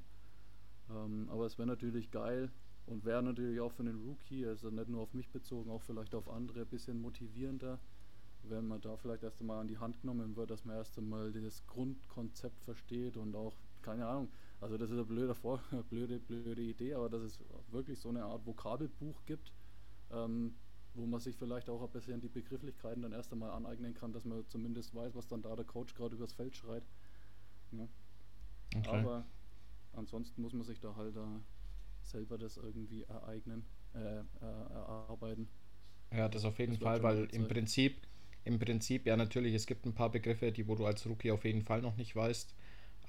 Ähm, 0.90 1.28
aber 1.30 1.46
es 1.46 1.58
wäre 1.58 1.68
natürlich 1.68 2.10
geil 2.10 2.50
und 2.86 3.04
wäre 3.04 3.22
natürlich 3.22 3.60
auch 3.60 3.72
für 3.72 3.84
den 3.84 4.00
Rookie, 4.00 4.46
also 4.46 4.70
nicht 4.70 4.88
nur 4.88 5.02
auf 5.02 5.14
mich 5.14 5.30
bezogen, 5.30 5.70
auch 5.70 5.82
vielleicht 5.82 6.14
auf 6.14 6.28
andere, 6.28 6.60
ein 6.60 6.66
bisschen 6.66 7.00
motivierender, 7.00 7.78
wenn 8.42 8.66
man 8.66 8.80
da 8.80 8.96
vielleicht 8.96 9.22
erst 9.22 9.40
einmal 9.40 9.60
an 9.60 9.68
die 9.68 9.78
Hand 9.78 10.00
genommen 10.00 10.34
wird, 10.36 10.50
dass 10.50 10.64
man 10.64 10.76
erst 10.76 10.98
einmal 10.98 11.32
das 11.32 11.66
Grundkonzept 11.66 12.64
versteht 12.64 13.16
und 13.16 13.36
auch, 13.36 13.54
keine 13.82 14.06
Ahnung, 14.06 14.28
also 14.60 14.76
das 14.76 14.90
ist 14.90 14.96
eine 14.96 15.04
blöde, 15.04 15.34
blöde, 15.90 16.18
blöde 16.18 16.62
Idee, 16.62 16.94
aber 16.94 17.08
dass 17.08 17.22
es 17.22 17.38
wirklich 17.70 17.98
so 17.98 18.08
eine 18.08 18.24
Art 18.24 18.44
Vokabelbuch 18.46 19.24
gibt, 19.26 19.52
ähm, 20.12 20.54
wo 20.94 21.06
man 21.06 21.20
sich 21.20 21.36
vielleicht 21.36 21.68
auch 21.68 21.82
ein 21.82 21.90
bisschen 21.90 22.20
die 22.20 22.28
Begrifflichkeiten 22.28 23.02
dann 23.02 23.12
erst 23.12 23.32
einmal 23.32 23.50
aneignen 23.50 23.94
kann, 23.94 24.12
dass 24.12 24.24
man 24.24 24.46
zumindest 24.48 24.94
weiß, 24.94 25.14
was 25.14 25.28
dann 25.28 25.42
da 25.42 25.54
der 25.54 25.64
Coach 25.64 25.94
gerade 25.94 26.16
übers 26.16 26.32
Feld 26.32 26.56
schreit. 26.56 26.82
Ja. 27.72 27.88
Okay. 28.76 28.88
Aber 28.88 29.24
ansonsten 29.92 30.42
muss 30.42 30.52
man 30.52 30.62
sich 30.62 30.80
da 30.80 30.94
halt 30.96 31.16
äh, 31.16 31.20
selber 32.02 32.38
das 32.38 32.56
irgendwie 32.56 33.02
ereignen, 33.04 33.64
äh, 33.94 34.18
äh, 34.18 34.22
erarbeiten. 34.40 35.48
Ja, 36.12 36.28
das 36.28 36.44
auf 36.44 36.58
jeden 36.58 36.72
das 36.72 36.82
Fall, 36.82 37.02
weil 37.02 37.26
im 37.32 37.46
Prinzip, 37.46 38.06
im 38.44 38.58
Prinzip, 38.58 39.06
ja 39.06 39.16
natürlich, 39.16 39.54
es 39.54 39.66
gibt 39.66 39.86
ein 39.86 39.94
paar 39.94 40.10
Begriffe, 40.10 40.50
die 40.50 40.66
wo 40.66 40.74
du 40.74 40.86
als 40.86 41.06
Rookie 41.06 41.30
auf 41.30 41.44
jeden 41.44 41.62
Fall 41.62 41.82
noch 41.82 41.96
nicht 41.96 42.16
weißt, 42.16 42.54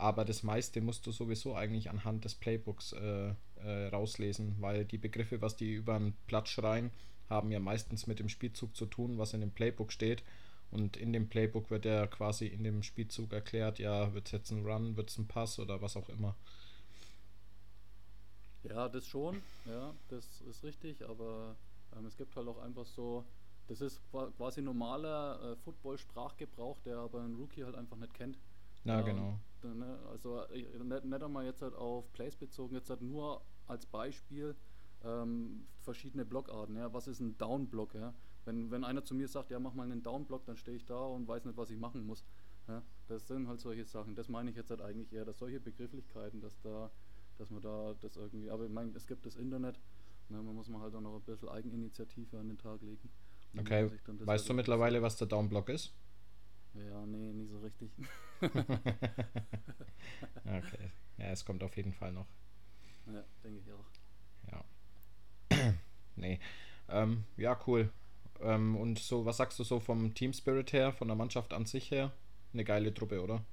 aber 0.01 0.25
das 0.25 0.41
meiste 0.41 0.81
musst 0.81 1.05
du 1.05 1.11
sowieso 1.11 1.55
eigentlich 1.55 1.91
anhand 1.91 2.25
des 2.25 2.33
Playbooks 2.33 2.93
äh, 2.93 3.35
äh, 3.57 3.87
rauslesen, 3.89 4.55
weil 4.59 4.83
die 4.83 4.97
Begriffe, 4.97 5.41
was 5.41 5.55
die 5.55 5.73
über 5.75 5.99
den 5.99 6.15
Platz 6.25 6.49
schreien, 6.49 6.89
haben 7.29 7.51
ja 7.51 7.59
meistens 7.59 8.07
mit 8.07 8.17
dem 8.17 8.27
Spielzug 8.27 8.75
zu 8.75 8.87
tun, 8.87 9.19
was 9.19 9.33
in 9.33 9.41
dem 9.41 9.51
Playbook 9.51 9.91
steht. 9.91 10.23
Und 10.71 10.97
in 10.97 11.13
dem 11.13 11.29
Playbook 11.29 11.69
wird 11.69 11.85
ja 11.85 12.07
quasi 12.07 12.47
in 12.47 12.63
dem 12.63 12.81
Spielzug 12.81 13.31
erklärt, 13.31 13.77
ja, 13.77 14.11
wird 14.15 14.25
es 14.25 14.31
jetzt 14.31 14.51
ein 14.51 14.65
Run, 14.65 14.97
wird 14.97 15.11
es 15.11 15.19
ein 15.19 15.27
Pass 15.27 15.59
oder 15.59 15.81
was 15.83 15.95
auch 15.95 16.09
immer. 16.09 16.35
Ja, 18.63 18.89
das 18.89 19.05
schon, 19.05 19.41
ja, 19.65 19.93
das 20.09 20.41
ist 20.49 20.63
richtig, 20.63 21.07
aber 21.07 21.55
ähm, 21.95 22.07
es 22.07 22.17
gibt 22.17 22.35
halt 22.35 22.47
auch 22.47 22.59
einfach 22.63 22.87
so, 22.87 23.23
das 23.67 23.81
ist 23.81 24.01
quasi 24.11 24.63
normaler 24.63 25.39
äh, 25.43 25.55
Football-Sprachgebrauch, 25.57 26.79
der 26.85 26.97
aber 26.97 27.21
ein 27.21 27.35
Rookie 27.35 27.63
halt 27.63 27.75
einfach 27.75 27.97
nicht 27.97 28.15
kennt. 28.15 28.37
Ja, 28.83 28.99
ja 28.99 29.01
genau. 29.01 29.39
Ne, 29.63 29.99
also 30.09 30.41
nicht, 30.51 31.05
nicht 31.05 31.23
einmal 31.23 31.45
jetzt 31.45 31.61
halt 31.61 31.75
auf 31.75 32.11
Plays 32.13 32.35
bezogen, 32.35 32.75
jetzt 32.75 32.89
halt 32.89 33.01
nur 33.01 33.41
als 33.67 33.85
Beispiel 33.85 34.55
ähm, 35.03 35.67
verschiedene 35.77 36.25
Blockarten. 36.25 36.75
Ja. 36.75 36.91
Was 36.93 37.07
ist 37.07 37.19
ein 37.19 37.37
Down-Block? 37.37 37.93
Ja? 37.93 38.13
Wenn, 38.45 38.71
wenn 38.71 38.83
einer 38.83 39.03
zu 39.03 39.13
mir 39.13 39.27
sagt, 39.27 39.51
ja 39.51 39.59
mach 39.59 39.73
mal 39.73 39.83
einen 39.83 40.01
Down-Block, 40.01 40.45
dann 40.45 40.57
stehe 40.57 40.77
ich 40.77 40.85
da 40.85 40.99
und 40.99 41.27
weiß 41.27 41.45
nicht, 41.45 41.57
was 41.57 41.69
ich 41.69 41.77
machen 41.77 42.05
muss. 42.05 42.25
Ja. 42.67 42.81
Das 43.07 43.27
sind 43.27 43.47
halt 43.47 43.59
solche 43.59 43.85
Sachen. 43.85 44.15
Das 44.15 44.29
meine 44.29 44.49
ich 44.49 44.55
jetzt 44.55 44.71
halt 44.71 44.81
eigentlich 44.81 45.13
eher, 45.13 45.25
dass 45.25 45.37
solche 45.37 45.59
Begrifflichkeiten, 45.59 46.41
dass 46.41 46.59
da 46.61 46.89
dass 47.41 47.49
man 47.49 47.61
da 47.61 47.95
das 47.99 48.15
irgendwie, 48.15 48.49
aber 48.49 48.65
ich 48.65 48.71
meine, 48.71 48.91
es 48.95 49.07
gibt 49.07 49.25
das 49.25 49.35
Internet, 49.35 49.79
ne, 50.29 50.41
man 50.41 50.55
muss 50.55 50.69
man 50.69 50.81
halt 50.81 50.93
auch 50.93 51.01
noch 51.01 51.15
ein 51.15 51.21
bisschen 51.21 51.49
Eigeninitiative 51.49 52.37
an 52.37 52.49
den 52.49 52.57
Tag 52.57 52.81
legen. 52.81 53.09
Okay, 53.57 53.89
weißt 54.07 54.27
halt 54.27 54.49
du 54.49 54.53
mittlerweile, 54.53 55.01
was 55.01 55.17
der 55.17 55.27
Downblock 55.27 55.69
ist? 55.69 55.93
Ja, 56.73 57.05
nee, 57.05 57.33
nicht 57.33 57.51
so 57.51 57.59
richtig. 57.59 57.91
okay, 60.45 60.91
ja, 61.17 61.25
es 61.25 61.43
kommt 61.43 61.63
auf 61.63 61.75
jeden 61.75 61.93
Fall 61.93 62.13
noch. 62.13 62.27
Ja, 63.07 63.23
denke 63.43 63.59
ich 63.59 63.71
auch. 63.71 63.85
Ja. 64.51 65.73
nee, 66.15 66.39
ähm, 66.87 67.25
ja, 67.37 67.59
cool. 67.67 67.91
Ähm, 68.39 68.75
und 68.75 68.99
so, 68.99 69.25
was 69.25 69.37
sagst 69.37 69.59
du 69.59 69.63
so 69.63 69.79
vom 69.79 70.13
Team 70.13 70.33
Spirit 70.33 70.73
her, 70.73 70.93
von 70.93 71.07
der 71.07 71.17
Mannschaft 71.17 71.53
an 71.53 71.65
sich 71.65 71.91
her? 71.91 72.11
Eine 72.53 72.63
geile 72.63 72.93
Truppe, 72.93 73.21
oder? 73.21 73.43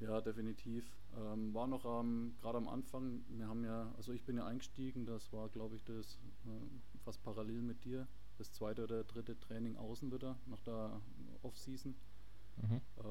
Ja, 0.00 0.20
definitiv. 0.20 0.84
Ähm, 1.16 1.54
war 1.54 1.66
noch 1.66 1.82
gerade 1.82 2.58
am 2.58 2.68
Anfang, 2.68 3.24
wir 3.28 3.48
haben 3.48 3.64
ja, 3.64 3.92
also 3.96 4.12
ich 4.12 4.24
bin 4.24 4.36
ja 4.36 4.46
eingestiegen, 4.46 5.06
das 5.06 5.32
war 5.32 5.48
glaube 5.48 5.76
ich 5.76 5.84
das 5.84 6.18
äh, 6.44 6.98
fast 7.04 7.22
parallel 7.22 7.62
mit 7.62 7.84
dir, 7.84 8.06
das 8.36 8.52
zweite 8.52 8.84
oder 8.84 9.04
dritte 9.04 9.38
Training 9.40 9.76
außen 9.76 10.12
wieder, 10.12 10.36
nach 10.46 10.60
der 10.60 11.00
Off-Season. 11.42 11.94
Mhm. 12.56 12.80
Äh, 12.98 13.02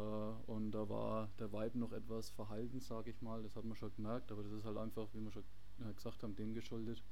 und 0.52 0.72
da 0.72 0.90
war 0.90 1.30
der 1.40 1.52
Vibe 1.52 1.78
noch 1.80 1.92
etwas 1.92 2.30
verhalten, 2.32 2.80
sage 2.80 3.12
ich 3.12 3.22
mal, 3.22 3.44
das 3.44 3.56
hat 3.56 3.64
man 3.66 3.76
schon 3.76 3.94
gemerkt, 3.96 4.32
aber 4.32 4.44
das 4.44 4.52
ist 4.54 4.66
halt 4.66 4.78
einfach, 4.78 5.08
wie 5.14 5.22
wir 5.22 5.32
schon 5.32 5.44
äh, 5.80 5.94
gesagt 5.94 6.24
haben, 6.24 6.36
dem 6.36 6.54
geschuldet, 6.54 7.04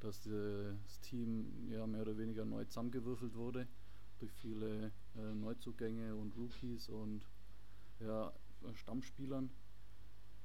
dass 0.00 0.22
das 0.22 1.00
Team 1.00 1.68
ja 1.70 1.86
mehr 1.86 2.02
oder 2.02 2.18
weniger 2.18 2.44
neu 2.44 2.64
zusammengewürfelt 2.64 3.34
wurde 3.34 3.66
durch 4.18 4.32
viele 4.32 4.92
äh, 5.16 5.34
Neuzugänge 5.34 6.14
und 6.14 6.36
Rookies 6.36 6.88
und 6.88 7.26
ja, 8.00 8.32
Stammspielern 8.74 9.50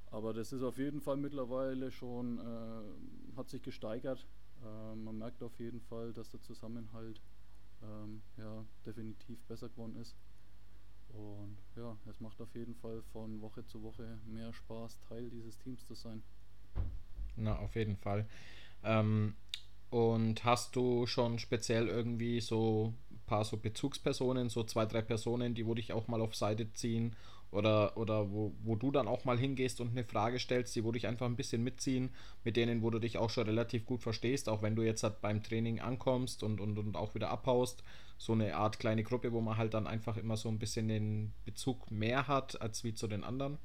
Aber 0.06 0.32
das 0.32 0.52
ist 0.52 0.62
auf 0.62 0.78
jeden 0.78 1.00
Fall 1.00 1.16
mittlerweile 1.16 1.90
schon, 1.90 2.38
äh, 2.38 3.36
hat 3.36 3.48
sich 3.50 3.62
gesteigert. 3.62 4.26
Äh, 4.62 4.94
man 4.94 5.18
merkt 5.18 5.42
auf 5.42 5.58
jeden 5.58 5.80
Fall, 5.80 6.12
dass 6.12 6.30
der 6.30 6.40
Zusammenhalt 6.40 7.20
ähm, 7.82 8.22
ja, 8.36 8.64
definitiv 8.86 9.42
besser 9.44 9.68
geworden 9.68 9.96
ist. 9.96 10.16
Und 11.16 11.56
ja, 11.76 11.96
es 12.10 12.20
macht 12.20 12.40
auf 12.40 12.54
jeden 12.54 12.74
Fall 12.74 13.02
von 13.12 13.40
Woche 13.40 13.64
zu 13.66 13.82
Woche 13.82 14.18
mehr 14.26 14.52
Spaß, 14.52 14.98
Teil 15.08 15.30
dieses 15.30 15.58
Teams 15.58 15.84
zu 15.86 15.94
sein. 15.94 16.22
Na, 17.36 17.58
auf 17.58 17.74
jeden 17.74 17.96
Fall. 17.96 18.26
Ähm, 18.82 19.34
und 19.90 20.44
hast 20.44 20.76
du 20.76 21.06
schon 21.06 21.38
speziell 21.38 21.88
irgendwie 21.88 22.40
so 22.40 22.94
ein 23.10 23.20
paar 23.26 23.44
so 23.44 23.56
Bezugspersonen, 23.56 24.48
so 24.48 24.64
zwei, 24.64 24.86
drei 24.86 25.02
Personen, 25.02 25.54
die 25.54 25.66
wo 25.66 25.74
dich 25.74 25.92
auch 25.92 26.08
mal 26.08 26.20
auf 26.20 26.34
Seite 26.34 26.72
ziehen 26.72 27.14
oder, 27.54 27.96
oder 27.96 28.30
wo, 28.30 28.52
wo 28.62 28.74
du 28.74 28.90
dann 28.90 29.06
auch 29.06 29.24
mal 29.24 29.38
hingehst 29.38 29.80
und 29.80 29.90
eine 29.90 30.04
Frage 30.04 30.38
stellst, 30.38 30.74
die 30.74 30.84
wo 30.84 30.92
dich 30.92 31.06
einfach 31.06 31.26
ein 31.26 31.36
bisschen 31.36 31.62
mitziehen, 31.62 32.10
mit 32.42 32.56
denen, 32.56 32.82
wo 32.82 32.90
du 32.90 32.98
dich 32.98 33.16
auch 33.16 33.30
schon 33.30 33.46
relativ 33.46 33.86
gut 33.86 34.02
verstehst, 34.02 34.48
auch 34.48 34.60
wenn 34.60 34.74
du 34.74 34.82
jetzt 34.82 35.04
halt 35.04 35.20
beim 35.20 35.42
Training 35.42 35.80
ankommst 35.80 36.42
und, 36.42 36.60
und, 36.60 36.78
und 36.78 36.96
auch 36.96 37.14
wieder 37.14 37.30
abhaust. 37.30 37.84
So 38.18 38.32
eine 38.32 38.56
Art 38.56 38.78
kleine 38.78 39.04
Gruppe, 39.04 39.32
wo 39.32 39.40
man 39.40 39.56
halt 39.56 39.74
dann 39.74 39.86
einfach 39.86 40.16
immer 40.16 40.36
so 40.36 40.48
ein 40.48 40.58
bisschen 40.58 40.88
den 40.88 41.32
Bezug 41.44 41.90
mehr 41.90 42.26
hat 42.28 42.60
als 42.60 42.84
wie 42.84 42.94
zu 42.94 43.06
den 43.06 43.24
anderen. 43.24 43.58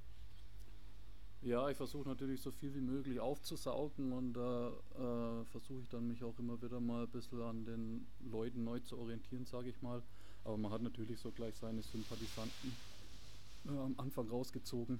Ja, 1.41 1.69
ich 1.69 1.77
versuche 1.77 2.07
natürlich 2.07 2.41
so 2.41 2.51
viel 2.51 2.75
wie 2.75 2.81
möglich 2.81 3.19
aufzusaugen 3.19 4.11
und 4.11 4.33
da 4.33 4.67
äh, 4.67 5.45
versuche 5.45 5.81
ich 5.81 5.89
dann 5.89 6.07
mich 6.07 6.23
auch 6.23 6.37
immer 6.37 6.61
wieder 6.61 6.81
mal 6.81 7.03
ein 7.03 7.09
bisschen 7.09 7.41
an 7.41 7.65
den 7.65 8.07
Leuten 8.29 8.65
neu 8.65 8.79
zu 8.81 8.99
orientieren, 8.99 9.45
sage 9.45 9.69
ich 9.69 9.81
mal. 9.81 10.01
Aber 10.43 10.57
man 10.57 10.71
hat 10.71 10.81
natürlich 10.81 11.19
so 11.19 11.31
gleich 11.31 11.55
seine 11.55 11.81
Sympathisanten 11.81 12.73
äh, 13.75 13.79
am 13.79 13.99
Anfang 13.99 14.27
rausgezogen 14.29 14.99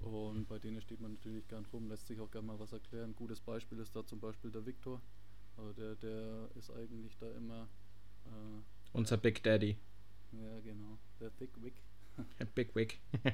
und 0.00 0.48
bei 0.48 0.58
denen 0.58 0.80
steht 0.80 1.00
man 1.00 1.12
natürlich 1.14 1.46
gern 1.48 1.66
rum, 1.66 1.88
lässt 1.88 2.06
sich 2.06 2.20
auch 2.20 2.30
gerne 2.30 2.46
mal 2.46 2.58
was 2.58 2.72
erklären. 2.72 3.10
Ein 3.10 3.16
gutes 3.16 3.40
Beispiel 3.40 3.78
ist 3.78 3.94
da 3.94 4.04
zum 4.04 4.20
Beispiel 4.20 4.50
der 4.50 4.64
Viktor. 4.64 5.00
Also 5.56 5.72
der, 5.74 5.94
der 5.96 6.48
ist 6.56 6.70
eigentlich 6.70 7.16
da 7.18 7.30
immer. 7.32 7.68
Äh, 8.24 8.96
Unser 8.96 9.18
Big 9.18 9.42
Daddy. 9.42 9.76
Ja, 10.32 10.60
genau. 10.60 10.98
Der 11.20 11.34
Thick 11.36 11.50
Wick. 11.62 11.74
Big 12.54 12.74
Wick. 12.74 13.00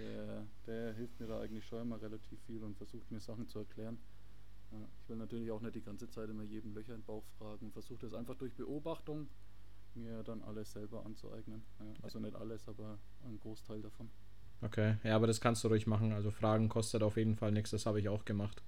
Ja, 0.00 0.06
der, 0.06 0.46
der 0.66 0.94
hilft 0.94 1.20
mir 1.20 1.26
da 1.26 1.40
eigentlich 1.40 1.66
schon 1.66 1.82
immer 1.82 2.00
relativ 2.00 2.40
viel 2.46 2.64
und 2.64 2.74
versucht 2.74 3.10
mir 3.10 3.20
Sachen 3.20 3.46
zu 3.48 3.58
erklären. 3.58 3.98
Ja, 4.72 4.88
ich 4.98 5.08
will 5.10 5.16
natürlich 5.18 5.50
auch 5.50 5.60
nicht 5.60 5.74
die 5.74 5.82
ganze 5.82 6.08
Zeit 6.08 6.30
immer 6.30 6.42
jedem 6.42 6.72
Löcher 6.72 6.94
in 6.94 7.00
den 7.00 7.04
Bauch 7.04 7.26
fragen. 7.36 7.70
Versuche 7.70 8.00
das 8.00 8.14
einfach 8.14 8.34
durch 8.36 8.54
Beobachtung 8.54 9.28
mir 9.96 10.22
dann 10.22 10.42
alles 10.42 10.72
selber 10.72 11.04
anzueignen. 11.04 11.62
Ja, 11.78 11.86
also 12.02 12.18
nicht 12.18 12.34
alles, 12.34 12.68
aber 12.68 12.98
ein 13.24 13.38
Großteil 13.40 13.82
davon. 13.82 14.10
Okay, 14.62 14.96
ja, 15.04 15.16
aber 15.16 15.26
das 15.26 15.40
kannst 15.40 15.64
du 15.64 15.68
ruhig 15.68 15.86
machen. 15.86 16.12
Also 16.12 16.30
Fragen 16.30 16.68
kostet 16.68 17.02
auf 17.02 17.16
jeden 17.16 17.36
Fall 17.36 17.52
nichts, 17.52 17.70
das 17.70 17.86
habe 17.86 18.00
ich 18.00 18.08
auch 18.08 18.24
gemacht. 18.24 18.62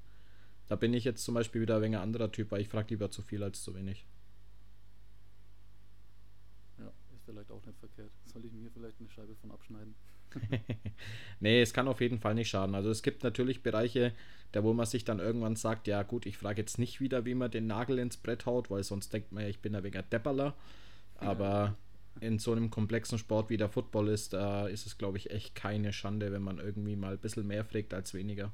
Da 0.68 0.76
bin 0.76 0.94
ich 0.94 1.04
jetzt 1.04 1.24
zum 1.24 1.34
Beispiel 1.34 1.60
wieder 1.60 1.76
ein 1.76 1.82
wenig 1.82 1.98
anderer 1.98 2.32
Typ, 2.32 2.50
weil 2.50 2.60
ich 2.60 2.68
frage 2.68 2.90
lieber 2.90 3.10
zu 3.10 3.20
viel 3.22 3.42
als 3.42 3.62
zu 3.62 3.74
wenig. 3.74 4.06
Ja, 6.78 6.90
ist 7.14 7.24
vielleicht 7.26 7.50
auch 7.50 7.64
nicht 7.66 7.78
verkehrt. 7.78 8.10
Soll 8.26 8.44
ich 8.44 8.52
mir 8.52 8.70
vielleicht 8.70 8.98
eine 9.00 9.10
Scheibe 9.10 9.34
von 9.36 9.50
abschneiden? 9.50 9.94
nee, 11.40 11.60
es 11.60 11.74
kann 11.74 11.88
auf 11.88 12.00
jeden 12.00 12.18
Fall 12.18 12.34
nicht 12.34 12.48
schaden. 12.48 12.74
Also 12.74 12.88
es 12.90 13.02
gibt 13.02 13.22
natürlich 13.22 13.62
Bereiche, 13.62 14.14
da 14.52 14.64
wo 14.64 14.72
man 14.72 14.86
sich 14.86 15.04
dann 15.04 15.18
irgendwann 15.18 15.56
sagt, 15.56 15.86
ja 15.88 16.02
gut, 16.02 16.24
ich 16.24 16.38
frage 16.38 16.62
jetzt 16.62 16.78
nicht 16.78 17.00
wieder, 17.00 17.26
wie 17.26 17.34
man 17.34 17.50
den 17.50 17.66
Nagel 17.66 17.98
ins 17.98 18.16
Brett 18.16 18.46
haut, 18.46 18.70
weil 18.70 18.82
sonst 18.82 19.12
denkt 19.12 19.32
man 19.32 19.42
ja, 19.42 19.50
ich 19.50 19.60
bin 19.60 19.74
ein 19.74 19.82
wenig 19.82 20.00
Depperler. 20.10 20.54
Aber 21.22 21.76
in 22.20 22.38
so 22.38 22.52
einem 22.52 22.70
komplexen 22.70 23.18
Sport 23.18 23.50
wie 23.50 23.56
der 23.56 23.68
Football 23.68 24.08
ist, 24.08 24.32
da 24.32 24.66
ist 24.68 24.86
es, 24.86 24.98
glaube 24.98 25.18
ich, 25.18 25.30
echt 25.30 25.54
keine 25.54 25.92
Schande, 25.92 26.32
wenn 26.32 26.42
man 26.42 26.58
irgendwie 26.58 26.96
mal 26.96 27.14
ein 27.14 27.18
bisschen 27.18 27.46
mehr 27.46 27.64
fragt 27.64 27.94
als 27.94 28.14
weniger. 28.14 28.52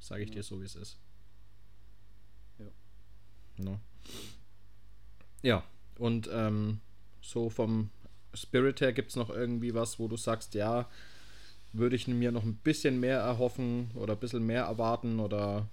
Sage 0.00 0.22
ich 0.22 0.28
Ja. 0.30 0.36
dir 0.36 0.42
so, 0.42 0.60
wie 0.60 0.64
es 0.66 0.74
ist. 0.76 0.98
Ja. 2.58 2.66
No. 3.58 3.80
Ja, 5.42 5.64
und 5.98 6.28
ähm, 6.32 6.80
so 7.22 7.50
vom 7.50 7.90
Spirit 8.34 8.80
her 8.80 8.92
gibt 8.92 9.10
es 9.10 9.16
noch 9.16 9.30
irgendwie 9.30 9.74
was, 9.74 9.98
wo 9.98 10.08
du 10.08 10.16
sagst, 10.16 10.54
ja, 10.54 10.88
würde 11.72 11.96
ich 11.96 12.08
mir 12.08 12.32
noch 12.32 12.44
ein 12.44 12.56
bisschen 12.56 12.98
mehr 13.00 13.18
erhoffen 13.18 13.90
oder 13.94 14.14
ein 14.14 14.18
bisschen 14.20 14.44
mehr 14.44 14.64
erwarten 14.64 15.20
oder 15.20 15.68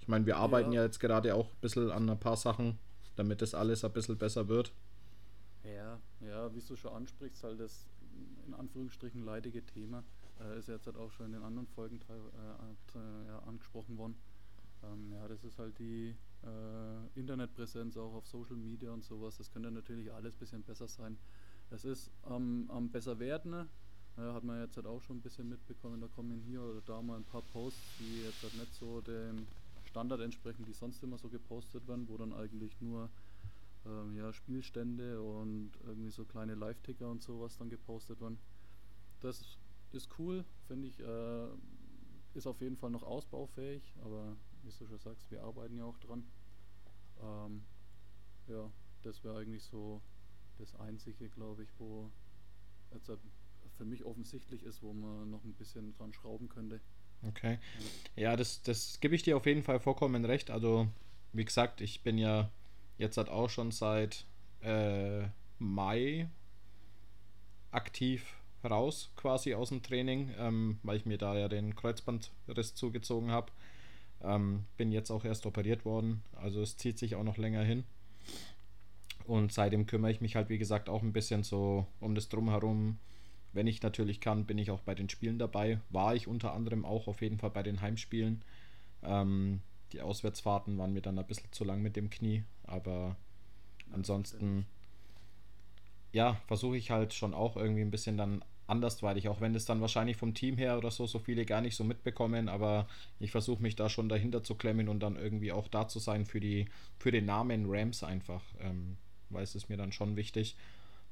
ich 0.00 0.08
meine, 0.08 0.26
wir 0.26 0.36
arbeiten 0.36 0.72
ja. 0.72 0.80
Ja. 0.80 0.86
jetzt 0.86 1.00
gerade 1.00 1.34
auch 1.34 1.46
ein 1.46 1.60
bisschen 1.60 1.90
an 1.90 2.08
ein 2.08 2.18
paar 2.20 2.36
Sachen, 2.36 2.78
damit 3.16 3.42
das 3.42 3.54
alles 3.54 3.84
ein 3.84 3.92
bisschen 3.92 4.16
besser 4.16 4.48
wird. 4.48 4.72
Ja, 5.74 6.00
ja, 6.20 6.54
wie 6.54 6.60
du 6.60 6.76
schon 6.76 6.92
ansprichst, 6.92 7.42
halt 7.44 7.60
das 7.60 7.86
in 8.46 8.54
Anführungsstrichen 8.54 9.22
leidige 9.24 9.64
Thema 9.64 10.02
äh, 10.40 10.58
ist 10.58 10.68
jetzt 10.68 10.86
halt 10.86 10.96
auch 10.96 11.10
schon 11.10 11.26
in 11.26 11.32
den 11.32 11.42
anderen 11.42 11.66
Folgen 11.66 12.00
äh, 12.08 12.98
äh, 12.98 13.26
ja, 13.26 13.38
angesprochen 13.40 13.98
worden. 13.98 14.16
Ähm, 14.82 15.12
ja, 15.12 15.28
das 15.28 15.44
ist 15.44 15.58
halt 15.58 15.78
die 15.78 16.16
äh, 16.44 17.18
Internetpräsenz 17.18 17.96
auch 17.96 18.14
auf 18.14 18.26
Social 18.26 18.56
Media 18.56 18.90
und 18.92 19.04
sowas. 19.04 19.36
Das 19.36 19.50
könnte 19.50 19.70
natürlich 19.70 20.12
alles 20.12 20.34
ein 20.34 20.38
bisschen 20.38 20.62
besser 20.62 20.88
sein. 20.88 21.18
Es 21.70 21.84
ist 21.84 22.10
am 22.22 22.70
am 22.70 22.90
besser 22.90 23.18
werden. 23.18 23.50
ne? 23.50 23.68
Hat 24.16 24.42
man 24.42 24.60
jetzt 24.60 24.76
halt 24.76 24.86
auch 24.86 25.00
schon 25.00 25.18
ein 25.18 25.22
bisschen 25.22 25.48
mitbekommen. 25.48 26.00
Da 26.00 26.08
kommen 26.08 26.40
hier 26.40 26.60
oder 26.62 26.80
da 26.80 27.00
mal 27.02 27.16
ein 27.16 27.24
paar 27.24 27.42
Posts, 27.42 27.94
die 27.98 28.22
jetzt 28.22 28.42
halt 28.42 28.54
nicht 28.54 28.72
so 28.74 29.00
dem 29.00 29.46
Standard 29.84 30.20
entsprechen, 30.20 30.64
die 30.64 30.72
sonst 30.72 31.02
immer 31.04 31.18
so 31.18 31.28
gepostet 31.28 31.86
werden, 31.86 32.08
wo 32.08 32.16
dann 32.16 32.32
eigentlich 32.32 32.80
nur 32.80 33.10
ähm, 33.88 34.16
ja, 34.16 34.32
Spielstände 34.32 35.20
und 35.22 35.72
irgendwie 35.84 36.10
so 36.10 36.24
kleine 36.24 36.54
Live-Ticker 36.54 37.08
und 37.08 37.22
sowas 37.22 37.56
dann 37.56 37.70
gepostet 37.70 38.20
werden. 38.20 38.38
Das 39.20 39.58
ist 39.92 40.08
cool, 40.18 40.44
finde 40.66 40.88
ich. 40.88 41.00
Äh, 41.00 41.48
ist 42.34 42.46
auf 42.46 42.60
jeden 42.60 42.76
Fall 42.76 42.90
noch 42.90 43.02
ausbaufähig, 43.02 43.94
aber 44.04 44.36
wie 44.62 44.70
du 44.70 44.86
schon 44.86 44.98
sagst, 44.98 45.30
wir 45.30 45.42
arbeiten 45.42 45.76
ja 45.76 45.84
auch 45.84 45.98
dran. 45.98 46.24
Ähm, 47.22 47.64
ja, 48.46 48.70
das 49.02 49.24
wäre 49.24 49.38
eigentlich 49.38 49.64
so 49.64 50.00
das 50.58 50.74
Einzige, 50.76 51.28
glaube 51.30 51.62
ich, 51.64 51.70
wo 51.78 52.10
jetzt 52.92 53.10
für 53.76 53.84
mich 53.84 54.04
offensichtlich 54.04 54.62
ist, 54.64 54.82
wo 54.82 54.92
man 54.92 55.30
noch 55.30 55.44
ein 55.44 55.54
bisschen 55.54 55.92
dran 55.94 56.12
schrauben 56.12 56.48
könnte. 56.48 56.80
Okay. 57.26 57.58
Ja, 58.16 58.36
das, 58.36 58.62
das 58.62 59.00
gebe 59.00 59.14
ich 59.14 59.22
dir 59.22 59.36
auf 59.36 59.46
jeden 59.46 59.62
Fall 59.62 59.80
vollkommen 59.80 60.24
recht. 60.24 60.50
Also, 60.50 60.88
wie 61.32 61.44
gesagt, 61.44 61.80
ich 61.80 62.02
bin 62.02 62.18
ja 62.18 62.50
jetzt 62.98 63.16
halt 63.16 63.28
auch 63.28 63.48
schon 63.48 63.70
seit 63.70 64.26
äh, 64.60 65.22
Mai 65.58 66.28
aktiv 67.70 68.34
raus, 68.64 69.10
quasi 69.16 69.54
aus 69.54 69.70
dem 69.70 69.82
Training, 69.82 70.34
ähm, 70.38 70.78
weil 70.82 70.96
ich 70.96 71.06
mir 71.06 71.18
da 71.18 71.36
ja 71.36 71.48
den 71.48 71.74
Kreuzbandriss 71.74 72.74
zugezogen 72.74 73.30
habe. 73.30 73.52
Ähm, 74.22 74.64
bin 74.76 74.90
jetzt 74.90 75.10
auch 75.10 75.24
erst 75.24 75.46
operiert 75.46 75.84
worden, 75.84 76.22
also 76.34 76.60
es 76.60 76.76
zieht 76.76 76.98
sich 76.98 77.14
auch 77.14 77.22
noch 77.22 77.36
länger 77.36 77.62
hin. 77.62 77.84
Und 79.26 79.52
seitdem 79.52 79.86
kümmere 79.86 80.10
ich 80.10 80.20
mich 80.20 80.36
halt, 80.36 80.48
wie 80.48 80.58
gesagt, 80.58 80.88
auch 80.88 81.02
ein 81.02 81.12
bisschen 81.12 81.44
so 81.44 81.86
um 82.00 82.14
das 82.14 82.28
Drumherum. 82.28 82.98
Wenn 83.52 83.66
ich 83.66 83.82
natürlich 83.82 84.20
kann, 84.20 84.46
bin 84.46 84.58
ich 84.58 84.70
auch 84.70 84.80
bei 84.80 84.94
den 84.94 85.08
Spielen 85.08 85.38
dabei. 85.38 85.80
War 85.90 86.14
ich 86.14 86.26
unter 86.26 86.54
anderem 86.54 86.84
auch 86.84 87.08
auf 87.08 87.20
jeden 87.20 87.38
Fall 87.38 87.50
bei 87.50 87.62
den 87.62 87.80
Heimspielen. 87.80 88.42
Ähm, 89.02 89.60
die 89.92 90.00
Auswärtsfahrten 90.00 90.78
waren 90.78 90.92
mir 90.92 91.02
dann 91.02 91.18
ein 91.18 91.26
bisschen 91.26 91.52
zu 91.52 91.64
lang 91.64 91.82
mit 91.82 91.96
dem 91.96 92.10
Knie, 92.10 92.44
aber 92.64 93.16
ansonsten, 93.92 94.66
ja, 96.12 96.40
versuche 96.46 96.76
ich 96.76 96.90
halt 96.90 97.14
schon 97.14 97.34
auch 97.34 97.56
irgendwie 97.56 97.82
ein 97.82 97.90
bisschen 97.90 98.16
dann 98.16 98.44
andersweitig, 98.66 99.28
auch 99.28 99.40
wenn 99.40 99.54
das 99.54 99.64
dann 99.64 99.80
wahrscheinlich 99.80 100.18
vom 100.18 100.34
Team 100.34 100.58
her 100.58 100.76
oder 100.76 100.90
so 100.90 101.06
so 101.06 101.18
viele 101.18 101.46
gar 101.46 101.62
nicht 101.62 101.74
so 101.74 101.84
mitbekommen, 101.84 102.48
aber 102.48 102.86
ich 103.18 103.30
versuche 103.30 103.62
mich 103.62 103.76
da 103.76 103.88
schon 103.88 104.08
dahinter 104.08 104.44
zu 104.44 104.54
klemmen 104.54 104.88
und 104.88 105.00
dann 105.00 105.16
irgendwie 105.16 105.52
auch 105.52 105.68
da 105.68 105.88
zu 105.88 105.98
sein 105.98 106.26
für 106.26 106.38
die 106.38 106.66
für 106.98 107.10
den 107.10 107.24
Namen 107.24 107.64
Rams 107.66 108.04
einfach, 108.04 108.42
ähm, 108.60 108.98
weil 109.30 109.42
es 109.42 109.54
ist 109.54 109.70
mir 109.70 109.78
dann 109.78 109.92
schon 109.92 110.16
wichtig. 110.16 110.56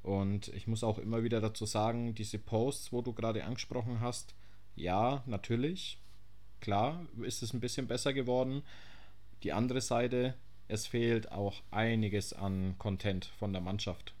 Und 0.03 0.49
ich 0.49 0.67
muss 0.67 0.83
auch 0.83 0.99
immer 0.99 1.23
wieder 1.23 1.41
dazu 1.41 1.65
sagen, 1.65 2.13
diese 2.13 2.37
Posts, 2.37 2.93
wo 2.93 3.01
du 3.01 3.13
gerade 3.13 3.43
angesprochen 3.43 3.99
hast, 3.99 4.35
ja, 4.75 5.23
natürlich, 5.25 5.97
klar, 6.61 7.05
ist 7.21 7.43
es 7.43 7.53
ein 7.53 7.59
bisschen 7.59 7.87
besser 7.87 8.13
geworden. 8.13 8.63
Die 9.43 9.53
andere 9.53 9.81
Seite, 9.81 10.33
es 10.67 10.87
fehlt 10.87 11.31
auch 11.31 11.61
einiges 11.71 12.33
an 12.33 12.75
Content 12.77 13.25
von 13.25 13.53
der 13.53 13.61
Mannschaft, 13.61 14.13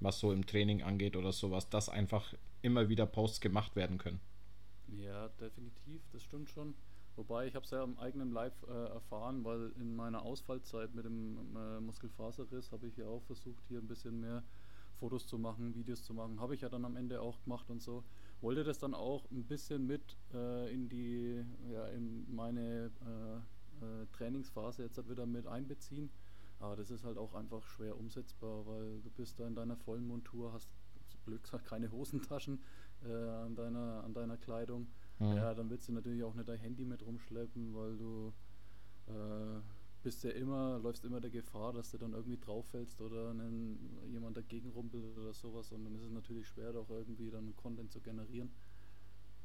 was 0.00 0.18
so 0.18 0.32
im 0.32 0.46
Training 0.46 0.82
angeht 0.82 1.16
oder 1.16 1.32
sowas, 1.32 1.68
dass 1.68 1.88
einfach 1.88 2.34
immer 2.62 2.88
wieder 2.88 3.06
Posts 3.06 3.40
gemacht 3.40 3.76
werden 3.76 3.98
können. 3.98 4.20
Ja, 4.98 5.28
definitiv, 5.40 6.02
das 6.12 6.22
stimmt 6.22 6.50
schon. 6.50 6.74
Wobei 7.16 7.46
ich 7.46 7.54
habe 7.54 7.64
es 7.64 7.70
ja 7.70 7.82
am 7.82 7.98
eigenen 7.98 8.32
Live 8.32 8.54
äh, 8.68 8.72
erfahren, 8.72 9.44
weil 9.44 9.72
in 9.78 9.94
meiner 9.94 10.22
Ausfallzeit 10.22 10.94
mit 10.94 11.04
dem 11.04 11.36
äh, 11.54 11.80
Muskelfaserriss 11.80 12.72
habe 12.72 12.86
ich 12.86 12.96
ja 12.96 13.06
auch 13.06 13.22
versucht, 13.24 13.62
hier 13.68 13.78
ein 13.78 13.86
bisschen 13.86 14.20
mehr 14.20 14.42
Fotos 14.98 15.26
zu 15.26 15.38
machen, 15.38 15.74
Videos 15.74 16.02
zu 16.04 16.14
machen. 16.14 16.40
Habe 16.40 16.54
ich 16.54 16.62
ja 16.62 16.68
dann 16.68 16.84
am 16.84 16.96
Ende 16.96 17.20
auch 17.20 17.42
gemacht 17.42 17.68
und 17.68 17.82
so. 17.82 18.04
Wollte 18.40 18.64
das 18.64 18.78
dann 18.78 18.94
auch 18.94 19.30
ein 19.30 19.44
bisschen 19.44 19.86
mit 19.86 20.16
äh, 20.32 20.72
in 20.72 20.88
die, 20.88 21.44
ja, 21.70 21.86
in 21.88 22.26
meine 22.34 22.90
äh, 23.06 23.36
äh, 23.84 24.06
Trainingsphase 24.12 24.82
jetzt 24.82 24.96
halt 24.96 25.10
wieder 25.10 25.26
mit 25.26 25.46
einbeziehen. 25.46 26.10
Aber 26.58 26.76
das 26.76 26.90
ist 26.90 27.04
halt 27.04 27.16
auch 27.16 27.34
einfach 27.34 27.66
schwer 27.66 27.98
umsetzbar, 27.98 28.66
weil 28.66 29.00
du 29.00 29.10
bist 29.10 29.40
da 29.40 29.46
in 29.46 29.54
deiner 29.54 29.76
vollen 29.76 30.06
Montur, 30.06 30.52
hast 30.52 30.68
blöd 31.24 31.42
gesagt 31.42 31.64
keine 31.68 31.90
Hosentaschen 31.90 32.62
äh, 33.04 33.12
an, 33.12 33.54
deiner, 33.54 34.04
an 34.04 34.14
deiner 34.14 34.36
Kleidung 34.36 34.88
Mhm. 35.20 35.36
Ja, 35.36 35.54
dann 35.54 35.68
willst 35.68 35.86
du 35.86 35.92
natürlich 35.92 36.24
auch 36.24 36.34
nicht 36.34 36.48
dein 36.48 36.58
Handy 36.58 36.84
mit 36.84 37.04
rumschleppen, 37.04 37.74
weil 37.74 37.96
du 37.98 38.32
äh, 39.06 39.60
bist 40.02 40.24
ja 40.24 40.30
immer, 40.30 40.78
läufst 40.78 41.04
immer 41.04 41.20
der 41.20 41.30
Gefahr, 41.30 41.72
dass 41.72 41.90
du 41.90 41.98
dann 41.98 42.12
irgendwie 42.12 42.38
drauf 42.38 42.66
fällst 42.70 43.00
oder 43.00 43.30
einen, 43.30 43.78
jemand 44.10 44.36
dagegen 44.36 44.70
rumpelt 44.70 45.04
oder 45.16 45.32
sowas 45.34 45.72
und 45.72 45.84
dann 45.84 45.94
ist 45.94 46.02
es 46.02 46.10
natürlich 46.12 46.48
schwer, 46.48 46.74
auch 46.76 46.90
irgendwie 46.90 47.30
dann 47.30 47.54
Content 47.56 47.92
zu 47.92 48.00
generieren. 48.00 48.50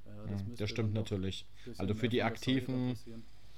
Ja, 0.05 0.25
Mhm, 0.25 0.31
das, 0.31 0.45
müsste 0.47 0.67
stimmt 0.67 0.89
dann 0.89 0.93
doch 0.93 1.01
natürlich. 1.03 1.45
Also 1.77 1.93
für 1.95 2.09
die 2.09 2.23
aktiven, 2.23 2.97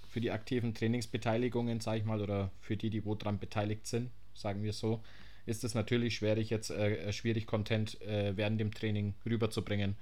für 0.09 0.21
die 0.21 0.31
aktiven 0.31 0.73
Trainingsbeteiligungen, 0.73 1.79
sag 1.79 1.97
ich 1.97 2.05
mal, 2.05 2.21
oder 2.21 2.51
für 2.61 2.77
die, 2.77 2.89
die 2.89 3.05
wo 3.05 3.15
dran 3.15 3.39
beteiligt 3.39 3.87
sind, 3.87 4.11
sagen 4.33 4.63
wir 4.63 4.73
so, 4.73 5.03
ist 5.45 5.63
es 5.63 5.73
natürlich 5.75 6.15
schwierig, 6.15 6.49
jetzt 6.49 6.69
äh, 6.71 7.11
schwierig 7.13 7.45
Content 7.47 8.01
äh, 8.01 8.35
während 8.35 8.59
dem 8.59 8.73
Training 8.73 9.13
rüberzubringen. 9.25 9.95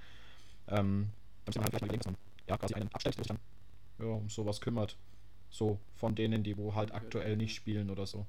Ähm, 0.68 1.12
da 1.44 1.50
müssen 1.50 1.60
wir 1.60 1.64
halt 1.64 1.74
vielleicht 1.74 1.82
mal 1.82 1.86
überlegen, 1.86 2.02
dass 2.02 2.06
man 2.06 2.16
ja 2.48 2.58
quasi 2.58 2.74
einen 2.74 2.88
abstellt, 2.92 3.16
der 3.18 3.24
sich 3.24 3.28
dann 3.28 3.38
ja, 3.98 4.06
um 4.06 4.28
sowas 4.28 4.60
kümmert. 4.60 4.96
So 5.56 5.78
von 5.96 6.14
denen, 6.14 6.42
die 6.42 6.58
wo 6.58 6.74
halt 6.74 6.92
aktuell 6.92 7.34
nicht 7.38 7.54
spielen 7.54 7.88
oder 7.88 8.06
so. 8.06 8.26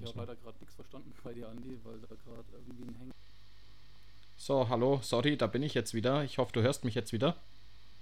Ich 0.00 0.08
habe 0.08 0.18
leider 0.18 0.34
gerade 0.34 0.58
nichts 0.58 0.74
verstanden 0.74 1.12
bei 1.22 1.32
dir, 1.32 1.48
Andi, 1.48 1.78
weil 1.84 1.98
da 2.00 2.08
gerade 2.08 2.44
irgendwie 2.52 2.90
ein 2.90 2.96
Hänger. 2.98 3.14
So, 4.36 4.68
hallo, 4.68 4.98
sorry, 5.00 5.36
da 5.36 5.46
bin 5.46 5.62
ich 5.62 5.74
jetzt 5.74 5.94
wieder. 5.94 6.24
Ich 6.24 6.38
hoffe, 6.38 6.52
du 6.52 6.62
hörst 6.62 6.84
mich 6.84 6.96
jetzt 6.96 7.12
wieder. 7.12 7.36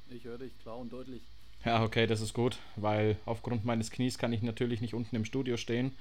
Ich 0.09 0.25
höre 0.25 0.39
dich 0.39 0.59
klar 0.61 0.79
und 0.79 0.91
deutlich. 0.91 1.21
Ja, 1.67 1.85
okay, 1.85 2.07
das 2.07 2.23
ist 2.23 2.33
gut, 2.33 2.57
weil 2.77 3.19
aufgrund 3.27 3.67
meines 3.67 3.91
Knies 3.91 4.17
kann 4.17 4.33
ich 4.33 4.41
natürlich 4.41 4.81
nicht 4.81 4.95
unten 4.95 5.15
im 5.15 5.27
Studio 5.27 5.59
stehen. 5.59 5.95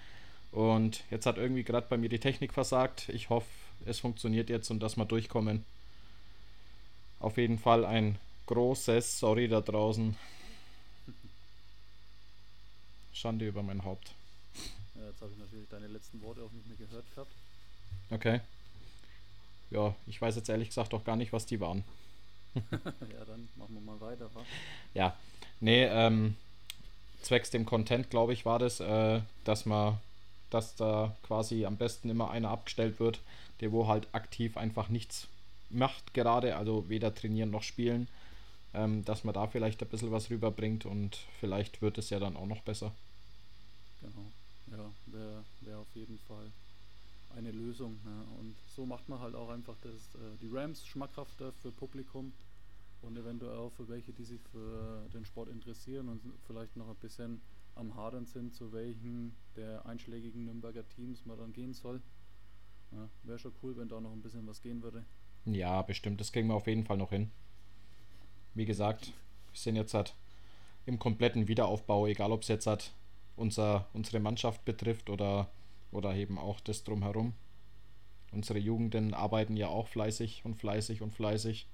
Und 0.53 1.03
jetzt 1.11 1.25
hat 1.25 1.37
irgendwie 1.37 1.63
gerade 1.63 1.87
bei 1.89 1.97
mir 1.97 2.07
die 2.07 2.19
Technik 2.19 2.53
versagt. 2.53 3.09
Ich 3.09 3.29
hoffe, 3.29 3.47
es 3.85 3.99
funktioniert 3.99 4.49
jetzt 4.49 4.71
und 4.71 4.79
dass 4.79 4.95
wir 4.95 5.05
durchkommen. 5.05 5.65
Auf 7.19 7.37
jeden 7.37 7.59
Fall 7.59 7.83
ein 7.83 8.17
großes 8.45 9.19
Sorry 9.19 9.49
da 9.49 9.59
draußen. 9.59 10.15
Schande 13.15 13.47
über 13.47 13.63
mein 13.63 13.83
Haupt. 13.83 14.13
Ja, 14.95 15.07
jetzt 15.07 15.21
habe 15.21 15.31
ich 15.31 15.39
natürlich 15.39 15.67
deine 15.69 15.87
letzten 15.87 16.21
Worte 16.21 16.41
auch 16.41 16.51
nicht 16.51 16.67
mehr 16.67 16.77
gehört 16.77 17.05
gehabt. 17.15 17.31
Okay. 18.11 18.41
Ja, 19.71 19.95
ich 20.05 20.21
weiß 20.21 20.35
jetzt 20.35 20.49
ehrlich 20.49 20.69
gesagt 20.69 20.93
auch 20.93 21.03
gar 21.03 21.15
nicht, 21.15 21.33
was 21.33 21.45
die 21.45 21.59
waren. 21.59 21.83
ja, 22.55 23.25
dann 23.25 23.49
machen 23.55 23.73
wir 23.73 23.81
mal 23.81 23.99
weiter, 23.99 24.29
wa? 24.33 24.41
Ja, 24.93 25.15
nee, 25.59 25.85
ähm, 25.85 26.35
zwecks 27.21 27.49
dem 27.49 27.65
Content, 27.65 28.09
glaube 28.09 28.33
ich, 28.33 28.45
war 28.45 28.59
das, 28.59 28.79
äh, 28.79 29.21
dass 29.43 29.65
man, 29.65 29.97
dass 30.49 30.75
da 30.75 31.15
quasi 31.23 31.65
am 31.65 31.77
besten 31.77 32.09
immer 32.09 32.29
einer 32.29 32.49
abgestellt 32.49 32.99
wird, 32.99 33.19
der 33.61 33.71
wo 33.71 33.87
halt 33.87 34.07
aktiv 34.13 34.57
einfach 34.57 34.89
nichts 34.89 35.27
macht 35.69 36.13
gerade, 36.13 36.55
also 36.55 36.87
weder 36.89 37.13
trainieren 37.13 37.49
noch 37.49 37.63
spielen, 37.63 38.07
ähm, 38.73 39.03
dass 39.05 39.23
man 39.23 39.33
da 39.33 39.47
vielleicht 39.47 39.81
ein 39.81 39.89
bisschen 39.89 40.11
was 40.11 40.29
rüberbringt 40.29 40.85
und 40.85 41.17
vielleicht 41.39 41.81
wird 41.81 41.97
es 41.97 42.09
ja 42.09 42.19
dann 42.19 42.37
auch 42.37 42.45
noch 42.45 42.61
besser. 42.61 42.91
Genau. 44.05 44.31
Ja, 44.71 44.91
wäre 45.07 45.43
wär 45.61 45.79
auf 45.79 45.95
jeden 45.95 46.17
Fall 46.19 46.51
eine 47.35 47.51
Lösung. 47.51 47.99
Ja. 48.05 48.39
Und 48.39 48.55
so 48.67 48.85
macht 48.85 49.07
man 49.09 49.19
halt 49.19 49.35
auch 49.35 49.49
einfach 49.49 49.75
das, 49.81 50.15
äh, 50.15 50.37
die 50.41 50.49
Rams 50.51 50.85
schmackhafter 50.85 51.51
für 51.53 51.71
Publikum 51.71 52.33
und 53.01 53.17
eventuell 53.17 53.57
auch 53.57 53.71
für 53.71 53.87
welche, 53.87 54.13
die 54.13 54.23
sich 54.23 54.41
für 54.51 55.07
den 55.13 55.25
Sport 55.25 55.49
interessieren 55.49 56.09
und 56.09 56.21
vielleicht 56.47 56.75
noch 56.75 56.89
ein 56.89 56.95
bisschen 56.95 57.41
am 57.75 57.95
Hadern 57.95 58.25
sind, 58.25 58.55
zu 58.55 58.71
welchen 58.71 59.35
der 59.55 59.85
einschlägigen 59.85 60.45
Nürnberger 60.45 60.87
Teams 60.89 61.25
man 61.25 61.37
dann 61.37 61.53
gehen 61.53 61.73
soll. 61.73 62.01
Ja, 62.91 63.09
Wäre 63.23 63.39
schon 63.39 63.53
cool, 63.61 63.75
wenn 63.77 63.89
da 63.89 63.99
noch 63.99 64.11
ein 64.11 64.21
bisschen 64.21 64.47
was 64.47 64.61
gehen 64.61 64.81
würde. 64.81 65.03
Ja, 65.45 65.81
bestimmt, 65.81 66.21
das 66.21 66.31
kriegen 66.31 66.47
wir 66.47 66.55
auf 66.55 66.67
jeden 66.67 66.85
Fall 66.85 66.97
noch 66.97 67.09
hin. 67.09 67.29
Wie 68.53 68.65
gesagt, 68.65 69.07
wir 69.51 69.59
sind 69.59 69.75
jetzt 69.75 69.93
halt 69.93 70.15
im 70.85 70.97
kompletten 70.97 71.47
Wiederaufbau, 71.47 72.07
egal 72.07 72.31
ob 72.31 72.41
es 72.43 72.47
jetzt 72.47 72.67
halt 72.67 72.93
unser, 73.35 73.87
unsere 73.93 74.19
Mannschaft 74.19 74.65
betrifft 74.65 75.09
oder, 75.09 75.49
oder 75.91 76.15
eben 76.15 76.37
auch 76.37 76.59
das 76.59 76.83
drumherum. 76.83 77.33
Unsere 78.31 78.59
Jugenden 78.59 79.13
arbeiten 79.13 79.55
ja 79.55 79.67
auch 79.67 79.87
fleißig 79.87 80.43
und 80.43 80.55
fleißig 80.55 81.01
und 81.01 81.13
fleißig. 81.13 81.67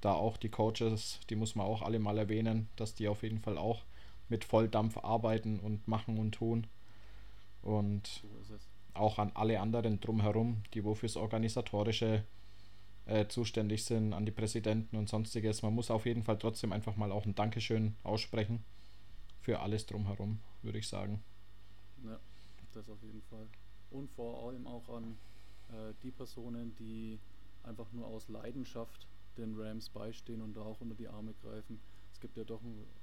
Da 0.00 0.14
auch 0.14 0.36
die 0.36 0.48
Coaches, 0.48 1.20
die 1.30 1.36
muss 1.36 1.54
man 1.54 1.66
auch 1.66 1.82
alle 1.82 2.00
mal 2.00 2.18
erwähnen, 2.18 2.68
dass 2.76 2.94
die 2.94 3.08
auf 3.08 3.22
jeden 3.22 3.38
Fall 3.38 3.56
auch 3.56 3.82
mit 4.28 4.44
Volldampf 4.44 4.98
arbeiten 4.98 5.60
und 5.60 5.86
machen 5.86 6.18
und 6.18 6.32
tun. 6.32 6.66
Und 7.62 8.24
auch 8.94 9.18
an 9.18 9.30
alle 9.34 9.60
anderen 9.60 10.00
drumherum, 10.00 10.62
die 10.74 10.84
wo 10.84 10.94
fürs 10.94 11.16
Organisatorische 11.16 12.24
äh, 13.06 13.26
zuständig 13.26 13.84
sind, 13.84 14.12
an 14.12 14.26
die 14.26 14.32
Präsidenten 14.32 14.96
und 14.96 15.08
sonstiges. 15.08 15.62
Man 15.62 15.74
muss 15.74 15.90
auf 15.90 16.06
jeden 16.06 16.22
Fall 16.22 16.38
trotzdem 16.38 16.72
einfach 16.72 16.96
mal 16.96 17.12
auch 17.12 17.24
ein 17.24 17.34
Dankeschön 17.34 17.94
aussprechen 18.02 18.64
für 19.40 19.60
alles 19.60 19.86
drumherum, 19.86 20.38
würde 20.62 20.78
ich 20.78 20.88
sagen. 20.88 21.22
Ja, 22.04 22.18
das 22.72 22.88
auf 22.88 23.02
jeden 23.02 23.22
Fall. 23.22 23.46
Und 23.90 24.10
vor 24.10 24.48
allem 24.48 24.66
auch 24.66 24.88
an 24.88 25.16
äh, 25.68 25.92
die 26.02 26.10
Personen, 26.10 26.74
die 26.76 27.18
einfach 27.62 27.90
nur 27.92 28.06
aus 28.06 28.28
Leidenschaft 28.28 29.06
den 29.36 29.54
Rams 29.58 29.88
beistehen 29.88 30.42
und 30.42 30.54
da 30.54 30.62
auch 30.62 30.80
unter 30.80 30.94
die 30.94 31.08
Arme 31.08 31.34
greifen. 31.42 31.80
Es 32.12 32.20
gibt 32.20 32.36
ja 32.36 32.44
doch 32.44 32.60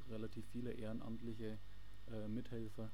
relativ 0.09 0.45
viele 0.51 0.71
ehrenamtliche 0.71 1.57
äh, 2.11 2.27
Mithelfer, 2.27 2.91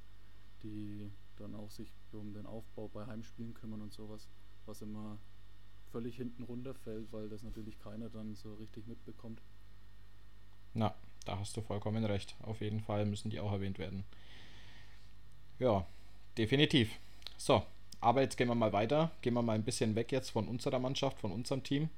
die 0.64 1.12
dann 1.38 1.56
auch 1.56 1.70
sich 1.70 1.92
um 2.14 2.34
den 2.34 2.46
Aufbau 2.46 2.88
bei 2.88 3.06
Heimspielen 3.06 3.54
kümmern 3.54 3.82
und 3.82 3.94
sowas, 3.94 4.30
was 4.66 4.82
immer 4.82 5.18
völlig 5.92 6.16
hinten 6.16 6.44
runterfällt, 6.44 7.12
weil 7.12 7.30
das 7.30 7.44
natürlich 7.44 7.78
keiner 7.80 8.10
dann 8.10 8.36
so 8.36 8.54
richtig 8.56 8.88
mitbekommt. 8.88 9.42
Na, 10.74 10.94
da 11.26 11.40
hast 11.40 11.56
du 11.58 11.62
vollkommen 11.62 12.04
recht. 12.06 12.36
Auf 12.42 12.62
jeden 12.62 12.82
Fall 12.82 13.06
müssen 13.06 13.30
die 13.30 13.40
auch 13.40 13.52
erwähnt 13.52 13.80
werden. 13.80 14.04
Ja, 15.60 15.86
definitiv. 16.38 16.92
So, 17.38 17.64
aber 18.02 18.22
jetzt 18.22 18.38
gehen 18.38 18.48
wir 18.48 18.56
mal 18.56 18.74
weiter. 18.74 19.12
Gehen 19.22 19.34
wir 19.34 19.42
mal 19.42 19.54
ein 19.54 19.64
bisschen 19.64 19.96
weg 19.96 20.12
jetzt 20.12 20.30
von 20.30 20.48
unserer 20.48 20.80
Mannschaft, 20.80 21.20
von 21.20 21.32
unserem 21.32 21.64
Team. 21.64 21.90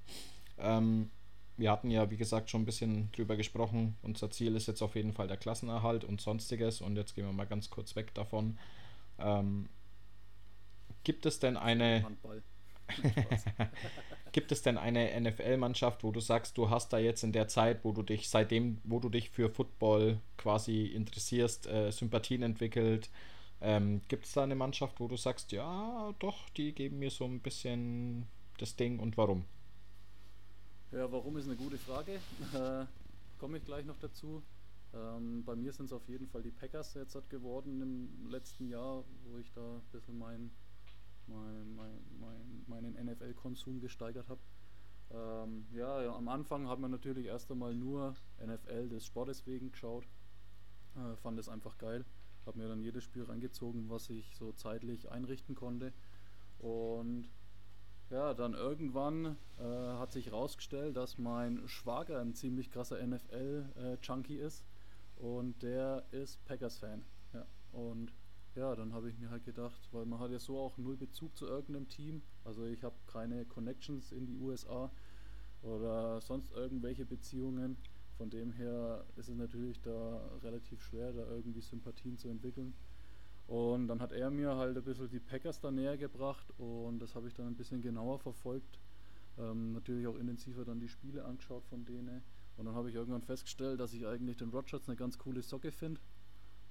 Ähm, 0.59 1.09
wir 1.57 1.71
hatten 1.71 1.89
ja, 1.89 2.09
wie 2.11 2.17
gesagt, 2.17 2.49
schon 2.49 2.61
ein 2.61 2.65
bisschen 2.65 3.11
drüber 3.11 3.35
gesprochen. 3.35 3.97
Unser 4.03 4.29
Ziel 4.29 4.55
ist 4.55 4.67
jetzt 4.67 4.81
auf 4.81 4.95
jeden 4.95 5.13
Fall 5.13 5.27
der 5.27 5.37
Klassenerhalt 5.37 6.03
und 6.03 6.21
sonstiges. 6.21 6.81
Und 6.81 6.95
jetzt 6.95 7.15
gehen 7.15 7.25
wir 7.25 7.33
mal 7.33 7.45
ganz 7.45 7.69
kurz 7.69 7.95
weg 7.95 8.13
davon. 8.13 8.57
Ähm, 9.17 9.67
gibt 11.03 11.25
es 11.25 11.39
denn 11.39 11.57
eine. 11.57 12.05
Gibt 14.31 14.51
es 14.51 14.61
denn 14.61 14.77
eine 14.77 15.19
NFL-Mannschaft, 15.19 16.03
wo 16.03 16.11
du 16.11 16.19
sagst, 16.19 16.57
du 16.57 16.69
hast 16.69 16.93
da 16.93 16.99
jetzt 16.99 17.23
in 17.23 17.31
der 17.31 17.47
Zeit, 17.47 17.83
wo 17.83 17.91
du 17.91 18.03
dich, 18.03 18.29
seitdem, 18.29 18.79
wo 18.83 18.99
du 18.99 19.09
dich 19.09 19.29
für 19.29 19.49
Football 19.49 20.19
quasi 20.37 20.85
interessierst, 20.85 21.65
äh, 21.67 21.91
Sympathien 21.91 22.43
entwickelt? 22.43 23.09
Ähm, 23.59 24.01
Gibt 24.07 24.25
es 24.25 24.33
da 24.33 24.43
eine 24.43 24.55
Mannschaft, 24.55 24.99
wo 24.99 25.07
du 25.07 25.17
sagst, 25.17 25.51
ja, 25.51 26.13
doch, 26.19 26.49
die 26.51 26.73
geben 26.73 26.99
mir 26.99 27.09
so 27.09 27.25
ein 27.25 27.39
bisschen 27.39 28.27
das 28.59 28.75
Ding 28.75 28.99
und 28.99 29.17
warum? 29.17 29.45
Ja, 30.91 31.11
warum 31.11 31.37
ist 31.37 31.47
eine 31.47 31.55
gute 31.55 31.77
Frage. 31.77 32.19
Äh, 32.53 32.85
Komme 33.39 33.59
ich 33.59 33.65
gleich 33.65 33.85
noch 33.85 33.99
dazu. 33.99 34.41
Ähm, 34.93 35.43
bei 35.45 35.55
mir 35.55 35.71
sind 35.71 35.87
es 35.87 35.93
auf 35.93 36.07
jeden 36.07 36.27
Fall 36.27 36.41
die 36.41 36.51
Packers 36.51 36.93
jetzt 36.95 37.13
hat 37.13 37.29
geworden 37.29 37.81
im 37.81 38.29
letzten 38.31 38.67
Jahr, 38.67 39.03
wo 39.25 39.37
ich 39.37 39.51
da 39.53 39.75
ein 39.75 39.81
bisschen 39.91 40.17
mein, 40.17 40.49
mein, 41.27 41.75
mein, 41.75 41.99
mein, 42.19 42.63
meinen 42.67 43.05
NFL-Konsum 43.05 43.79
gesteigert 43.79 44.27
habe. 44.29 44.39
Ähm, 45.11 45.67
ja, 45.71 46.01
ja, 46.01 46.15
am 46.15 46.27
Anfang 46.29 46.67
hat 46.67 46.79
man 46.79 46.89
natürlich 46.89 47.27
erst 47.27 47.51
einmal 47.51 47.75
nur 47.75 48.15
NFL 48.43 48.89
des 48.89 49.05
Sportes 49.05 49.45
wegen 49.45 49.71
geschaut. 49.71 50.05
Äh, 50.95 51.15
fand 51.17 51.37
es 51.37 51.47
einfach 51.47 51.77
geil. 51.77 52.03
Habe 52.47 52.59
mir 52.59 52.67
dann 52.67 52.81
jedes 52.81 53.03
Spiel 53.03 53.23
reingezogen, 53.23 53.89
was 53.89 54.09
ich 54.09 54.35
so 54.35 54.53
zeitlich 54.53 55.11
einrichten 55.11 55.53
konnte. 55.53 55.93
Und 56.59 57.29
ja, 58.09 58.33
dann 58.33 58.53
irgendwann 58.53 59.35
äh, 59.59 59.63
hat 59.63 60.13
sich 60.13 60.27
herausgestellt, 60.27 60.95
dass 60.95 61.17
mein 61.17 61.67
Schwager 61.67 62.19
ein 62.21 62.33
ziemlich 62.33 62.71
krasser 62.71 63.05
NFL-Junkie 63.05 64.37
ist 64.37 64.63
und 65.17 65.61
der 65.61 66.05
ist 66.11 66.43
Packers-Fan. 66.45 67.03
Ja, 67.33 67.45
und 67.73 68.13
ja, 68.55 68.75
dann 68.75 68.93
habe 68.93 69.09
ich 69.09 69.17
mir 69.19 69.29
halt 69.29 69.43
gedacht, 69.43 69.89
weil 69.91 70.05
man 70.05 70.19
hat 70.19 70.31
ja 70.31 70.39
so 70.39 70.57
auch 70.57 70.77
null 70.77 70.95
Bezug 70.95 71.37
zu 71.37 71.45
irgendeinem 71.47 71.89
Team, 71.89 72.21
also 72.45 72.65
ich 72.65 72.83
habe 72.83 72.95
keine 73.07 73.45
Connections 73.45 74.11
in 74.11 74.25
die 74.25 74.37
USA 74.37 74.89
oder 75.61 76.21
sonst 76.21 76.53
irgendwelche 76.53 77.05
Beziehungen. 77.05 77.77
Von 78.17 78.29
dem 78.29 78.51
her 78.53 79.05
ist 79.15 79.29
es 79.29 79.35
natürlich 79.35 79.81
da 79.81 80.21
relativ 80.43 80.81
schwer, 80.83 81.13
da 81.13 81.27
irgendwie 81.29 81.61
Sympathien 81.61 82.17
zu 82.17 82.29
entwickeln. 82.29 82.73
Und 83.47 83.87
dann 83.87 84.01
hat 84.01 84.11
er 84.11 84.29
mir 84.31 84.55
halt 84.55 84.77
ein 84.77 84.83
bisschen 84.83 85.09
die 85.09 85.19
Packers 85.19 85.59
da 85.61 85.71
näher 85.71 85.97
gebracht 85.97 86.53
und 86.57 86.99
das 86.99 87.15
habe 87.15 87.27
ich 87.27 87.33
dann 87.33 87.47
ein 87.47 87.55
bisschen 87.55 87.81
genauer 87.81 88.19
verfolgt. 88.19 88.79
Ähm, 89.37 89.73
natürlich 89.73 90.07
auch 90.07 90.17
intensiver 90.17 90.65
dann 90.65 90.79
die 90.79 90.89
Spiele 90.89 91.23
angeschaut 91.25 91.65
von 91.65 91.85
denen. 91.85 92.23
Und 92.57 92.65
dann 92.65 92.75
habe 92.75 92.89
ich 92.89 92.95
irgendwann 92.95 93.21
festgestellt, 93.21 93.79
dass 93.79 93.93
ich 93.93 94.05
eigentlich 94.07 94.37
den 94.37 94.49
Rogers 94.49 94.87
eine 94.87 94.95
ganz 94.97 95.17
coole 95.17 95.41
Socke 95.43 95.71
finde. 95.71 96.01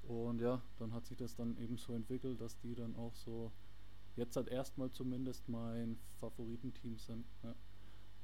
Und 0.03 0.41
ja, 0.41 0.63
dann 0.79 0.93
hat 0.93 1.07
sich 1.07 1.17
das 1.17 1.35
dann 1.35 1.57
eben 1.59 1.77
so 1.79 1.93
entwickelt, 1.95 2.41
dass 2.41 2.59
die 2.59 2.75
dann 2.75 2.95
auch 2.97 3.15
so 3.17 3.53
jetzt 4.17 4.37
halt 4.37 4.49
erstmal 4.49 4.91
zumindest 4.91 5.49
mein 5.49 5.99
Favoritenteam 6.21 6.99
sind. 6.99 7.27
Ja. 7.43 7.55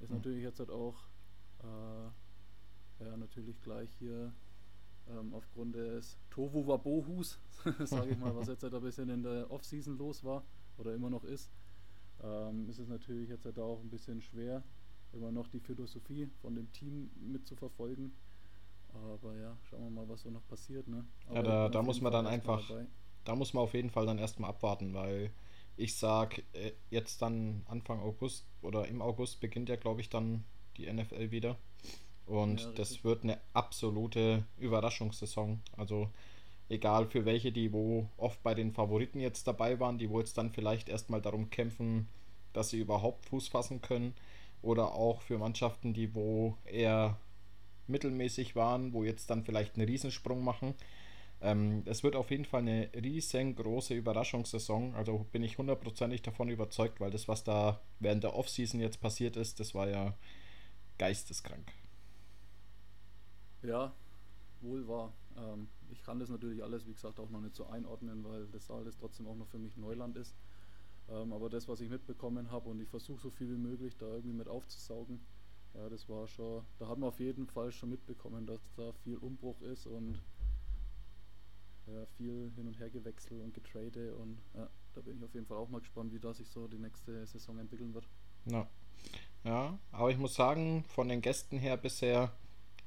Ist 0.01 0.11
Mhm. 0.11 0.17
natürlich 0.17 0.43
jetzt 0.43 0.59
halt 0.61 0.71
auch 0.71 1.09
Äh, 1.63 2.11
ja, 3.05 3.17
natürlich 3.17 3.61
gleich 3.63 3.91
hier 3.99 4.33
ähm, 5.11 5.35
aufgrund 5.35 5.75
des 5.75 6.19
Tovu 6.31 6.67
Wabohus, 6.67 7.39
sage 7.85 8.11
ich 8.11 8.19
mal, 8.19 8.35
was 8.35 8.49
jetzt 8.49 8.63
halt 8.63 8.75
ein 8.75 8.83
bisschen 8.83 9.09
in 9.09 9.23
der 9.23 9.51
Offseason 9.51 9.97
los 9.99 10.25
war 10.25 10.45
oder 10.79 10.95
immer 10.95 11.11
noch 11.11 11.25
ist, 11.25 11.51
ähm, 12.23 12.69
ist 12.69 12.79
es 12.79 12.89
natürlich 12.89 13.29
jetzt 13.29 13.45
halt 13.45 13.59
auch 13.59 13.81
ein 13.81 13.91
bisschen 13.91 14.21
schwer, 14.21 14.63
immer 15.13 15.33
noch 15.33 15.49
die 15.49 15.61
Philosophie 15.61 16.29
von 16.41 16.55
dem 16.55 16.71
Team 16.73 17.11
mitzuverfolgen. 17.21 18.13
Aber 18.95 19.35
ja, 19.37 19.57
schauen 19.63 19.85
wir 19.85 19.91
mal, 19.91 20.09
was 20.09 20.23
so 20.23 20.31
noch 20.31 20.47
passiert. 20.49 20.87
Ne? 20.87 21.05
ja, 21.33 21.43
da, 21.43 21.69
da 21.69 21.83
muss 21.83 22.01
man 22.01 22.13
dann 22.13 22.27
einfach, 22.27 22.71
da 23.25 23.35
muss 23.35 23.55
man 23.55 23.65
auf 23.65 23.75
jeden 23.75 23.91
Fall 23.91 24.05
dann 24.05 24.19
erstmal 24.19 24.51
abwarten, 24.51 24.93
weil 24.93 25.33
ich 25.77 25.97
sag, 25.97 26.43
äh, 26.53 26.73
jetzt 26.91 27.23
dann 27.23 27.63
Anfang 27.67 28.01
August 28.01 28.47
oder 28.61 28.87
im 28.89 29.01
August 29.01 29.41
beginnt 29.41 29.69
ja, 29.69 29.77
glaube 29.77 30.03
ich, 30.03 30.11
dann 30.11 30.45
die 30.77 30.93
NFL 30.93 31.31
wieder. 31.31 31.57
Und 32.33 32.63
ja, 32.63 32.71
das 32.77 33.05
wird 33.05 33.25
eine 33.25 33.39
absolute 33.53 34.45
Überraschungssaison. 34.57 35.61
Also 35.77 36.09
egal 36.71 37.05
für 37.07 37.27
welche, 37.27 37.53
die 37.53 37.75
wo 37.75 38.09
oft 38.17 38.43
bei 38.43 38.55
den 38.55 38.73
Favoriten 38.73 39.21
jetzt 39.21 39.47
dabei 39.47 39.79
waren, 39.79 39.99
die 39.99 40.09
wo 40.09 40.19
jetzt 40.19 40.39
dann 40.39 40.51
vielleicht 40.51 40.89
erstmal 40.89 41.21
darum 41.21 41.51
kämpfen, 41.51 42.09
dass 42.55 42.71
sie 42.71 42.79
überhaupt 42.79 43.27
Fuß 43.27 43.49
fassen 43.49 43.83
können. 43.83 44.15
Oder 44.63 44.95
auch 44.95 45.21
für 45.21 45.37
Mannschaften, 45.37 45.93
die 45.93 46.15
wo 46.15 46.57
eher 46.65 47.19
mittelmäßig 47.87 48.57
waren, 48.57 48.95
wo 48.95 49.05
jetzt 49.05 49.29
dann 49.29 49.45
vielleicht 49.45 49.77
einen 49.77 49.87
Riesensprung 49.87 50.43
machen. 50.43 50.73
Ähm, 51.43 51.83
es 51.85 52.03
wird 52.03 52.17
auf 52.17 52.31
jeden 52.31 52.47
Fall 52.47 52.61
eine 52.61 52.89
riesengroße 52.95 53.93
Überraschungssaison. 53.93 54.95
Also 54.95 55.27
bin 55.33 55.43
ich 55.43 55.59
hundertprozentig 55.59 56.23
davon 56.23 56.49
überzeugt, 56.49 56.99
weil 56.99 57.11
das, 57.11 57.29
was 57.29 57.45
da 57.45 57.83
während 58.01 58.25
der 58.25 58.35
Offseason 58.35 58.81
jetzt 58.81 59.03
passiert 59.03 59.37
ist, 59.37 59.61
das 59.61 59.75
war 59.75 59.91
ja 59.91 60.15
geisteskrank. 60.97 61.71
Ja, 63.63 63.93
wohl 64.61 64.87
wahr. 64.89 65.13
Ähm, 65.37 65.69
ich 65.91 66.03
kann 66.03 66.19
das 66.19 66.29
natürlich 66.29 66.63
alles, 66.63 66.87
wie 66.87 66.93
gesagt, 66.93 67.21
auch 67.21 67.31
noch 67.31 67.41
nicht 67.41 67.55
so 67.55 67.67
einordnen, 67.67 68.25
weil 68.25 68.47
das 68.49 68.71
alles 68.71 68.97
trotzdem 68.97 69.27
auch 69.27 69.37
noch 69.37 69.49
für 69.49 69.59
mich 69.59 69.77
Neuland 69.77 70.17
ist. 70.17 70.35
Ähm, 71.09 71.33
aber 71.33 71.51
das, 71.51 71.69
was 71.69 71.81
ich 71.81 71.91
mitbekommen 71.91 72.51
habe 72.51 72.71
und 72.71 72.81
ich 72.81 72.89
versuche 72.89 73.21
so 73.21 73.31
viel 73.31 73.51
wie 73.51 73.59
möglich 73.59 73.97
da 73.97 74.07
irgendwie 74.07 74.33
mit 74.33 74.49
aufzusaugen, 74.49 75.21
ja, 75.75 75.89
das 75.89 76.09
war 76.09 76.27
schon, 76.29 76.65
da 76.79 76.87
haben 76.87 77.01
wir 77.03 77.09
auf 77.09 77.21
jeden 77.21 77.47
Fall 77.47 77.73
schon 77.73 77.91
mitbekommen, 77.91 78.47
dass 78.47 78.61
da 78.77 78.93
viel 79.05 79.17
Umbruch 79.17 79.61
ist 79.63 79.87
und 79.87 80.21
ja, 81.87 82.07
viel 82.17 82.53
hin 82.55 82.67
und 82.67 82.79
her 82.79 82.91
gewechselt 82.91 83.43
und 83.43 83.55
getrade 83.55 84.15
und 84.17 84.39
ja, 84.55 84.69
da 84.95 85.01
bin 85.01 85.17
ich 85.17 85.25
auf 85.25 85.35
jeden 85.35 85.47
Fall 85.47 85.57
auch 85.57 85.69
mal 85.69 85.81
gespannt, 85.81 86.13
wie 86.13 86.21
das 86.21 86.37
sich 86.37 86.49
so 86.49 86.69
die 86.69 86.79
nächste 86.79 87.27
Saison 87.27 87.59
entwickeln 87.59 87.95
wird. 87.95 88.07
Ja. 88.47 88.69
ja, 89.45 89.79
aber 89.91 90.11
ich 90.11 90.19
muss 90.19 90.35
sagen, 90.35 90.85
von 90.85 91.09
den 91.09 91.21
Gästen 91.21 91.59
her 91.59 91.77
bisher 91.77 92.33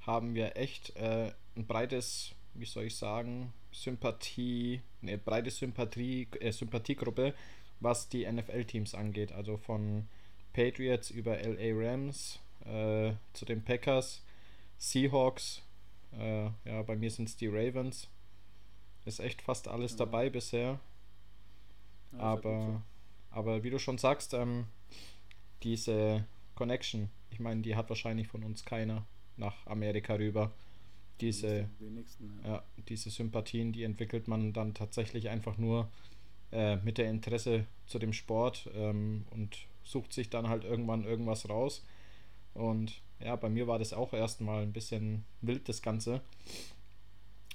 haben 0.05 0.35
wir 0.35 0.55
echt 0.55 0.95
äh, 0.95 1.31
ein 1.55 1.65
breites, 1.65 2.33
wie 2.53 2.65
soll 2.65 2.85
ich 2.85 2.95
sagen, 2.95 3.53
Sympathie, 3.71 4.81
eine 5.01 5.17
breite 5.17 5.51
Sympathie, 5.51 6.27
äh, 6.39 6.51
Sympathiegruppe, 6.51 7.33
was 7.79 8.07
die 8.09 8.29
NFL-Teams 8.31 8.95
angeht. 8.95 9.31
Also 9.31 9.57
von 9.57 10.07
Patriots 10.53 11.09
über 11.09 11.37
LA 11.37 11.73
Rams, 11.73 12.39
äh, 12.65 13.13
zu 13.33 13.45
den 13.45 13.63
Packers, 13.63 14.23
Seahawks, 14.77 15.61
äh, 16.17 16.45
ja, 16.65 16.81
bei 16.83 16.95
mir 16.95 17.11
sind 17.11 17.29
es 17.29 17.35
die 17.35 17.47
Ravens. 17.47 18.07
Ist 19.05 19.19
echt 19.19 19.41
fast 19.41 19.67
alles 19.67 19.91
ja. 19.91 19.97
dabei 19.97 20.29
bisher. 20.29 20.79
Ja, 22.13 22.19
aber, 22.19 22.81
aber 23.31 23.63
wie 23.63 23.69
du 23.69 23.77
schon 23.77 23.97
sagst, 23.97 24.33
ähm, 24.33 24.65
diese 25.63 26.25
Connection, 26.55 27.09
ich 27.29 27.39
meine, 27.39 27.61
die 27.61 27.75
hat 27.75 27.89
wahrscheinlich 27.89 28.27
von 28.27 28.43
uns 28.43 28.63
keiner 28.65 29.05
nach 29.37 29.65
Amerika 29.65 30.15
rüber. 30.15 30.51
Diese, 31.21 31.69
ja. 32.43 32.51
ja. 32.51 32.63
diese 32.89 33.09
Sympathien, 33.09 33.71
die 33.71 33.83
entwickelt 33.83 34.27
man 34.27 34.51
dann 34.51 34.73
tatsächlich 34.73 35.29
einfach 35.29 35.57
nur 35.57 35.89
äh, 36.51 36.75
mit 36.77 36.97
der 36.97 37.09
Interesse 37.09 37.65
zu 37.85 37.99
dem 37.99 38.13
Sport 38.13 38.69
ähm, 38.75 39.25
und 39.31 39.57
sucht 39.83 40.13
sich 40.13 40.29
dann 40.29 40.49
halt 40.49 40.63
irgendwann 40.63 41.05
irgendwas 41.05 41.47
raus. 41.49 41.85
Und 42.53 43.01
ja, 43.19 43.35
bei 43.35 43.49
mir 43.49 43.67
war 43.67 43.79
das 43.79 43.93
auch 43.93 44.13
erstmal 44.13 44.63
ein 44.63 44.73
bisschen 44.73 45.25
wild, 45.41 45.69
das 45.69 45.81
Ganze. 45.81 46.21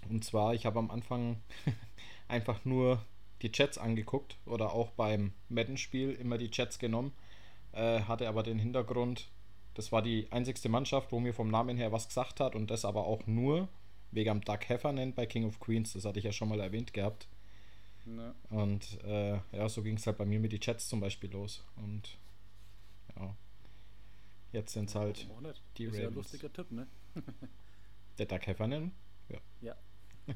Und 0.09 0.25
zwar, 0.25 0.55
ich 0.55 0.67
habe 0.67 0.79
am 0.79 0.91
Anfang 0.91 1.37
einfach 2.29 2.65
nur 2.65 3.05
die 3.43 3.53
Chats 3.53 3.79
angeguckt 3.79 4.37
oder 4.47 4.73
auch 4.73 4.91
beim 4.91 5.33
Madden-Spiel 5.49 6.13
immer 6.13 6.39
die 6.39 6.51
Chats 6.51 6.79
genommen, 6.79 7.13
äh, 7.73 8.01
hatte 8.03 8.29
aber 8.29 8.43
den 8.43 8.59
Hintergrund, 8.59 9.29
das 9.75 9.93
war 9.93 10.03
die 10.03 10.31
einzigste 10.31 10.69
Mannschaft, 10.69 11.13
wo 11.13 11.21
mir 11.21 11.35
vom 11.35 11.49
Namen 11.49 11.77
her 11.77 11.93
was 11.93 12.09
gesagt 12.09 12.41
hat 12.41 12.55
und 12.55 12.71
das 12.71 12.85
aber 12.85 13.07
auch 13.07 13.27
nur 13.27 13.69
wegen 14.11 14.31
am 14.31 14.41
Doug 14.41 14.59
Heffernan 14.67 15.15
bei 15.15 15.27
King 15.27 15.47
of 15.47 15.61
Queens, 15.61 15.93
das 15.93 16.05
hatte 16.05 16.19
ich 16.19 16.25
ja 16.25 16.33
schon 16.33 16.49
mal 16.49 16.61
erwähnt 16.61 16.93
gehabt. 16.93 17.29
Ne. 18.05 18.35
Und 18.49 19.03
äh, 19.05 19.39
ja, 19.53 19.69
so 19.69 19.83
ging 19.83 19.97
es 19.97 20.07
halt 20.07 20.19
bei 20.19 20.25
mir 20.25 20.41
mit 20.41 20.53
den 20.53 20.61
Chats 20.61 20.89
zum 20.89 21.01
Beispiel 21.01 21.31
los. 21.31 21.63
Und 21.77 22.19
ja, 23.17 23.37
Jetzt 24.53 24.73
sind 24.73 24.89
es 24.89 24.95
ja, 24.95 25.01
halt 25.01 25.29
die 25.79 25.85
ist 25.85 25.95
Ravens. 25.95 26.03
Ja 26.03 26.09
ein 26.09 26.15
lustiger 26.15 26.53
Typ, 26.53 26.73
ne? 26.73 26.87
Der 28.19 28.27
Doug 28.27 28.41
Heffernan? 28.47 28.93
Ja. 29.29 29.39
Ja. 29.61 29.77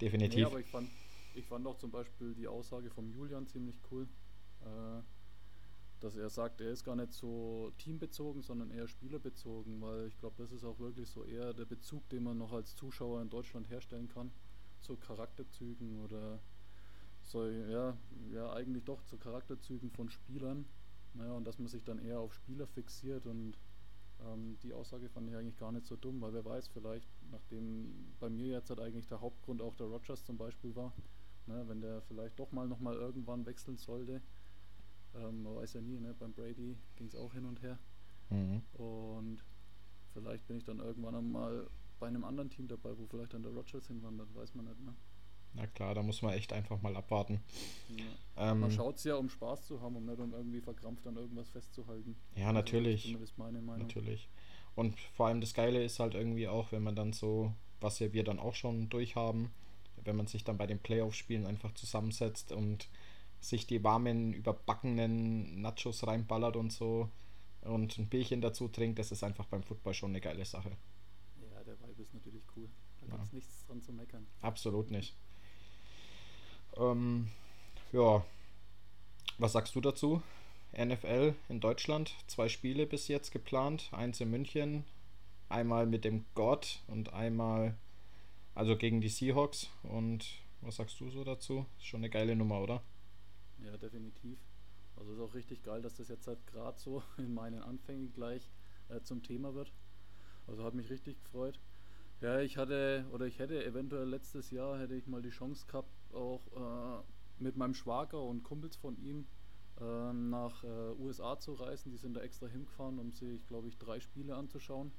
Definitiv. 0.00 0.38
Nee, 0.38 0.44
aber 0.44 0.60
ich 0.60 0.66
fand, 0.66 0.90
ich 1.34 1.46
fand 1.46 1.66
auch 1.66 1.78
zum 1.78 1.90
Beispiel 1.90 2.34
die 2.34 2.48
Aussage 2.48 2.90
vom 2.90 3.12
Julian 3.12 3.46
ziemlich 3.46 3.76
cool. 3.90 4.08
Äh, 4.62 5.02
dass 6.04 6.16
er 6.16 6.28
sagt, 6.28 6.60
er 6.60 6.70
ist 6.70 6.84
gar 6.84 6.96
nicht 6.96 7.12
so 7.14 7.72
teambezogen, 7.78 8.42
sondern 8.42 8.70
eher 8.70 8.86
spielerbezogen, 8.86 9.80
weil 9.80 10.06
ich 10.06 10.18
glaube, 10.18 10.36
das 10.36 10.52
ist 10.52 10.62
auch 10.62 10.78
wirklich 10.78 11.08
so 11.08 11.24
eher 11.24 11.54
der 11.54 11.64
Bezug, 11.64 12.06
den 12.10 12.24
man 12.24 12.36
noch 12.36 12.52
als 12.52 12.76
Zuschauer 12.76 13.22
in 13.22 13.30
Deutschland 13.30 13.70
herstellen 13.70 14.08
kann, 14.08 14.30
zu 14.82 14.96
Charakterzügen 14.96 16.04
oder 16.04 16.40
so, 17.22 17.46
ja, 17.46 17.96
ja, 18.30 18.52
eigentlich 18.52 18.84
doch 18.84 19.02
zu 19.04 19.16
Charakterzügen 19.16 19.90
von 19.90 20.10
Spielern, 20.10 20.66
naja, 21.14 21.32
und 21.32 21.46
dass 21.46 21.58
man 21.58 21.68
sich 21.68 21.82
dann 21.84 21.98
eher 21.98 22.20
auf 22.20 22.34
Spieler 22.34 22.66
fixiert 22.66 23.26
und 23.26 23.56
ähm, 24.20 24.58
die 24.62 24.74
Aussage 24.74 25.08
fand 25.08 25.28
ich 25.30 25.36
eigentlich 25.36 25.56
gar 25.56 25.72
nicht 25.72 25.86
so 25.86 25.96
dumm, 25.96 26.20
weil 26.20 26.34
wer 26.34 26.44
weiß, 26.44 26.68
vielleicht, 26.68 27.08
nachdem 27.30 28.12
bei 28.20 28.28
mir 28.28 28.48
jetzt 28.48 28.68
halt 28.68 28.80
eigentlich 28.80 29.06
der 29.06 29.22
Hauptgrund 29.22 29.62
auch 29.62 29.74
der 29.74 29.86
Rogers 29.86 30.22
zum 30.22 30.36
Beispiel 30.36 30.76
war, 30.76 30.92
ne, 31.46 31.64
wenn 31.66 31.80
der 31.80 32.02
vielleicht 32.02 32.38
doch 32.38 32.52
mal 32.52 32.68
nochmal 32.68 32.94
irgendwann 32.94 33.46
wechseln 33.46 33.78
sollte, 33.78 34.20
ähm, 35.16 35.42
man 35.42 35.56
weiß 35.56 35.74
ja 35.74 35.80
nie, 35.80 35.98
ne, 35.98 36.14
beim 36.18 36.32
Brady 36.32 36.76
ging 36.96 37.06
es 37.06 37.14
auch 37.14 37.32
hin 37.32 37.44
und 37.44 37.62
her. 37.62 37.78
Mhm. 38.30 38.62
Und 38.74 39.44
vielleicht 40.12 40.46
bin 40.46 40.58
ich 40.58 40.64
dann 40.64 40.80
irgendwann 40.80 41.14
einmal 41.14 41.68
bei 42.00 42.08
einem 42.08 42.24
anderen 42.24 42.50
Team 42.50 42.68
dabei, 42.68 42.96
wo 42.98 43.06
vielleicht 43.06 43.34
dann 43.34 43.42
der 43.42 43.52
Rogers 43.52 43.86
hinwandert, 43.86 44.34
weiß 44.34 44.54
man 44.54 44.66
nicht, 44.66 44.80
ne? 44.80 44.94
Na 45.56 45.68
klar, 45.68 45.94
da 45.94 46.02
muss 46.02 46.20
man 46.20 46.34
echt 46.34 46.52
einfach 46.52 46.82
mal 46.82 46.96
abwarten. 46.96 47.40
Ja. 47.88 48.50
Ähm, 48.50 48.60
man 48.60 48.72
schaut 48.72 48.96
es 48.96 49.04
ja, 49.04 49.14
um 49.14 49.28
Spaß 49.28 49.66
zu 49.66 49.80
haben, 49.80 49.94
um 49.94 50.04
nicht 50.04 50.18
um 50.18 50.32
irgendwie 50.32 50.60
verkrampft 50.60 51.06
an 51.06 51.16
irgendwas 51.16 51.48
festzuhalten. 51.48 52.16
Ja, 52.34 52.46
also 52.46 52.54
natürlich. 52.54 53.12
Das 53.12 53.22
ist 53.22 53.38
meine 53.38 53.60
Meinung. 53.60 53.86
Natürlich. 53.86 54.28
Und 54.74 54.98
vor 54.98 55.28
allem 55.28 55.40
das 55.40 55.54
Geile 55.54 55.84
ist 55.84 56.00
halt 56.00 56.14
irgendwie 56.14 56.48
auch, 56.48 56.72
wenn 56.72 56.82
man 56.82 56.96
dann 56.96 57.12
so, 57.12 57.54
was 57.80 58.00
ja 58.00 58.12
wir 58.12 58.24
dann 58.24 58.40
auch 58.40 58.54
schon 58.54 58.88
durchhaben, 58.88 59.50
wenn 60.02 60.16
man 60.16 60.26
sich 60.26 60.42
dann 60.42 60.58
bei 60.58 60.66
den 60.66 60.80
Playoff-Spielen 60.80 61.46
einfach 61.46 61.72
zusammensetzt 61.74 62.50
und 62.50 62.88
sich 63.44 63.66
die 63.66 63.84
warmen, 63.84 64.32
überbackenen 64.32 65.60
Nachos 65.60 66.06
reinballert 66.06 66.56
und 66.56 66.72
so 66.72 67.10
und 67.62 67.98
ein 67.98 68.08
Bierchen 68.08 68.40
dazu 68.40 68.68
trinkt, 68.68 68.98
das 68.98 69.12
ist 69.12 69.22
einfach 69.22 69.46
beim 69.46 69.62
Football 69.62 69.94
schon 69.94 70.10
eine 70.10 70.20
geile 70.20 70.44
Sache. 70.44 70.76
Ja, 71.40 71.64
der 71.64 71.80
Vibe 71.80 72.02
ist 72.02 72.14
natürlich 72.14 72.42
cool. 72.56 72.68
Da 73.00 73.06
ja. 73.06 73.12
gibt 73.12 73.26
es 73.26 73.32
nichts 73.32 73.66
dran 73.66 73.82
zu 73.82 73.92
meckern. 73.92 74.26
Absolut 74.40 74.90
nicht. 74.90 75.16
Ähm, 76.76 77.30
ja, 77.92 78.24
was 79.38 79.52
sagst 79.52 79.74
du 79.74 79.80
dazu? 79.80 80.22
NFL 80.76 81.34
in 81.48 81.60
Deutschland, 81.60 82.14
zwei 82.26 82.48
Spiele 82.48 82.86
bis 82.86 83.08
jetzt 83.08 83.30
geplant, 83.30 83.90
eins 83.92 84.20
in 84.20 84.30
München, 84.30 84.84
einmal 85.48 85.86
mit 85.86 86.04
dem 86.04 86.24
Gott 86.34 86.82
und 86.88 87.12
einmal 87.12 87.76
also 88.54 88.76
gegen 88.76 89.00
die 89.00 89.08
Seahawks. 89.08 89.70
Und 89.82 90.26
was 90.60 90.76
sagst 90.76 90.98
du 91.00 91.10
so 91.10 91.24
dazu? 91.24 91.66
Ist 91.78 91.86
schon 91.86 92.00
eine 92.00 92.10
geile 92.10 92.36
Nummer, 92.36 92.60
oder? 92.60 92.82
Ja, 93.58 93.76
definitiv. 93.76 94.38
Also 94.96 95.12
ist 95.12 95.20
auch 95.20 95.34
richtig 95.34 95.62
geil, 95.62 95.82
dass 95.82 95.96
das 95.96 96.08
jetzt 96.08 96.26
halt 96.26 96.46
gerade 96.46 96.78
so 96.78 97.02
in 97.18 97.34
meinen 97.34 97.62
Anfängen 97.62 98.12
gleich 98.12 98.50
äh, 98.88 99.00
zum 99.00 99.22
Thema 99.22 99.54
wird. 99.54 99.72
Also 100.46 100.64
hat 100.64 100.74
mich 100.74 100.90
richtig 100.90 101.22
gefreut. 101.22 101.58
Ja, 102.20 102.40
ich 102.40 102.56
hatte 102.56 103.06
oder 103.12 103.26
ich 103.26 103.38
hätte 103.38 103.64
eventuell 103.64 104.08
letztes 104.08 104.50
Jahr 104.50 104.78
hätte 104.78 104.94
ich 104.94 105.06
mal 105.06 105.22
die 105.22 105.30
Chance 105.30 105.66
gehabt, 105.66 105.90
auch 106.12 106.46
äh, 107.00 107.02
mit 107.42 107.56
meinem 107.56 107.74
Schwager 107.74 108.22
und 108.22 108.44
Kumpels 108.44 108.76
von 108.76 108.96
ihm 108.98 109.26
äh, 109.80 110.12
nach 110.12 110.62
USA 110.98 111.38
zu 111.38 111.54
reisen. 111.54 111.90
Die 111.90 111.98
sind 111.98 112.14
da 112.14 112.20
extra 112.20 112.46
hingefahren, 112.46 112.98
um 112.98 113.12
sich, 113.12 113.46
glaube 113.46 113.68
ich, 113.68 113.78
drei 113.78 114.00
Spiele 114.00 114.36
anzuschauen 114.36 114.92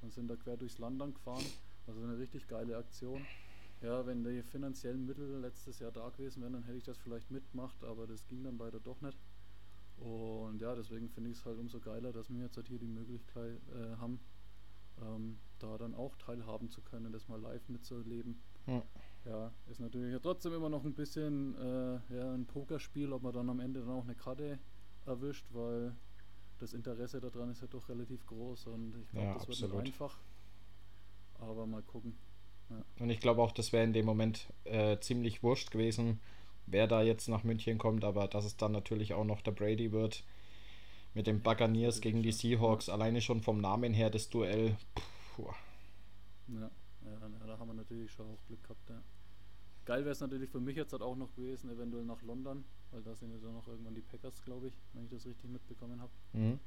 und 0.00 0.12
sind 0.12 0.28
da 0.28 0.36
quer 0.36 0.56
durchs 0.56 0.78
Land 0.78 1.00
dann 1.00 1.14
gefahren. 1.14 1.44
Also 1.86 2.00
eine 2.00 2.18
richtig 2.18 2.48
geile 2.48 2.76
Aktion. 2.76 3.26
Ja, 3.82 4.06
wenn 4.06 4.22
die 4.22 4.42
finanziellen 4.42 5.04
Mittel 5.04 5.40
letztes 5.40 5.78
Jahr 5.80 5.90
da 5.90 6.08
gewesen 6.10 6.42
wären, 6.42 6.52
dann 6.52 6.62
hätte 6.64 6.78
ich 6.78 6.84
das 6.84 6.98
vielleicht 6.98 7.30
mitgemacht, 7.30 7.82
aber 7.84 8.06
das 8.06 8.24
ging 8.26 8.44
dann 8.44 8.56
leider 8.58 8.78
doch 8.80 9.00
nicht. 9.00 9.18
Und 9.98 10.60
ja, 10.60 10.74
deswegen 10.74 11.08
finde 11.08 11.30
ich 11.30 11.38
es 11.38 11.44
halt 11.44 11.58
umso 11.58 11.80
geiler, 11.80 12.12
dass 12.12 12.30
wir 12.30 12.40
jetzt 12.40 12.56
halt 12.56 12.68
hier 12.68 12.78
die 12.78 12.86
Möglichkeit 12.88 13.60
äh, 13.74 13.96
haben, 13.96 14.20
ähm, 15.00 15.38
da 15.58 15.78
dann 15.78 15.94
auch 15.94 16.16
teilhaben 16.16 16.70
zu 16.70 16.80
können, 16.80 17.12
das 17.12 17.28
mal 17.28 17.40
live 17.40 17.68
mitzuerleben. 17.68 18.40
Ja. 18.66 18.82
Ja, 19.24 19.52
ist 19.70 19.78
natürlich 19.80 20.12
ja 20.12 20.18
trotzdem 20.18 20.52
immer 20.52 20.68
noch 20.68 20.84
ein 20.84 20.94
bisschen 20.94 21.54
äh, 21.56 22.00
ja, 22.16 22.34
ein 22.34 22.46
Pokerspiel, 22.46 23.12
ob 23.12 23.22
man 23.22 23.32
dann 23.32 23.48
am 23.50 23.60
Ende 23.60 23.80
dann 23.80 23.90
auch 23.90 24.02
eine 24.04 24.16
Karte 24.16 24.58
erwischt, 25.06 25.46
weil 25.52 25.94
das 26.58 26.72
Interesse 26.72 27.20
daran 27.20 27.50
ist 27.50 27.60
ja 27.60 27.68
doch 27.68 27.88
relativ 27.88 28.26
groß 28.26 28.66
und 28.66 28.96
ich 28.96 29.08
glaube, 29.10 29.26
Ja, 29.26 29.34
das 29.34 29.46
wird 29.48 29.58
absolut. 29.62 29.82
nicht 29.84 29.92
einfach. 29.94 30.18
Aber 31.34 31.66
mal 31.66 31.82
gucken. 31.82 32.16
Und 32.98 33.10
ich 33.10 33.20
glaube 33.20 33.42
auch, 33.42 33.52
das 33.52 33.72
wäre 33.72 33.84
in 33.84 33.92
dem 33.92 34.06
Moment 34.06 34.46
äh, 34.64 34.98
ziemlich 34.98 35.42
wurscht 35.42 35.70
gewesen, 35.70 36.20
wer 36.66 36.86
da 36.86 37.02
jetzt 37.02 37.28
nach 37.28 37.44
München 37.44 37.78
kommt, 37.78 38.04
aber 38.04 38.28
dass 38.28 38.44
es 38.44 38.56
dann 38.56 38.72
natürlich 38.72 39.14
auch 39.14 39.24
noch 39.24 39.40
der 39.40 39.52
Brady 39.52 39.92
wird 39.92 40.24
mit 41.14 41.26
den 41.26 41.42
Buccaneers 41.42 42.00
gegen 42.00 42.22
die 42.22 42.32
Seahawks, 42.32 42.88
alleine 42.88 43.20
schon 43.20 43.42
vom 43.42 43.60
Namen 43.60 43.92
her 43.92 44.10
das 44.10 44.30
Duell. 44.30 44.76
Puh. 45.34 45.50
Ja, 46.48 46.60
ja, 46.60 46.70
ja 47.10 47.46
da 47.46 47.58
haben 47.58 47.68
wir 47.68 47.74
natürlich 47.74 48.10
schon 48.10 48.26
auch 48.26 48.46
Glück 48.46 48.62
gehabt. 48.62 48.88
Ja. 48.88 49.02
Geil 49.84 50.04
wäre 50.04 50.12
es 50.12 50.20
natürlich 50.20 50.48
für 50.48 50.60
mich 50.60 50.76
jetzt 50.76 50.92
halt 50.92 51.02
auch 51.02 51.16
noch 51.16 51.34
gewesen, 51.34 51.70
eventuell 51.70 52.04
nach 52.04 52.22
London, 52.22 52.64
weil 52.92 53.02
da 53.02 53.14
sind 53.14 53.32
ja 53.32 53.38
dann 53.38 53.54
noch 53.54 53.66
irgendwann 53.66 53.94
die 53.94 54.00
Packers, 54.00 54.42
glaube 54.44 54.68
ich, 54.68 54.74
wenn 54.92 55.04
ich 55.04 55.10
das 55.10 55.26
richtig 55.26 55.50
mitbekommen 55.50 56.00
habe. 56.00 56.12
Mhm. 56.32 56.58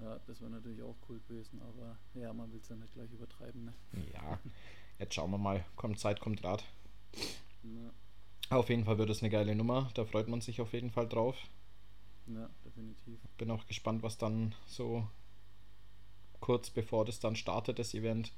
Ja, 0.00 0.18
das 0.26 0.40
wäre 0.40 0.50
natürlich 0.50 0.82
auch 0.82 0.96
cool 1.08 1.20
gewesen, 1.28 1.60
aber 1.62 1.96
ja, 2.14 2.32
man 2.32 2.50
will 2.52 2.58
es 2.60 2.68
ja 2.68 2.76
nicht 2.76 2.92
gleich 2.92 3.12
übertreiben. 3.12 3.64
Ne? 3.64 3.72
Ja, 4.12 4.38
jetzt 5.02 5.14
schauen 5.14 5.30
wir 5.30 5.38
mal. 5.38 5.64
Kommt 5.76 5.98
Zeit, 5.98 6.20
kommt 6.20 6.42
Rat. 6.44 6.64
Ja, 7.62 8.56
Auf 8.56 8.68
jeden 8.68 8.84
Fall 8.84 8.98
wird 8.98 9.10
es 9.10 9.20
eine 9.22 9.30
geile 9.30 9.54
Nummer. 9.54 9.90
Da 9.94 10.04
freut 10.04 10.28
man 10.28 10.40
sich 10.40 10.60
auf 10.60 10.72
jeden 10.72 10.90
Fall 10.90 11.08
drauf. 11.08 11.36
ja, 12.26 12.48
definitiv. 12.64 13.18
Bin 13.36 13.50
auch 13.50 13.66
gespannt, 13.66 14.02
was 14.02 14.18
dann 14.18 14.54
so 14.66 15.06
kurz 16.40 16.70
bevor 16.70 17.04
das 17.04 17.20
dann 17.20 17.36
startet, 17.36 17.78
das 17.78 17.94
Event 17.94 18.32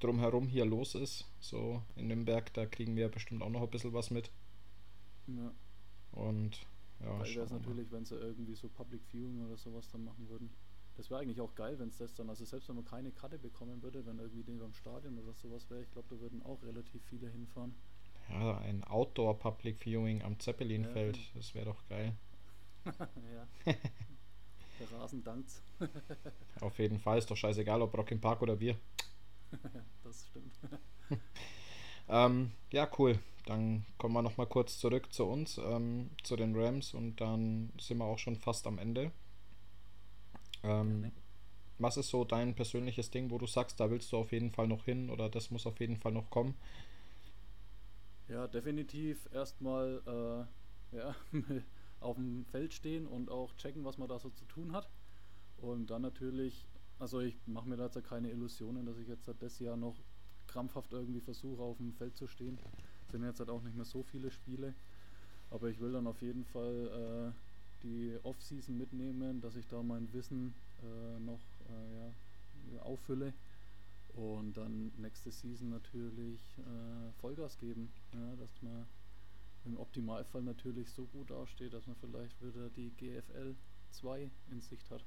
drumherum 0.00 0.48
hier 0.48 0.64
los 0.64 0.94
ist. 0.94 1.26
So 1.40 1.82
in 1.96 2.08
Nürnberg, 2.08 2.52
da 2.54 2.66
kriegen 2.66 2.96
wir 2.96 3.08
bestimmt 3.08 3.42
auch 3.42 3.50
noch 3.50 3.62
ein 3.62 3.70
bisschen 3.70 3.92
was 3.92 4.10
mit. 4.10 4.30
Ja. 5.26 5.52
Und 6.12 6.66
ja, 7.00 7.18
Geil 7.18 7.34
wäre 7.34 7.46
es 7.46 7.52
natürlich, 7.52 7.90
wenn 7.92 8.04
sie 8.04 8.16
irgendwie 8.16 8.54
so 8.54 8.68
Public 8.68 9.02
Viewing 9.10 9.44
oder 9.46 9.56
sowas 9.56 9.88
dann 9.90 10.04
machen 10.04 10.28
würden. 10.28 10.50
Das 10.98 11.10
wäre 11.10 11.20
eigentlich 11.20 11.40
auch 11.40 11.54
geil, 11.54 11.78
wenn 11.78 11.88
es 11.90 11.98
das 11.98 12.12
dann, 12.14 12.28
also 12.28 12.44
selbst 12.44 12.68
wenn 12.68 12.74
man 12.74 12.84
keine 12.84 13.12
Karte 13.12 13.38
bekommen 13.38 13.80
würde, 13.82 14.04
wenn 14.04 14.18
irgendwie 14.18 14.42
die 14.42 14.56
beim 14.56 14.74
Stadion 14.74 15.16
oder 15.16 15.32
sowas 15.32 15.70
wäre, 15.70 15.80
ich 15.82 15.90
glaube, 15.92 16.08
da 16.10 16.20
würden 16.20 16.42
auch 16.42 16.60
relativ 16.64 17.00
viele 17.04 17.28
hinfahren. 17.30 17.72
Ja, 18.30 18.58
ein 18.58 18.82
Outdoor 18.82 19.38
Public 19.38 19.78
Viewing 19.78 20.22
am 20.22 20.40
Zeppelinfeld, 20.40 21.16
Ja. 21.16 21.22
das 21.36 21.54
wäre 21.54 21.66
doch 21.66 21.88
geil. 21.88 22.16
ja. 22.86 23.46
Der 24.80 24.92
Rasen 24.92 25.22
dankt's. 25.22 25.62
Auf 26.60 26.78
jeden 26.80 26.98
Fall 26.98 27.18
ist 27.18 27.30
doch 27.30 27.36
scheißegal, 27.36 27.80
ob 27.80 27.96
Rock 27.96 28.10
im 28.10 28.20
Park 28.20 28.42
oder 28.42 28.58
wir. 28.58 28.76
Das 30.02 30.26
stimmt. 30.26 30.52
Ähm, 32.08 32.52
ja, 32.72 32.88
cool. 32.98 33.18
Dann 33.46 33.84
kommen 33.98 34.14
wir 34.14 34.22
nochmal 34.22 34.46
kurz 34.46 34.78
zurück 34.78 35.12
zu 35.12 35.26
uns, 35.26 35.58
ähm, 35.58 36.10
zu 36.24 36.36
den 36.36 36.56
Rams 36.56 36.92
und 36.92 37.20
dann 37.20 37.72
sind 37.80 37.98
wir 37.98 38.04
auch 38.04 38.18
schon 38.18 38.36
fast 38.36 38.66
am 38.66 38.78
Ende. 38.78 39.12
Ähm, 40.62 41.12
was 41.78 41.96
ist 41.96 42.10
so 42.10 42.24
dein 42.24 42.54
persönliches 42.54 43.10
Ding, 43.10 43.30
wo 43.30 43.38
du 43.38 43.46
sagst, 43.46 43.78
da 43.78 43.90
willst 43.90 44.12
du 44.12 44.16
auf 44.16 44.32
jeden 44.32 44.50
Fall 44.50 44.66
noch 44.66 44.84
hin 44.84 45.10
oder 45.10 45.28
das 45.28 45.50
muss 45.50 45.66
auf 45.66 45.78
jeden 45.80 45.96
Fall 45.96 46.12
noch 46.12 46.30
kommen? 46.30 46.54
Ja, 48.28 48.46
definitiv 48.46 49.28
erstmal 49.32 50.02
äh, 50.92 50.96
ja, 50.96 51.14
auf 52.00 52.16
dem 52.16 52.44
Feld 52.46 52.74
stehen 52.74 53.06
und 53.06 53.30
auch 53.30 53.54
checken, 53.54 53.84
was 53.84 53.96
man 53.98 54.08
da 54.08 54.18
so 54.18 54.30
zu 54.30 54.44
tun 54.44 54.72
hat. 54.72 54.88
Und 55.56 55.90
dann 55.90 56.02
natürlich, 56.02 56.66
also 56.98 57.20
ich 57.20 57.36
mache 57.46 57.68
mir 57.68 57.76
da 57.76 57.84
jetzt 57.84 57.96
ja 57.96 58.02
keine 58.02 58.30
Illusionen, 58.30 58.86
dass 58.86 58.98
ich 58.98 59.08
jetzt 59.08 59.26
halt 59.28 59.42
das 59.42 59.58
Jahr 59.60 59.76
noch 59.76 59.96
krampfhaft 60.46 60.92
irgendwie 60.92 61.20
versuche, 61.20 61.62
auf 61.62 61.78
dem 61.78 61.92
Feld 61.92 62.16
zu 62.16 62.26
stehen. 62.26 62.58
Sind 63.10 63.24
jetzt 63.24 63.38
halt 63.38 63.50
auch 63.50 63.62
nicht 63.62 63.76
mehr 63.76 63.84
so 63.84 64.02
viele 64.02 64.30
Spiele. 64.30 64.74
Aber 65.50 65.68
ich 65.68 65.80
will 65.80 65.92
dann 65.92 66.06
auf 66.06 66.20
jeden 66.20 66.44
Fall 66.44 67.32
äh, 67.32 67.47
die 67.82 68.18
Off-Season 68.22 68.76
mitnehmen, 68.76 69.40
dass 69.40 69.56
ich 69.56 69.66
da 69.66 69.82
mein 69.82 70.12
Wissen 70.12 70.54
äh, 70.82 71.18
noch 71.20 71.40
äh, 71.68 72.74
ja, 72.74 72.82
auffülle. 72.82 73.32
Und 74.14 74.56
dann 74.56 74.90
nächste 74.96 75.30
Season 75.30 75.70
natürlich 75.70 76.40
äh, 76.58 77.12
Vollgas 77.20 77.58
geben, 77.58 77.92
ja, 78.12 78.36
dass 78.36 78.50
man 78.62 78.86
im 79.64 79.78
Optimalfall 79.78 80.42
natürlich 80.42 80.90
so 80.90 81.04
gut 81.06 81.30
dasteht, 81.30 81.72
dass 81.72 81.86
man 81.86 81.96
vielleicht 81.96 82.40
wieder 82.42 82.68
die 82.70 82.90
GFL 82.96 83.54
2 83.90 84.30
in 84.50 84.60
Sicht 84.60 84.90
hat. 84.90 85.04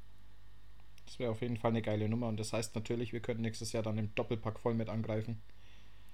Das 1.06 1.20
wäre 1.20 1.32
auf 1.32 1.42
jeden 1.42 1.58
Fall 1.58 1.72
eine 1.72 1.82
geile 1.82 2.08
Nummer 2.08 2.28
und 2.28 2.40
das 2.40 2.54
heißt 2.54 2.76
natürlich, 2.76 3.12
wir 3.12 3.20
können 3.20 3.42
nächstes 3.42 3.72
Jahr 3.74 3.84
dann 3.84 3.98
im 3.98 4.14
Doppelpack 4.16 4.60
voll 4.60 4.76
mit 4.76 4.88
angreifen. 4.88 5.42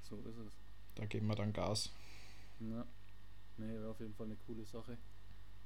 So 0.01 0.17
ist 0.21 0.37
es. 0.37 0.53
Da 0.95 1.05
geben 1.05 1.27
wir 1.27 1.35
dann 1.35 1.53
Gas. 1.53 1.91
Ja. 2.59 2.85
Nee, 3.57 3.73
wäre 3.73 3.89
auf 3.89 3.99
jeden 3.99 4.13
Fall 4.13 4.27
eine 4.27 4.37
coole 4.47 4.65
Sache. 4.65 4.97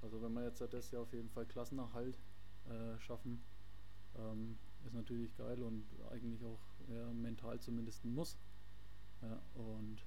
Also 0.02 0.22
wenn 0.22 0.34
wir 0.34 0.43
jetzt 0.43 0.62
das 0.62 0.91
Jahr 0.91 1.04
auf 1.04 1.14
jeden 1.14 1.30
Fall 1.30 1.45
Klassenerhalt 1.45 2.18
äh, 2.70 2.99
schaffen, 2.99 3.41
ähm, 4.18 4.58
ist 4.86 4.93
natürlich 4.93 5.36
geil 5.38 5.62
und 5.62 5.86
eigentlich 6.12 6.43
auch 6.43 6.60
ja, 6.88 7.06
mental 7.14 7.60
zumindest 7.60 8.04
ein 8.04 8.14
Muss. 8.14 8.38
Ja, 9.22 9.39
und 9.54 9.97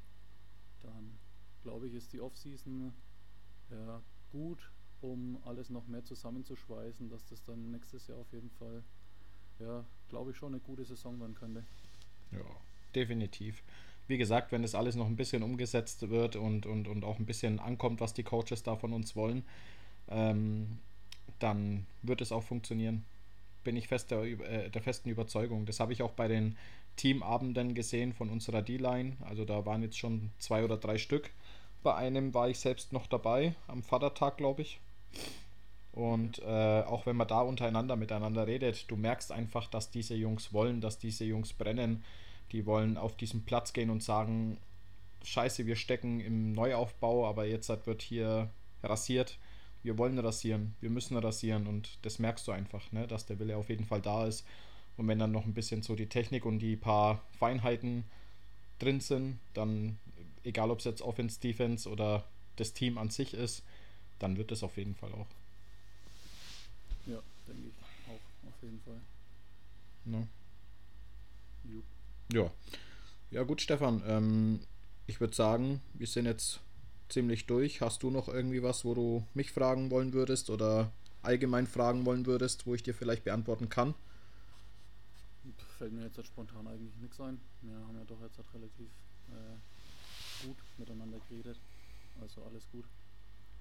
dann 0.82 1.18
glaube 1.62 1.88
ich, 1.88 1.94
ist 1.94 2.12
die 2.12 2.20
Offseason 2.20 2.92
ja, 3.70 4.02
gut, 4.30 4.70
um 5.00 5.38
alles 5.44 5.70
noch 5.70 5.86
mehr 5.86 6.04
zusammenzuschweißen, 6.04 7.08
dass 7.08 7.24
das 7.26 7.42
dann 7.44 7.70
nächstes 7.70 8.06
Jahr 8.06 8.18
auf 8.18 8.32
jeden 8.32 8.50
Fall, 8.50 8.82
ja, 9.60 9.84
glaube 10.08 10.32
ich, 10.32 10.36
schon 10.36 10.52
eine 10.52 10.60
gute 10.60 10.84
Saison 10.84 11.18
werden 11.20 11.34
könnte. 11.34 11.64
Ja, 12.32 12.44
definitiv. 12.94 13.62
Wie 14.06 14.18
gesagt, 14.18 14.52
wenn 14.52 14.62
das 14.62 14.74
alles 14.74 14.96
noch 14.96 15.06
ein 15.06 15.16
bisschen 15.16 15.42
umgesetzt 15.42 16.10
wird 16.10 16.36
und, 16.36 16.66
und, 16.66 16.88
und 16.88 17.04
auch 17.04 17.18
ein 17.18 17.26
bisschen 17.26 17.58
ankommt, 17.58 18.00
was 18.00 18.12
die 18.12 18.22
Coaches 18.22 18.62
da 18.62 18.76
von 18.76 18.92
uns 18.92 19.16
wollen, 19.16 19.44
ähm, 20.08 20.78
dann 21.38 21.86
wird 22.02 22.20
es 22.20 22.32
auch 22.32 22.42
funktionieren. 22.42 23.04
Bin 23.64 23.76
ich 23.76 23.88
fest 23.88 24.10
der, 24.10 24.22
äh, 24.22 24.70
der 24.70 24.82
festen 24.82 25.08
Überzeugung. 25.08 25.66
Das 25.66 25.80
habe 25.80 25.92
ich 25.92 26.02
auch 26.02 26.12
bei 26.12 26.28
den 26.28 26.56
Teamabenden 26.96 27.74
gesehen 27.74 28.12
von 28.12 28.30
unserer 28.30 28.62
D-Line. 28.62 29.16
Also 29.20 29.44
da 29.44 29.66
waren 29.66 29.82
jetzt 29.82 29.98
schon 29.98 30.30
zwei 30.38 30.64
oder 30.64 30.76
drei 30.76 30.98
Stück. 30.98 31.30
Bei 31.82 31.94
einem 31.94 32.32
war 32.32 32.48
ich 32.48 32.58
selbst 32.58 32.92
noch 32.92 33.06
dabei, 33.06 33.54
am 33.66 33.82
Vatertag, 33.82 34.38
glaube 34.38 34.62
ich. 34.62 34.80
Und 35.92 36.40
äh, 36.40 36.82
auch 36.82 37.06
wenn 37.06 37.16
man 37.16 37.28
da 37.28 37.42
untereinander 37.42 37.94
miteinander 37.94 38.46
redet, 38.46 38.90
du 38.90 38.96
merkst 38.96 39.30
einfach, 39.30 39.68
dass 39.68 39.90
diese 39.90 40.14
Jungs 40.14 40.52
wollen, 40.52 40.80
dass 40.80 40.98
diese 40.98 41.24
Jungs 41.24 41.52
brennen. 41.52 42.02
Die 42.52 42.66
wollen 42.66 42.96
auf 42.96 43.16
diesen 43.16 43.44
Platz 43.44 43.72
gehen 43.72 43.90
und 43.90 44.02
sagen, 44.02 44.58
scheiße, 45.22 45.66
wir 45.66 45.76
stecken 45.76 46.20
im 46.20 46.52
Neuaufbau, 46.52 47.28
aber 47.28 47.44
jetzt 47.46 47.68
wird 47.86 48.02
hier 48.02 48.50
rasiert. 48.82 49.38
Wir 49.84 49.96
wollen 49.98 50.18
rasieren, 50.18 50.74
wir 50.80 50.90
müssen 50.90 51.16
rasieren 51.16 51.68
und 51.68 51.98
das 52.02 52.18
merkst 52.18 52.48
du 52.48 52.52
einfach, 52.52 52.90
ne, 52.90 53.06
dass 53.06 53.26
der 53.26 53.38
Wille 53.38 53.56
auf 53.56 53.68
jeden 53.68 53.84
Fall 53.84 54.00
da 54.00 54.26
ist. 54.26 54.44
Und 54.96 55.06
wenn 55.06 55.18
dann 55.18 55.30
noch 55.30 55.44
ein 55.44 55.54
bisschen 55.54 55.82
so 55.82 55.94
die 55.94 56.08
Technik 56.08 56.44
und 56.46 56.58
die 56.58 56.76
paar 56.76 57.22
Feinheiten 57.38 58.04
drin 58.78 59.00
sind, 59.00 59.38
dann 59.52 59.98
egal 60.44 60.70
ob 60.70 60.78
es 60.78 60.84
jetzt 60.84 61.02
Offense, 61.02 61.40
Defense 61.40 61.88
oder 61.88 62.24
das 62.56 62.72
Team 62.72 62.98
an 62.98 63.10
sich 63.10 63.34
ist, 63.34 63.62
dann 64.18 64.36
wird 64.36 64.52
es 64.52 64.62
auf 64.62 64.76
jeden 64.76 64.94
Fall 64.94 65.12
auch. 65.12 65.26
Ja, 67.06 67.20
denke 67.48 67.68
ich 67.68 67.74
auch, 68.08 68.48
auf 68.48 68.62
jeden 68.62 68.80
Fall. 68.80 69.00
Ne? 70.04 70.28
Ja. 72.32 72.50
Ja, 73.30 73.42
gut, 73.42 73.60
Stefan. 73.60 74.02
Ähm, 74.06 74.60
ich 75.06 75.20
würde 75.20 75.34
sagen, 75.34 75.80
wir 75.94 76.06
sind 76.06 76.26
jetzt 76.26 76.60
ziemlich 77.08 77.46
durch. 77.46 77.80
Hast 77.80 78.02
du 78.02 78.10
noch 78.10 78.28
irgendwie 78.28 78.62
was, 78.62 78.84
wo 78.84 78.94
du 78.94 79.26
mich 79.34 79.52
fragen 79.52 79.90
wollen 79.90 80.12
würdest 80.12 80.50
oder 80.50 80.92
allgemein 81.22 81.66
fragen 81.66 82.04
wollen 82.04 82.26
würdest, 82.26 82.66
wo 82.66 82.74
ich 82.74 82.82
dir 82.82 82.94
vielleicht 82.94 83.24
beantworten 83.24 83.68
kann? 83.68 83.94
Fällt 85.78 85.92
mir 85.92 86.04
jetzt 86.04 86.16
halt 86.16 86.26
spontan 86.26 86.66
eigentlich 86.66 86.96
nichts 86.96 87.20
ein. 87.20 87.40
Wir 87.62 87.76
haben 87.76 87.96
ja 87.96 88.04
doch 88.04 88.20
jetzt 88.22 88.38
halt 88.38 88.54
relativ 88.54 88.88
äh, 89.30 90.46
gut 90.46 90.56
miteinander 90.78 91.18
geredet. 91.28 91.58
Also 92.20 92.42
alles 92.44 92.68
gut. 92.70 92.84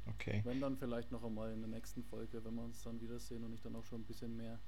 Okay. 0.06 0.42
Wenn 0.44 0.60
dann 0.60 0.78
vielleicht 0.78 1.12
noch 1.12 1.24
einmal 1.24 1.52
in 1.52 1.62
der 1.62 1.70
nächsten 1.70 2.04
Folge, 2.04 2.44
wenn 2.44 2.56
wir 2.56 2.64
uns 2.64 2.82
dann 2.84 3.00
wiedersehen 3.02 3.44
und 3.44 3.54
ich 3.54 3.62
dann 3.62 3.76
auch 3.76 3.86
schon 3.86 4.02
ein 4.02 4.06
bisschen 4.06 4.36
mehr 4.36 4.60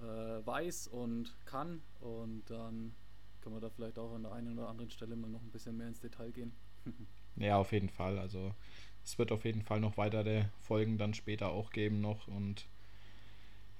äh, 0.00 0.46
weiß 0.46 0.88
und 0.88 1.34
kann. 1.44 1.80
Und 2.00 2.44
dann 2.50 2.94
können 3.40 3.56
wir 3.56 3.60
da 3.60 3.70
vielleicht 3.70 3.98
auch 3.98 4.14
an 4.14 4.22
der 4.22 4.32
einen 4.32 4.58
oder 4.58 4.68
anderen 4.68 4.90
Stelle 4.90 5.16
mal 5.16 5.30
noch 5.30 5.42
ein 5.42 5.50
bisschen 5.50 5.76
mehr 5.76 5.88
ins 5.88 6.00
Detail 6.00 6.30
gehen. 6.32 6.52
Ja, 7.38 7.58
auf 7.58 7.72
jeden 7.72 7.88
Fall. 7.88 8.18
Also 8.18 8.54
es 9.04 9.18
wird 9.18 9.32
auf 9.32 9.44
jeden 9.44 9.62
Fall 9.62 9.80
noch 9.80 9.96
weitere 9.96 10.44
Folgen 10.60 10.98
dann 10.98 11.14
später 11.14 11.50
auch 11.50 11.70
geben 11.70 12.00
noch 12.00 12.28
und 12.28 12.66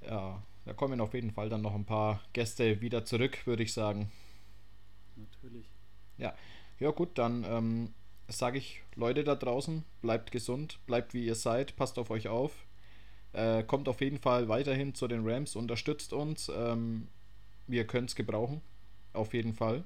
ja, 0.03 0.43
da 0.65 0.73
kommen 0.73 1.01
auf 1.01 1.15
jeden 1.15 1.33
Fall 1.33 1.49
dann 1.49 1.63
noch 1.63 1.75
ein 1.75 1.85
paar 1.85 2.23
Gäste 2.33 2.81
wieder 2.81 3.05
zurück, 3.05 3.47
würde 3.47 3.63
ich 3.63 3.73
sagen. 3.73 4.11
Natürlich. 5.17 5.67
Ja, 6.81 6.91
gut, 6.93 7.19
dann 7.19 7.45
ähm, 7.45 7.95
sage 8.29 8.59
ich, 8.59 8.83
Leute 8.95 9.25
da 9.25 9.35
draußen, 9.35 9.85
bleibt 10.01 10.31
gesund, 10.31 10.79
bleibt 10.87 11.15
wie 11.15 11.25
ihr 11.27 11.35
seid, 11.35 11.75
passt 11.77 11.99
auf 11.99 12.11
euch 12.11 12.29
auf. 12.29 12.67
Äh, 13.33 13.65
kommt 13.65 13.89
auf 13.89 14.01
jeden 14.01 14.19
Fall 14.19 14.49
weiterhin 14.49 14.95
zu 14.95 15.09
den 15.09 15.29
Rams, 15.29 15.57
unterstützt 15.57 16.13
uns. 16.13 16.51
Ähm, 16.55 17.09
wir 17.67 17.87
können 17.87 18.07
es 18.07 18.15
gebrauchen. 18.15 18.61
Auf 19.13 19.35
jeden 19.35 19.55
Fall. 19.55 19.85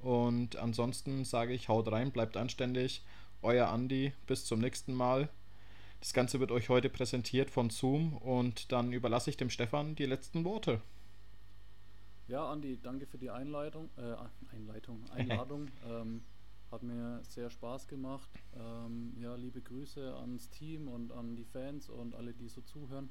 Und 0.00 0.56
ansonsten 0.56 1.24
sage 1.24 1.52
ich, 1.52 1.68
haut 1.68 1.90
rein, 1.90 2.12
bleibt 2.12 2.36
anständig. 2.36 3.02
Euer 3.42 3.68
Andi, 3.68 4.12
bis 4.26 4.44
zum 4.44 4.60
nächsten 4.60 4.94
Mal. 4.94 5.28
Das 6.00 6.12
Ganze 6.12 6.40
wird 6.40 6.50
euch 6.50 6.68
heute 6.68 6.88
präsentiert 6.88 7.50
von 7.50 7.70
Zoom 7.70 8.16
und 8.18 8.70
dann 8.72 8.92
überlasse 8.92 9.30
ich 9.30 9.36
dem 9.36 9.50
Stefan 9.50 9.94
die 9.94 10.06
letzten 10.06 10.44
Worte. 10.44 10.80
Ja, 12.28 12.50
Andi, 12.50 12.78
danke 12.82 13.06
für 13.06 13.18
die 13.18 13.30
Einleitung, 13.30 13.88
äh, 13.96 14.14
Einleitung, 14.54 15.04
Einladung. 15.14 15.68
ähm, 15.88 16.22
hat 16.70 16.82
mir 16.82 17.20
sehr 17.22 17.50
Spaß 17.50 17.86
gemacht. 17.86 18.28
Ähm, 18.56 19.14
ja, 19.20 19.34
liebe 19.36 19.60
Grüße 19.60 20.14
ans 20.16 20.50
Team 20.50 20.88
und 20.88 21.12
an 21.12 21.36
die 21.36 21.44
Fans 21.44 21.88
und 21.88 22.14
alle, 22.14 22.32
die 22.32 22.48
so 22.48 22.60
zuhören. 22.62 23.08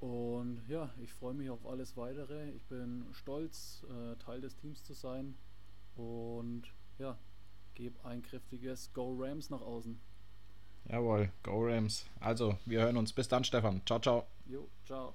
Und 0.00 0.62
ja, 0.68 0.90
ich 1.02 1.12
freue 1.12 1.34
mich 1.34 1.50
auf 1.50 1.66
alles 1.66 1.96
weitere. 1.96 2.50
Ich 2.52 2.64
bin 2.66 3.06
stolz, 3.12 3.84
äh, 3.90 4.16
Teil 4.16 4.40
des 4.40 4.56
Teams 4.56 4.84
zu 4.84 4.92
sein. 4.92 5.34
Und 5.96 6.64
ja, 6.98 7.18
gebe 7.74 8.04
ein 8.04 8.22
kräftiges 8.22 8.92
Go 8.92 9.14
Rams 9.18 9.50
nach 9.50 9.60
außen. 9.60 10.00
Jawohl, 10.90 11.30
Go 11.42 11.64
Rams. 11.64 12.06
Also, 12.20 12.58
wir 12.66 12.82
hören 12.82 12.96
uns. 12.96 13.12
Bis 13.12 13.28
dann, 13.28 13.44
Stefan. 13.44 13.80
Ciao, 13.86 13.98
ciao. 14.00 14.26
Jo, 14.46 14.68
ciao. 14.84 15.14